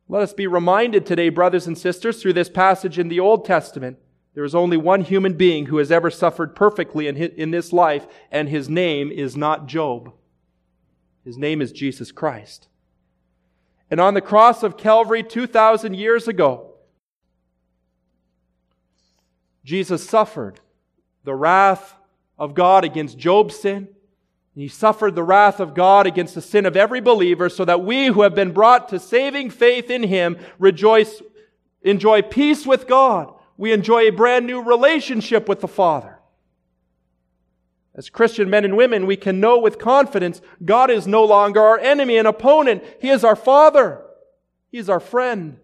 Let 0.08 0.22
us 0.22 0.32
be 0.32 0.46
reminded 0.46 1.04
today, 1.04 1.28
brothers 1.28 1.66
and 1.66 1.76
sisters, 1.76 2.20
through 2.20 2.32
this 2.32 2.48
passage 2.48 2.98
in 2.98 3.08
the 3.08 3.20
Old 3.20 3.44
Testament, 3.44 3.98
there 4.34 4.44
is 4.44 4.54
only 4.54 4.78
one 4.78 5.02
human 5.02 5.34
being 5.34 5.66
who 5.66 5.76
has 5.76 5.92
ever 5.92 6.10
suffered 6.10 6.56
perfectly 6.56 7.06
in, 7.06 7.16
his, 7.16 7.30
in 7.36 7.50
this 7.50 7.72
life, 7.72 8.06
and 8.30 8.48
his 8.48 8.68
name 8.70 9.10
is 9.10 9.36
not 9.36 9.66
Job. 9.66 10.12
His 11.24 11.36
name 11.36 11.60
is 11.60 11.72
Jesus 11.72 12.10
Christ. 12.10 12.68
And 13.90 14.00
on 14.00 14.14
the 14.14 14.22
cross 14.22 14.62
of 14.62 14.78
Calvary 14.78 15.22
2,000 15.22 15.94
years 15.94 16.26
ago, 16.26 16.71
Jesus 19.64 20.08
suffered 20.08 20.60
the 21.24 21.34
wrath 21.34 21.94
of 22.38 22.54
God 22.54 22.84
against 22.84 23.18
Job's 23.18 23.58
sin 23.58 23.88
he 24.54 24.68
suffered 24.68 25.14
the 25.14 25.22
wrath 25.22 25.60
of 25.60 25.74
God 25.74 26.06
against 26.06 26.34
the 26.34 26.42
sin 26.42 26.66
of 26.66 26.76
every 26.76 27.00
believer 27.00 27.48
so 27.48 27.64
that 27.64 27.82
we 27.82 28.06
who 28.06 28.22
have 28.22 28.34
been 28.34 28.52
brought 28.52 28.88
to 28.90 28.98
saving 28.98 29.50
faith 29.50 29.88
in 29.90 30.02
Him 30.02 30.36
rejoice, 30.58 31.22
enjoy 31.82 32.22
peace 32.22 32.66
with 32.66 32.86
God. 32.86 33.32
We 33.56 33.72
enjoy 33.72 34.08
a 34.08 34.10
brand 34.10 34.46
new 34.46 34.60
relationship 34.60 35.48
with 35.48 35.60
the 35.60 35.68
Father. 35.68 36.18
As 37.94 38.10
Christian 38.10 38.50
men 38.50 38.64
and 38.64 38.76
women, 38.76 39.06
we 39.06 39.16
can 39.16 39.40
know 39.40 39.58
with 39.58 39.78
confidence 39.78 40.40
God 40.64 40.90
is 40.90 41.06
no 41.06 41.24
longer 41.24 41.60
our 41.60 41.78
enemy 41.78 42.18
and 42.18 42.28
opponent. 42.28 42.82
He 43.00 43.08
is 43.08 43.24
our 43.24 43.36
Father. 43.36 44.02
He 44.70 44.78
is 44.78 44.88
our 44.88 45.00
friend. 45.00 45.58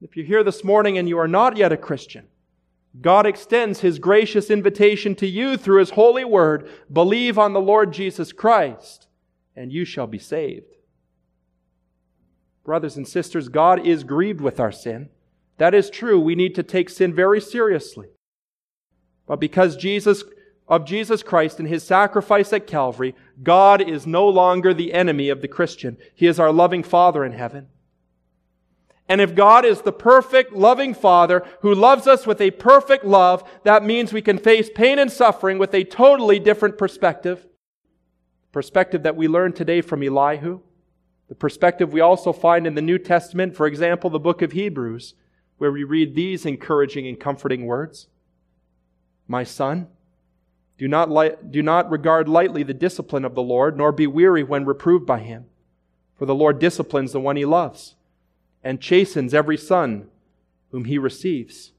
If 0.00 0.16
you're 0.16 0.26
here 0.26 0.42
this 0.42 0.64
morning 0.64 0.96
and 0.96 1.08
you 1.08 1.18
are 1.18 1.28
not 1.28 1.56
yet 1.56 1.72
a 1.72 1.76
Christian, 1.76 2.26
God 3.00 3.26
extends 3.26 3.80
his 3.80 3.98
gracious 3.98 4.50
invitation 4.50 5.14
to 5.16 5.26
you 5.26 5.56
through 5.56 5.78
his 5.78 5.90
holy 5.90 6.24
word 6.24 6.68
believe 6.92 7.38
on 7.38 7.52
the 7.52 7.60
Lord 7.60 7.92
Jesus 7.92 8.32
Christ, 8.32 9.06
and 9.54 9.70
you 9.70 9.84
shall 9.84 10.06
be 10.06 10.18
saved. 10.18 10.76
Brothers 12.64 12.96
and 12.96 13.06
sisters, 13.06 13.48
God 13.48 13.86
is 13.86 14.04
grieved 14.04 14.40
with 14.40 14.58
our 14.58 14.72
sin. 14.72 15.10
That 15.58 15.74
is 15.74 15.90
true. 15.90 16.18
We 16.18 16.34
need 16.34 16.54
to 16.54 16.62
take 16.62 16.88
sin 16.88 17.14
very 17.14 17.40
seriously. 17.40 18.08
But 19.26 19.40
because 19.40 19.76
Jesus, 19.76 20.24
of 20.66 20.86
Jesus 20.86 21.22
Christ 21.22 21.58
and 21.58 21.68
his 21.68 21.84
sacrifice 21.84 22.52
at 22.52 22.66
Calvary, 22.66 23.14
God 23.42 23.80
is 23.80 24.06
no 24.06 24.26
longer 24.28 24.72
the 24.72 24.92
enemy 24.94 25.28
of 25.28 25.42
the 25.42 25.48
Christian. 25.48 25.98
He 26.14 26.26
is 26.26 26.40
our 26.40 26.52
loving 26.52 26.82
Father 26.82 27.24
in 27.24 27.32
heaven. 27.32 27.68
And 29.10 29.20
if 29.20 29.34
God 29.34 29.64
is 29.64 29.82
the 29.82 29.92
perfect, 29.92 30.52
loving 30.52 30.94
Father 30.94 31.44
who 31.62 31.74
loves 31.74 32.06
us 32.06 32.28
with 32.28 32.40
a 32.40 32.52
perfect 32.52 33.04
love, 33.04 33.42
that 33.64 33.82
means 33.82 34.12
we 34.12 34.22
can 34.22 34.38
face 34.38 34.70
pain 34.72 35.00
and 35.00 35.10
suffering 35.10 35.58
with 35.58 35.74
a 35.74 35.82
totally 35.82 36.38
different 36.38 36.78
perspective. 36.78 37.48
Perspective 38.52 39.02
that 39.02 39.16
we 39.16 39.26
learned 39.26 39.56
today 39.56 39.80
from 39.80 40.04
Elihu. 40.04 40.60
The 41.28 41.34
perspective 41.34 41.92
we 41.92 42.00
also 42.00 42.32
find 42.32 42.68
in 42.68 42.76
the 42.76 42.82
New 42.82 42.98
Testament, 42.98 43.56
for 43.56 43.66
example, 43.66 44.10
the 44.10 44.20
book 44.20 44.42
of 44.42 44.52
Hebrews, 44.52 45.14
where 45.58 45.72
we 45.72 45.82
read 45.82 46.14
these 46.14 46.46
encouraging 46.46 47.08
and 47.08 47.18
comforting 47.18 47.66
words. 47.66 48.06
My 49.26 49.42
son, 49.42 49.88
do 50.78 50.86
not, 50.86 51.10
li- 51.10 51.34
do 51.50 51.64
not 51.64 51.90
regard 51.90 52.28
lightly 52.28 52.62
the 52.62 52.74
discipline 52.74 53.24
of 53.24 53.34
the 53.34 53.42
Lord, 53.42 53.76
nor 53.76 53.90
be 53.90 54.06
weary 54.06 54.44
when 54.44 54.64
reproved 54.64 55.04
by 55.04 55.18
him. 55.18 55.46
For 56.16 56.26
the 56.26 56.34
Lord 56.34 56.60
disciplines 56.60 57.10
the 57.10 57.18
one 57.18 57.34
he 57.34 57.44
loves 57.44 57.96
and 58.62 58.80
chastens 58.80 59.34
every 59.34 59.56
son 59.56 60.08
whom 60.70 60.84
he 60.84 60.98
receives. 60.98 61.72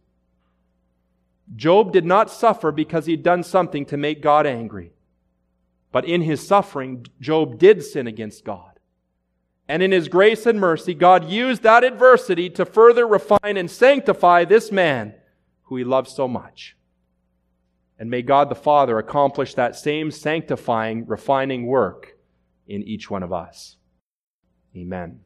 Job 1.55 1.91
did 1.91 2.05
not 2.05 2.29
suffer 2.29 2.71
because 2.71 3.05
he'd 3.05 3.23
done 3.23 3.43
something 3.43 3.85
to 3.87 3.97
make 3.97 4.21
God 4.21 4.45
angry. 4.45 4.93
But 5.91 6.05
in 6.05 6.21
his 6.21 6.45
suffering, 6.45 7.05
Job 7.19 7.59
did 7.59 7.83
sin 7.83 8.07
against 8.07 8.45
God. 8.45 8.79
And 9.67 9.83
in 9.83 9.91
his 9.91 10.07
grace 10.07 10.45
and 10.45 10.59
mercy, 10.59 10.93
God 10.93 11.29
used 11.29 11.63
that 11.63 11.83
adversity 11.83 12.49
to 12.51 12.65
further 12.65 13.07
refine 13.07 13.57
and 13.57 13.69
sanctify 13.69 14.45
this 14.45 14.71
man 14.71 15.13
who 15.63 15.77
he 15.77 15.83
loved 15.83 16.09
so 16.09 16.27
much. 16.27 16.75
And 17.97 18.09
may 18.09 18.21
God 18.21 18.49
the 18.49 18.55
Father 18.55 18.97
accomplish 18.97 19.53
that 19.53 19.75
same 19.75 20.11
sanctifying, 20.11 21.05
refining 21.05 21.67
work 21.67 22.17
in 22.67 22.83
each 22.83 23.09
one 23.09 23.23
of 23.23 23.31
us. 23.31 23.77
Amen. 24.75 25.21